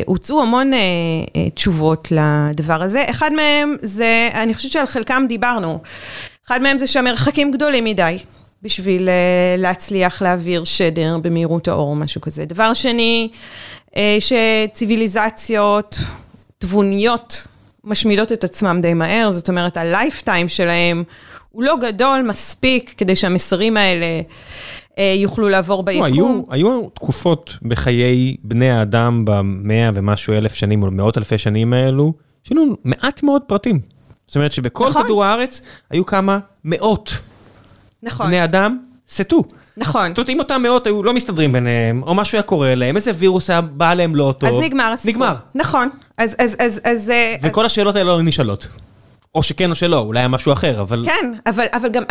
[0.06, 0.70] הוצאו המון
[1.54, 3.04] תשובות לדבר הזה.
[3.10, 5.78] אחד מהם זה, אני חושבת שעל חלקם דיברנו.
[6.46, 8.18] אחד מהם זה שהמרחקים גדולים מדי
[8.62, 12.44] בשביל אה, להצליח להעביר שדר במהירות האור או משהו כזה.
[12.44, 13.28] דבר שני,
[13.96, 15.98] אה, שציוויליזציות
[16.58, 17.46] תבוניות
[17.84, 21.04] משמידות את עצמם די מהר, זאת אומרת, הלייפטיים שלהם
[21.50, 24.20] הוא לא גדול מספיק כדי שהמסרים האלה
[24.98, 26.04] אה, יוכלו לעבור ביקום.
[26.04, 32.12] היו, היו תקופות בחיי בני האדם במאה ומשהו אלף שנים, או מאות אלפי שנים האלו,
[32.44, 33.80] שהיו מעט מאוד פרטים.
[34.26, 35.02] זאת אומרת שבכל נכון.
[35.02, 37.18] כדור הארץ היו כמה מאות
[38.02, 38.78] נכון, בני אדם
[39.08, 39.42] סטו.
[39.76, 40.08] נכון.
[40.08, 43.12] זאת אומרת, אם אותם מאות היו לא מסתדרים ביניהם, או משהו היה קורה להם, איזה
[43.16, 44.50] וירוס היה בא להם לא טוב.
[44.50, 45.12] אז נגמר הסיפור.
[45.12, 45.34] נגמר.
[45.54, 45.88] נכון.
[46.18, 47.10] אז, אז, אז, אז...
[47.10, 48.68] אה, וכל השאלות האלה לא נשאלות.
[49.38, 51.02] או שכן או שלא, אולי היה משהו אחר, אבל...
[51.06, 52.02] כן, אבל, אבל גם,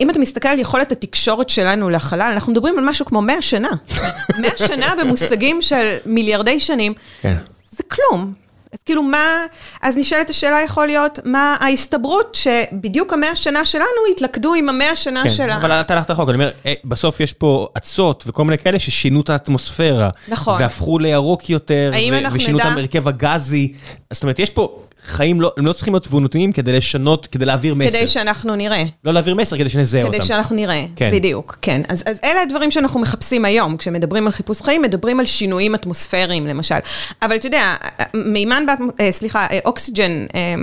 [0.00, 3.68] אם אתה מסתכל על יכולת התקשורת שלנו לחלל, אנחנו מדברים על משהו כמו 100 שנה.
[4.42, 6.92] 100 שנה במושגים של מיליארדי שנים.
[7.22, 7.36] כן.
[7.70, 8.32] זה כלום.
[8.72, 9.44] אז כאילו מה,
[9.82, 15.22] אז נשאלת השאלה יכול להיות, מה ההסתברות שבדיוק המאה שנה שלנו התלכדו עם המאה שנה
[15.22, 15.56] כן, שלה.
[15.56, 19.20] אבל אתה הלכת רחוק, אני אומר, אה, בסוף יש פה אצות וכל מיני כאלה ששינו
[19.20, 20.08] את האטמוספירה.
[20.28, 20.62] נכון.
[20.62, 23.72] והפכו לירוק יותר, ו- ושינו את נדע- ההרכב הגזי.
[24.12, 27.74] זאת אומרת, יש פה חיים, לא, הם לא צריכים להיות תבונותיים כדי לשנות, כדי להעביר
[27.74, 27.88] מסר.
[27.88, 28.82] כדי שאנחנו נראה.
[29.04, 30.12] לא להעביר מסר, כדי שנזהה אותם.
[30.18, 31.10] כדי שאנחנו נראה, כן.
[31.12, 31.82] בדיוק, כן.
[31.88, 36.46] אז, אז אלה הדברים שאנחנו מחפשים היום, כשמדברים על חיפוש חיים, מדברים על שינויים אטמוספריים,
[36.46, 36.74] למשל.
[37.22, 37.74] אבל אתה יודע,
[38.14, 38.88] מימן, באטמ...
[39.00, 40.54] אה, סליחה, אה, אוקסיג'ן, אה,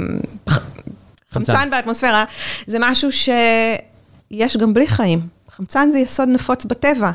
[0.50, 0.60] ח-
[1.32, 2.26] חמצן באטמוספירה,
[2.68, 5.35] זה משהו שיש גם בלי חיים.
[5.52, 7.12] חמצן זה יסוד נפוץ בטבע.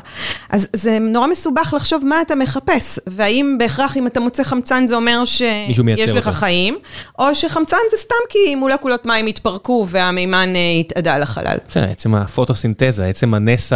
[0.49, 4.95] אז זה נורא מסובך לחשוב מה אתה מחפש, והאם בהכרח אם אתה מוצא חמצן זה
[4.95, 5.79] אומר שיש
[6.11, 6.29] לך.
[6.29, 6.77] חיים,
[7.19, 11.57] או שחמצן זה סתם כי מולקולות מים התפרקו והמימן אה, התאדה לחלל.
[11.69, 13.73] בסדר, עצם הפוטוסינתזה, עצם הנס,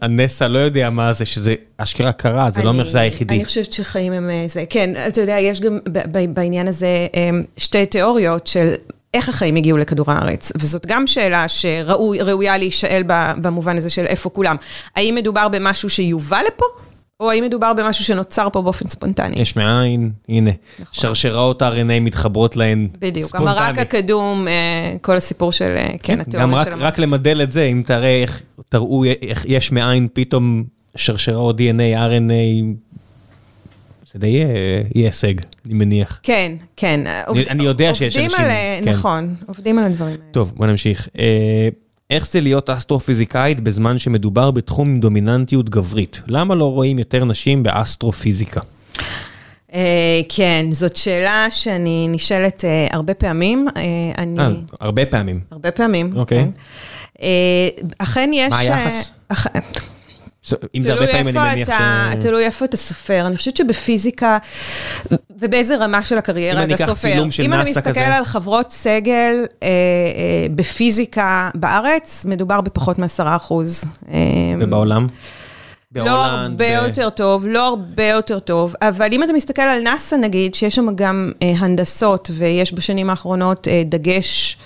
[0.00, 3.34] הנס הלא יודע מה זה, שזה אשכרה קרה, זה לא אומר אני- שזה היחידי.
[3.36, 4.64] אני חושבת שחיים הם אה, זה.
[4.70, 5.78] כן, אתה יודע, יש גם
[6.34, 6.86] בעניין הזה
[7.16, 8.74] אה, שתי תיאוריות של...
[9.14, 10.52] איך החיים הגיעו לכדור הארץ?
[10.58, 13.02] וזאת גם שאלה שראויה להישאל
[13.36, 14.56] במובן הזה של איפה כולם.
[14.96, 16.64] האם מדובר במשהו שיובא לפה,
[17.20, 19.40] או האם מדובר במשהו שנוצר פה באופן ספונטני?
[19.40, 20.94] יש מאין, הנה, נכון.
[20.94, 23.50] שרשראות RNA מתחברות להן בדיוק, ספונטני.
[23.50, 27.50] המרק הקדום, אה, כל הסיפור של, אה, כן, גם התיאוריה רק, של רק למדל את
[27.50, 30.64] זה, אם תראה איך, תראו איך יש מאין פתאום
[30.96, 32.64] שרשראות DNA, RNA,
[34.14, 34.48] זה די יהיה
[34.94, 35.34] הישג,
[35.66, 36.20] אני מניח.
[36.22, 37.00] כן, כן.
[37.26, 38.90] עובד- אני יודע שיש אנשים- על, אה, כן.
[38.90, 40.32] נכון, עובדים על הדברים האלה.
[40.32, 41.08] טוב, בוא נמשיך.
[41.18, 41.68] אה,
[42.10, 46.20] איך זה להיות אסטרופיזיקאית בזמן שמדובר בתחום עם דומיננטיות גברית?
[46.26, 48.60] למה לא רואים יותר נשים באסטרופיזיקה?
[49.74, 53.66] אה, כן, זאת שאלה שאני נשאלת הרבה פעמים.
[54.18, 54.36] אני...
[54.80, 55.40] הרבה פעמים.
[55.50, 56.44] הרבה פעמים, אוקיי.
[57.18, 57.26] כן.
[57.98, 58.50] אכן יש...
[58.50, 59.12] מה היחס?
[60.74, 62.22] אם זה הרבה פעמים, אני מניח אתה, ש...
[62.24, 63.26] תלוי איפה אתה סופר.
[63.26, 64.38] אני חושבת שבפיזיקה,
[65.38, 67.08] ובאיזה רמה של אם הקריירה אני אתה אקח סופר.
[67.08, 68.16] צילום של אם אתה נאסא מסתכל כזה.
[68.16, 69.72] על חברות סגל אה, אה,
[70.54, 73.84] בפיזיקה בארץ, מדובר בפחות מעשרה אחוז.
[74.12, 74.18] אה,
[74.60, 75.06] ובעולם?
[75.94, 79.82] לא בהולנד, הרבה ב- יותר טוב, לא הרבה יותר טוב, אבל אם אתה מסתכל על
[79.82, 84.56] נאסא נגיד, שיש שם גם אה, הנדסות, ויש בשנים האחרונות אה, דגש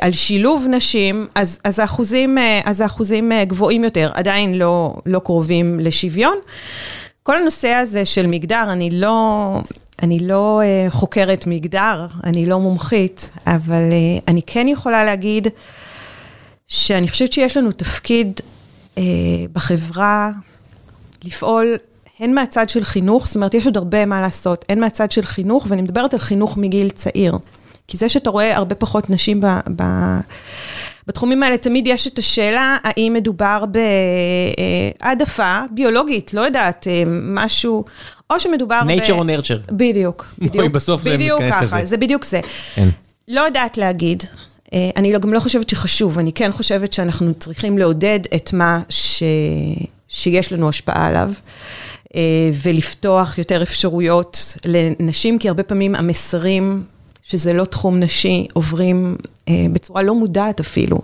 [0.00, 5.18] על שילוב נשים, אז, אז האחוזים, אה, אז האחוזים אה, גבוהים יותר, עדיין לא, לא
[5.18, 6.36] קרובים לשוויון.
[7.22, 9.58] כל הנושא הזה של מגדר, אני לא,
[10.02, 15.48] אני לא אה, חוקרת מגדר, אני לא מומחית, אבל אה, אני כן יכולה להגיד
[16.68, 18.40] שאני חושבת שיש לנו תפקיד
[18.98, 19.02] אה,
[19.52, 20.30] בחברה
[21.24, 21.76] לפעול
[22.18, 25.66] הן מהצד של חינוך, זאת אומרת, יש עוד הרבה מה לעשות, הן מהצד של חינוך,
[25.68, 27.38] ואני מדברת על חינוך מגיל צעיר.
[27.92, 29.82] כי זה שאתה רואה הרבה פחות נשים ב, ב,
[31.06, 33.64] בתחומים האלה, תמיד יש את השאלה, האם מדובר
[35.00, 37.84] בהעדפה ביולוגית, לא יודעת, אה, משהו,
[38.30, 38.90] או שמדובר ב...
[38.90, 39.72] nature or nurture.
[39.72, 40.72] בדיוק, בדיוק.
[40.72, 41.84] בסוף זה בדיוק ככה, לזה.
[41.84, 42.40] זה בדיוק זה.
[42.74, 42.88] כן.
[43.28, 44.22] לא יודעת להגיד.
[44.74, 48.80] אה, אני לא- גם לא חושבת שחשוב, אני כן חושבת שאנחנו צריכים לעודד את מה
[48.88, 49.22] ש...
[50.08, 51.32] שיש לנו השפעה עליו,
[52.16, 52.20] אה,
[52.62, 56.84] ולפתוח יותר אפשרויות לנשים, כי הרבה פעמים המסרים,
[57.22, 59.16] שזה לא תחום נשי, עוברים
[59.48, 61.00] אה, בצורה לא מודעת אפילו.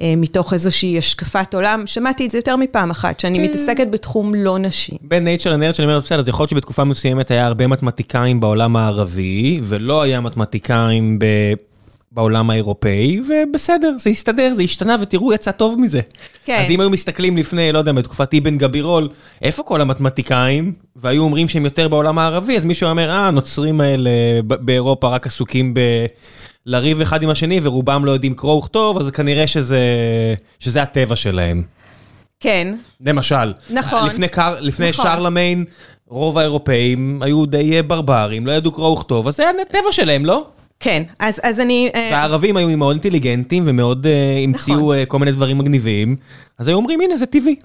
[0.00, 4.58] אה, מתוך איזושהי השקפת עולם, שמעתי את זה יותר מפעם אחת, שאני מתעסקת בתחום לא
[4.58, 4.96] נשי.
[5.00, 8.76] בין nature לנרד שאני אומר, בסדר, אז יכול להיות שבתקופה מסוימת היה הרבה מתמטיקאים בעולם
[8.76, 11.24] הערבי, ולא היה מתמטיקאים ב...
[12.14, 16.00] בעולם האירופאי, ובסדר, זה הסתדר, זה השתנה, ותראו, יצא טוב מזה.
[16.44, 16.60] כן.
[16.64, 19.08] אז אם היו מסתכלים לפני, לא יודע, בתקופת אבן גבירול,
[19.42, 24.10] איפה כל המתמטיקאים, והיו אומרים שהם יותר בעולם הערבי, אז מישהו אומר, אה, הנוצרים האלה
[24.44, 25.80] באירופה רק עסוקים ב...
[26.66, 29.80] לריב אחד עם השני, ורובם לא יודעים קרוא וכתוב, אז כנראה שזה,
[30.58, 31.62] שזה הטבע שלהם.
[32.40, 34.06] כן, למשל, נכון.
[34.06, 35.04] לפני, קר, לפני נכון.
[35.04, 35.64] שרלמיין,
[36.08, 40.46] רוב האירופאים היו די ברברים, לא ידעו קרוא וכתוב, אז זה הטבע שלהם, לא?
[40.82, 41.90] כן, אז, אז אני...
[41.94, 44.12] אה, והערבים היו מאוד אינטליגנטים ומאוד אה,
[44.44, 44.96] המציאו נכון.
[44.96, 46.16] אה, כל מיני דברים מגניבים,
[46.58, 47.56] אז היו אומרים, הנה, זה טבעי.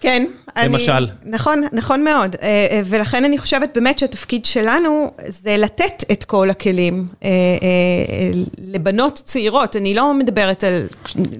[0.00, 0.26] כן.
[0.64, 0.92] למשל.
[0.92, 2.36] אני, נכון, נכון מאוד.
[2.84, 7.06] ולכן אני חושבת באמת שהתפקיד שלנו זה לתת את כל הכלים
[8.58, 9.76] לבנות צעירות.
[9.76, 10.86] אני לא מדברת על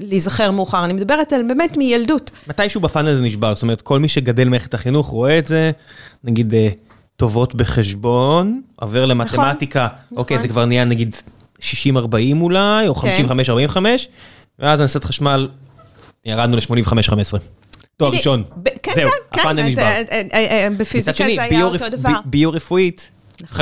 [0.00, 2.30] להיזכר מאוחר, אני מדברת על באמת מילדות.
[2.48, 5.70] מתישהו בפאנל זה נשבר, זאת אומרת, כל מי שגדל במערכת החינוך רואה את זה,
[6.24, 6.54] נגיד,
[7.16, 10.46] טובות בחשבון, עובר למתמטיקה, אוקיי, נכון.
[10.46, 11.14] זה כבר נהיה נגיד
[11.58, 11.62] 60-40
[12.40, 13.26] אולי, או כן.
[13.70, 13.76] 55-45,
[14.58, 15.48] ואז הנדסת חשמל,
[16.24, 17.38] ירדנו ל-85-15.
[17.96, 18.10] תואר.
[18.10, 18.42] ראשון,
[18.82, 19.82] כן, זהו, כן, הפאנל כן, נשבר.
[19.82, 22.10] אה, אה, אה, מצד בפיזיקה שני, זה היה אותו דבר.
[22.24, 23.10] ביו-רפואית,
[23.52, 23.56] 50-50.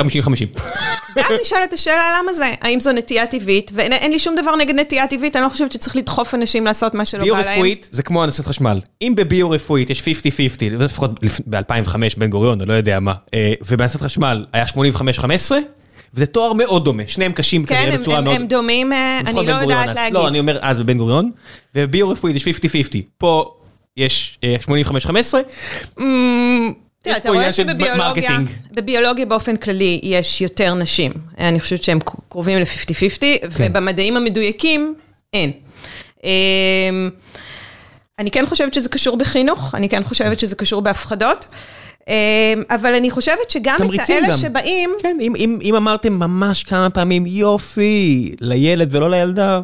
[1.15, 5.07] ואז נשאלת השאלה למה זה, האם זו נטייה טבעית, ואין לי שום דבר נגד נטייה
[5.07, 7.43] טבעית, אני לא חושבת שצריך לדחוף אנשים לעשות מה שלא בא להם.
[7.43, 8.79] ביו-רפואית זה כמו הנדסת חשמל.
[9.01, 10.05] אם בביו-רפואית יש 50-50,
[10.71, 11.11] לפחות
[11.47, 15.51] ב-2005 בן גוריון, אני לא יודע מה, אה, ובהנדסת חשמל היה 85-15,
[16.13, 18.35] וזה תואר מאוד דומה, שניהם קשים כן, כנראה בצורה מאוד...
[18.35, 20.13] כן, הם דומים, אה, אני לא יודעת להגיד.
[20.13, 21.31] לא, אני אומר אז בבן גוריון,
[21.75, 22.49] ובביו-רפואית יש 50-50.
[23.17, 23.53] פה
[23.97, 24.39] יש
[25.97, 26.01] 85-15.
[27.07, 31.11] אה, תראה, אתה רואה שבביולוגיה באופן כללי יש יותר נשים.
[31.37, 31.99] אני חושבת שהם
[32.29, 33.37] קרובים ל-50-50, כן.
[33.59, 34.95] ובמדעים המדויקים
[35.33, 35.51] אין.
[36.23, 37.09] אמ,
[38.19, 41.45] אני כן חושבת שזה קשור בחינוך, אני כן חושבת שזה קשור בהפחדות.
[42.07, 42.13] אמ,
[42.69, 44.37] אבל אני חושבת שגם את האלה גם.
[44.37, 44.89] שבאים...
[45.01, 49.61] כן, אם, אם, אם אמרתם ממש כמה פעמים יופי לילד ולא לילדה,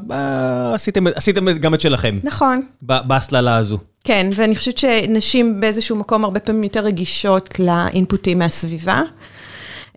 [0.73, 2.15] עשיתם, עשיתם גם את שלכם.
[2.23, 2.61] נכון.
[2.81, 3.77] בהסללה הזו.
[4.09, 9.01] כן, ואני חושבת שנשים באיזשהו מקום הרבה פעמים יותר רגישות לאינפוטים מהסביבה.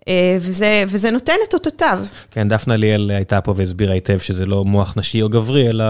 [0.07, 1.99] אה, וזה, וזה נותן את אותותיו.
[2.31, 5.85] כן, דפנה ליאל הייתה פה והסבירה היטב שזה לא מוח נשי או גברי, אלא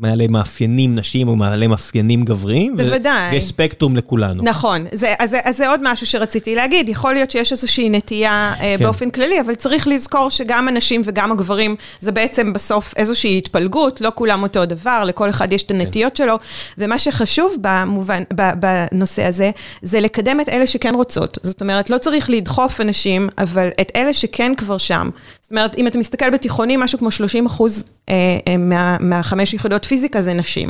[0.00, 2.76] מעלי מאפיינים נשיים או מעלי מאפיינים גבריים.
[2.76, 3.32] בוודאי.
[3.32, 4.42] ויש ספקטרום לכולנו.
[4.42, 6.88] נכון, זה, אז, אז זה עוד משהו שרציתי להגיד.
[6.88, 8.84] יכול להיות שיש איזושהי נטייה אה, כן.
[8.84, 14.12] באופן כללי, אבל צריך לזכור שגם הנשים וגם הגברים, זה בעצם בסוף איזושהי התפלגות, לא
[14.14, 15.80] כולם אותו דבר, לכל אחד יש את כן.
[15.80, 16.24] הנטיות כן.
[16.24, 16.38] שלו.
[16.78, 19.50] ומה שחשוב במובן, בנושא הזה,
[19.82, 21.38] זה לקדם את אלה שכן רוצות.
[21.42, 25.10] זאת אומרת, לא צריך לדחוף אנשים, אבל את אלה שכן כבר שם.
[25.46, 28.14] זאת אומרת, אם אתה מסתכל בתיכונים, משהו כמו 30 אחוז אה,
[28.48, 30.68] אה, מה, מהחמש יחידות פיזיקה זה נשים.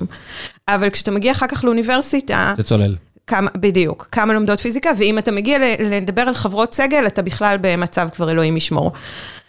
[0.68, 2.54] אבל כשאתה מגיע אחר כך לאוניברסיטה...
[2.56, 2.96] זה צולל.
[3.26, 8.08] כמה, בדיוק, כמה לומדות פיזיקה, ואם אתה מגיע לדבר על חברות סגל, אתה בכלל במצב
[8.12, 8.92] כבר אלוהים ישמור.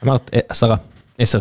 [0.04, 0.76] אמרת, אה, עשרה,
[1.18, 1.40] עשר.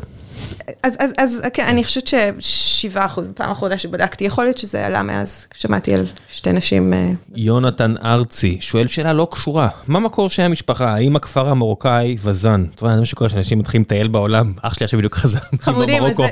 [0.83, 5.03] אז, אז, אז כן, אני חושבת ששבעה אחוז, בפעם האחרונה שבדקתי, יכול להיות שזה עלה
[5.03, 6.93] מאז, שמעתי על שתי נשים.
[6.93, 10.95] אה, יונתן ארצי שואל שאלה לא קשורה, מה מקור שם המשפחה?
[10.95, 12.65] האם הכפר המרוקאי וזן?
[12.75, 16.25] אתה יודע, זה מה שקורה שאנשים מתחילים לטייל בעולם, אח שלי עכשיו בדיוק חזר במרוקו.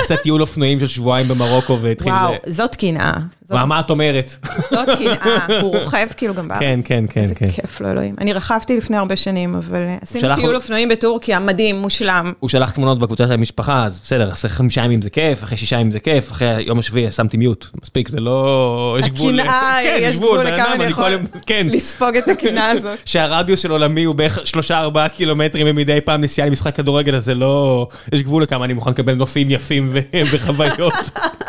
[0.00, 2.12] עשה טיול אופנועים של שבועיים במרוקו והתחיל...
[2.12, 3.12] וואו, זאת קנאה.
[3.50, 4.34] מה את אומרת?
[4.70, 6.60] זאת קנאה, הוא רוכב כאילו גם בארץ.
[6.60, 7.20] כן, כן, כן.
[7.20, 8.14] איזה כיף לו אלוהים.
[8.20, 12.32] אני רכבתי לפני הרבה שנים, אבל עשינו טיול אופנועים בטורקיה, מדהים, מושלם.
[12.40, 15.76] הוא שלח תמונות בקבוצה של המשפחה, אז בסדר, אחרי חמישה ימים זה כיף, אחרי שישה
[15.76, 18.96] ימים זה כיף, אחרי יום השביעי שמתי מיוט, מספיק, זה לא...
[19.00, 19.40] יש גבול.
[19.40, 21.66] הקנאה, כן, יש גבול לכמה אני יכול כן.
[21.70, 22.98] לספוג את הקנאה הזאת.
[23.10, 27.34] שהרדיוס של עולמי הוא בערך שלושה ארבעה קילומטרים ומדי פעם נסיעה למשחק כדורגל, אז זה
[27.34, 27.86] לא...
[28.12, 29.92] יש גבול לכמה אני מוכן לקבל נופים יפים
[30.32, 30.94] וחוויות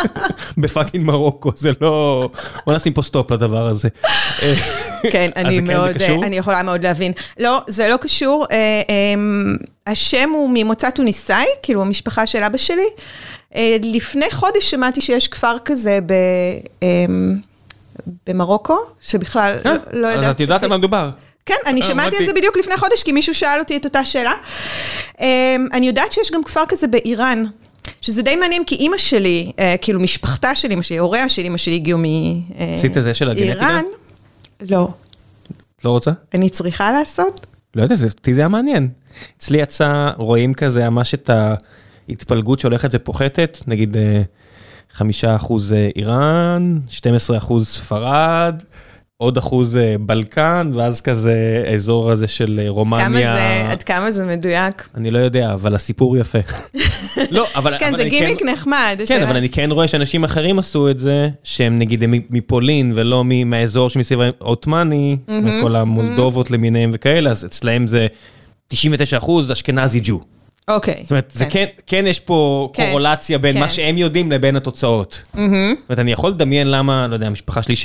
[0.61, 1.88] ב fucking מרוקו, זה לא...
[2.65, 3.89] בוא נשים פה סטופ לדבר הזה.
[5.11, 7.11] כן, אני מאוד, אני יכולה מאוד להבין.
[7.39, 8.45] לא, זה לא קשור.
[8.51, 9.55] אה, אמ,
[9.87, 12.87] השם הוא ממוצא טוניסאי, כאילו המשפחה של אבא שלי.
[13.55, 16.13] אה, לפני חודש שמעתי שיש כפר כזה ב...
[16.83, 17.35] אמ,
[18.27, 20.23] במרוקו, שבכלל לא, לא יודעת.
[20.23, 21.09] אז את יודעת על מה מדובר.
[21.45, 24.33] כן, אני שמעתי על זה בדיוק לפני חודש, כי מישהו שאל אותי את אותה שאלה.
[25.21, 25.25] אמ,
[25.73, 27.43] אני יודעת שיש גם כפר כזה באיראן.
[28.01, 31.57] שזה די מעניין, כי אימא שלי, אה, כאילו משפחתה של אימא שלי, הוריה של אימא
[31.57, 32.73] שלי הגיעו מאיראן.
[32.75, 33.79] עשית את זה של הגנטיקה?
[34.61, 34.89] לא.
[35.77, 36.11] את לא רוצה?
[36.33, 37.47] אני צריכה לעשות?
[37.75, 38.89] לא יודע, אותי זה היה מעניין.
[39.37, 41.29] אצלי יצא, רואים כזה ממש את
[42.09, 44.21] ההתפלגות שהולכת ופוחתת, נגיד אה,
[44.91, 48.63] חמישה אחוז אה, איראן, 12 אחוז ספרד,
[49.21, 53.05] עוד אחוז אה, בלקן, ואז כזה אזור הזה של רומניה.
[53.05, 54.89] כמה זה, עד כמה זה מדויק?
[54.95, 56.37] אני לא יודע, אבל הסיפור יפה.
[57.31, 57.77] לא, אבל...
[57.79, 59.01] כן, זה גימיק כן, נחמד.
[59.07, 63.89] כן, אבל אני כן רואה שאנשים אחרים עשו את זה, שהם נגיד מפולין ולא מהאזור
[63.89, 68.07] שמסביב העות'מאני, זאת אומרת כל המולדובות למיניהם וכאלה, אז אצלהם זה
[68.67, 70.19] 99 אחוז אשכנזי ג'ו.
[70.67, 70.99] אוקיי.
[71.01, 71.65] זאת אומרת, כן.
[71.87, 73.59] כן יש פה כן, קורולציה בין כן.
[73.59, 75.21] מה שהם יודעים לבין התוצאות.
[75.33, 77.75] זאת אומרת, אני יכול לדמיין למה, לא יודע, המשפחה שלי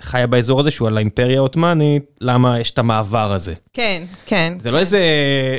[0.00, 3.52] חיה באזור הזה שהוא על האימפריה העות'מאנית, למה יש את המעבר הזה.
[3.72, 4.54] כן, כן.
[4.60, 5.00] זה לא איזה,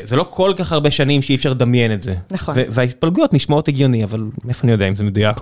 [0.03, 2.13] זה לא כל כך הרבה שנים שאי אפשר לדמיין את זה.
[2.31, 2.55] נכון.
[2.69, 5.37] וההתפלגויות נשמעות הגיוני, אבל מאיפה אני יודע אם זה מדויק?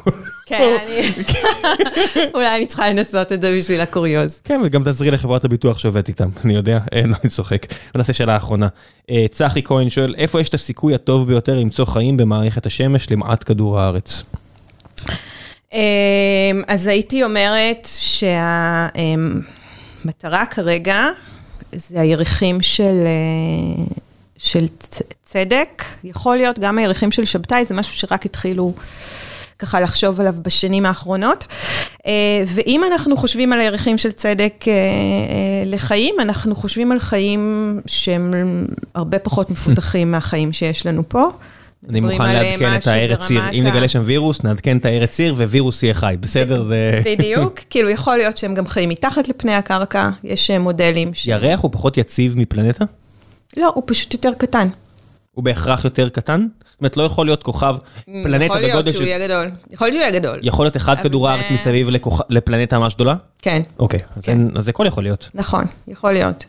[0.46, 1.10] כן, אני...
[2.36, 4.42] אולי אני צריכה לנסות את זה בשביל הקוריוז.
[4.44, 7.66] כן, וגם תעזרי לחברת הביטוח שעובדת איתם, אני יודע, אין, לא, אני צוחק.
[7.96, 8.68] נעשה שאלה אחרונה.
[9.10, 13.44] אה, צחי כהן שואל, איפה יש את הסיכוי הטוב ביותר למצוא חיים במערכת השמש למעט
[13.48, 14.24] כדור הארץ?
[15.74, 15.80] אמ,
[16.68, 17.88] אז הייתי אומרת
[18.94, 21.08] שהמטרה כרגע
[21.72, 23.84] זה הירחים של, אה,
[24.38, 24.66] של
[25.24, 28.74] צדק, יכול להיות גם הירחים של שבתאי, זה משהו שרק התחילו
[29.60, 31.48] ככה לחשוב עליו בשנים האחרונות.
[32.08, 34.74] אה, ואם אנחנו חושבים על הירחים של צדק אה,
[35.66, 38.32] לחיים, אנחנו חושבים על חיים שהם
[38.96, 41.30] הרבה פחות מפותחים מהחיים שיש לנו פה.
[41.90, 45.84] אני מוכן לעדכן את הארץ עיר, אם נגלה שם וירוס, נעדכן את הארץ עיר ווירוס
[45.84, 46.64] יהיה חי, בסדר?
[46.64, 47.02] זה...
[47.06, 51.12] בדיוק, כאילו יכול להיות שהם גם חיים מתחת לפני הקרקע, יש אה, מודלים.
[51.26, 52.86] ירח הוא פחות יציב מפלנטה?
[53.58, 54.68] לא, הוא פשוט יותר קטן.
[55.32, 56.48] הוא בהכרח יותר קטן?
[56.70, 59.08] זאת אומרת, לא יכול להיות כוכב פלנטה יכול להיות בגודל שהוא של...
[59.08, 59.52] יהיה גדול.
[59.72, 60.40] יכול להיות שהוא יהיה גדול.
[60.44, 61.90] יכול להיות אחד כדור הארץ מסביב
[62.30, 63.16] לפלנטה ממש גדולה?
[63.42, 64.38] כן, אוקיי, אז כן.
[64.58, 65.30] אז הכל יכול להיות.
[65.34, 66.46] נכון, יכול להיות.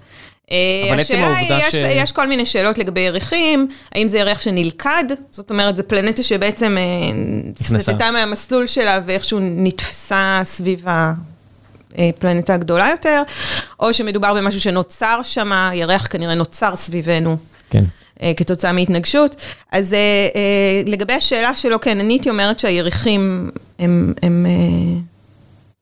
[0.51, 0.57] אה,
[0.91, 4.19] אבל עצם השאלה העובדה היא, יש, ש- יש כל מיני שאלות לגבי ירחים, האם זה
[4.19, 7.81] ירח שנלכד, זאת אומרת, זו פלנטה שבעצם אה.
[7.81, 10.85] סטתה מהמסלול שלה ואיכשהו נתפסה סביב
[11.99, 13.23] הפלנטה הגדולה יותר,
[13.81, 17.37] או שמדובר במשהו שנוצר שם, ירח כנראה נוצר סביבנו.
[17.71, 17.85] כן.
[18.23, 19.37] אה, כתוצאה מהתנגשות.
[19.73, 19.99] אז אה,
[20.37, 25.14] אה, לגבי השאלה שלו, כן, אני הייתי אומרת שהירחים הם, הם, אה, הם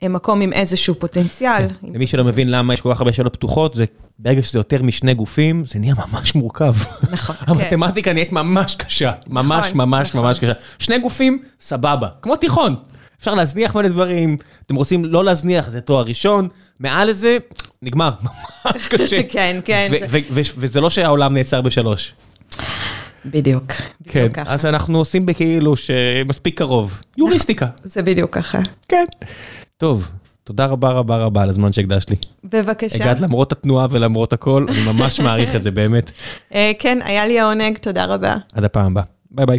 [0.08, 1.66] מקום עם איזשהו פוטנציאל.
[1.94, 3.84] למי שלא מבין למה יש כל כך הרבה שאלות פתוחות, זה
[4.18, 6.74] ברגע שזה יותר משני גופים, זה נהיה ממש מורכב.
[7.10, 7.44] נכון, כן.
[7.48, 9.12] המתמטיקה נהיית ממש קשה.
[9.28, 10.24] ממש נכון, ממש נכון.
[10.24, 10.52] ממש קשה.
[10.78, 12.08] שני גופים, סבבה.
[12.22, 12.74] כמו תיכון.
[13.20, 16.48] אפשר להזניח מלא דברים, אתם רוצים לא להזניח, זה תואר ראשון,
[16.80, 17.36] מעל לזה,
[17.82, 18.10] נגמר.
[18.22, 19.22] ממש קשה.
[19.32, 19.88] כן, כן,
[20.56, 22.14] וזה לא שהעולם נעצר בשלוש.
[23.24, 23.72] בדיוק.
[24.08, 24.38] כן, בדיוק.
[24.46, 27.00] אז אנחנו עושים בכאילו שמספיק קרוב.
[27.16, 27.66] יוריסטיקה.
[27.84, 28.58] זה בדיוק ככה.
[28.88, 29.04] כן.
[29.82, 30.10] טוב,
[30.44, 32.16] תודה רבה רבה רבה על הזמן שהקדשת לי.
[32.44, 33.04] בבקשה.
[33.04, 36.10] הגעת למרות התנועה ולמרות הכל, אני ממש מעריך את זה באמת.
[36.54, 38.36] אה, כן, היה לי העונג, תודה רבה.
[38.52, 39.02] עד הפעם הבאה.
[39.30, 39.58] ביי ביי.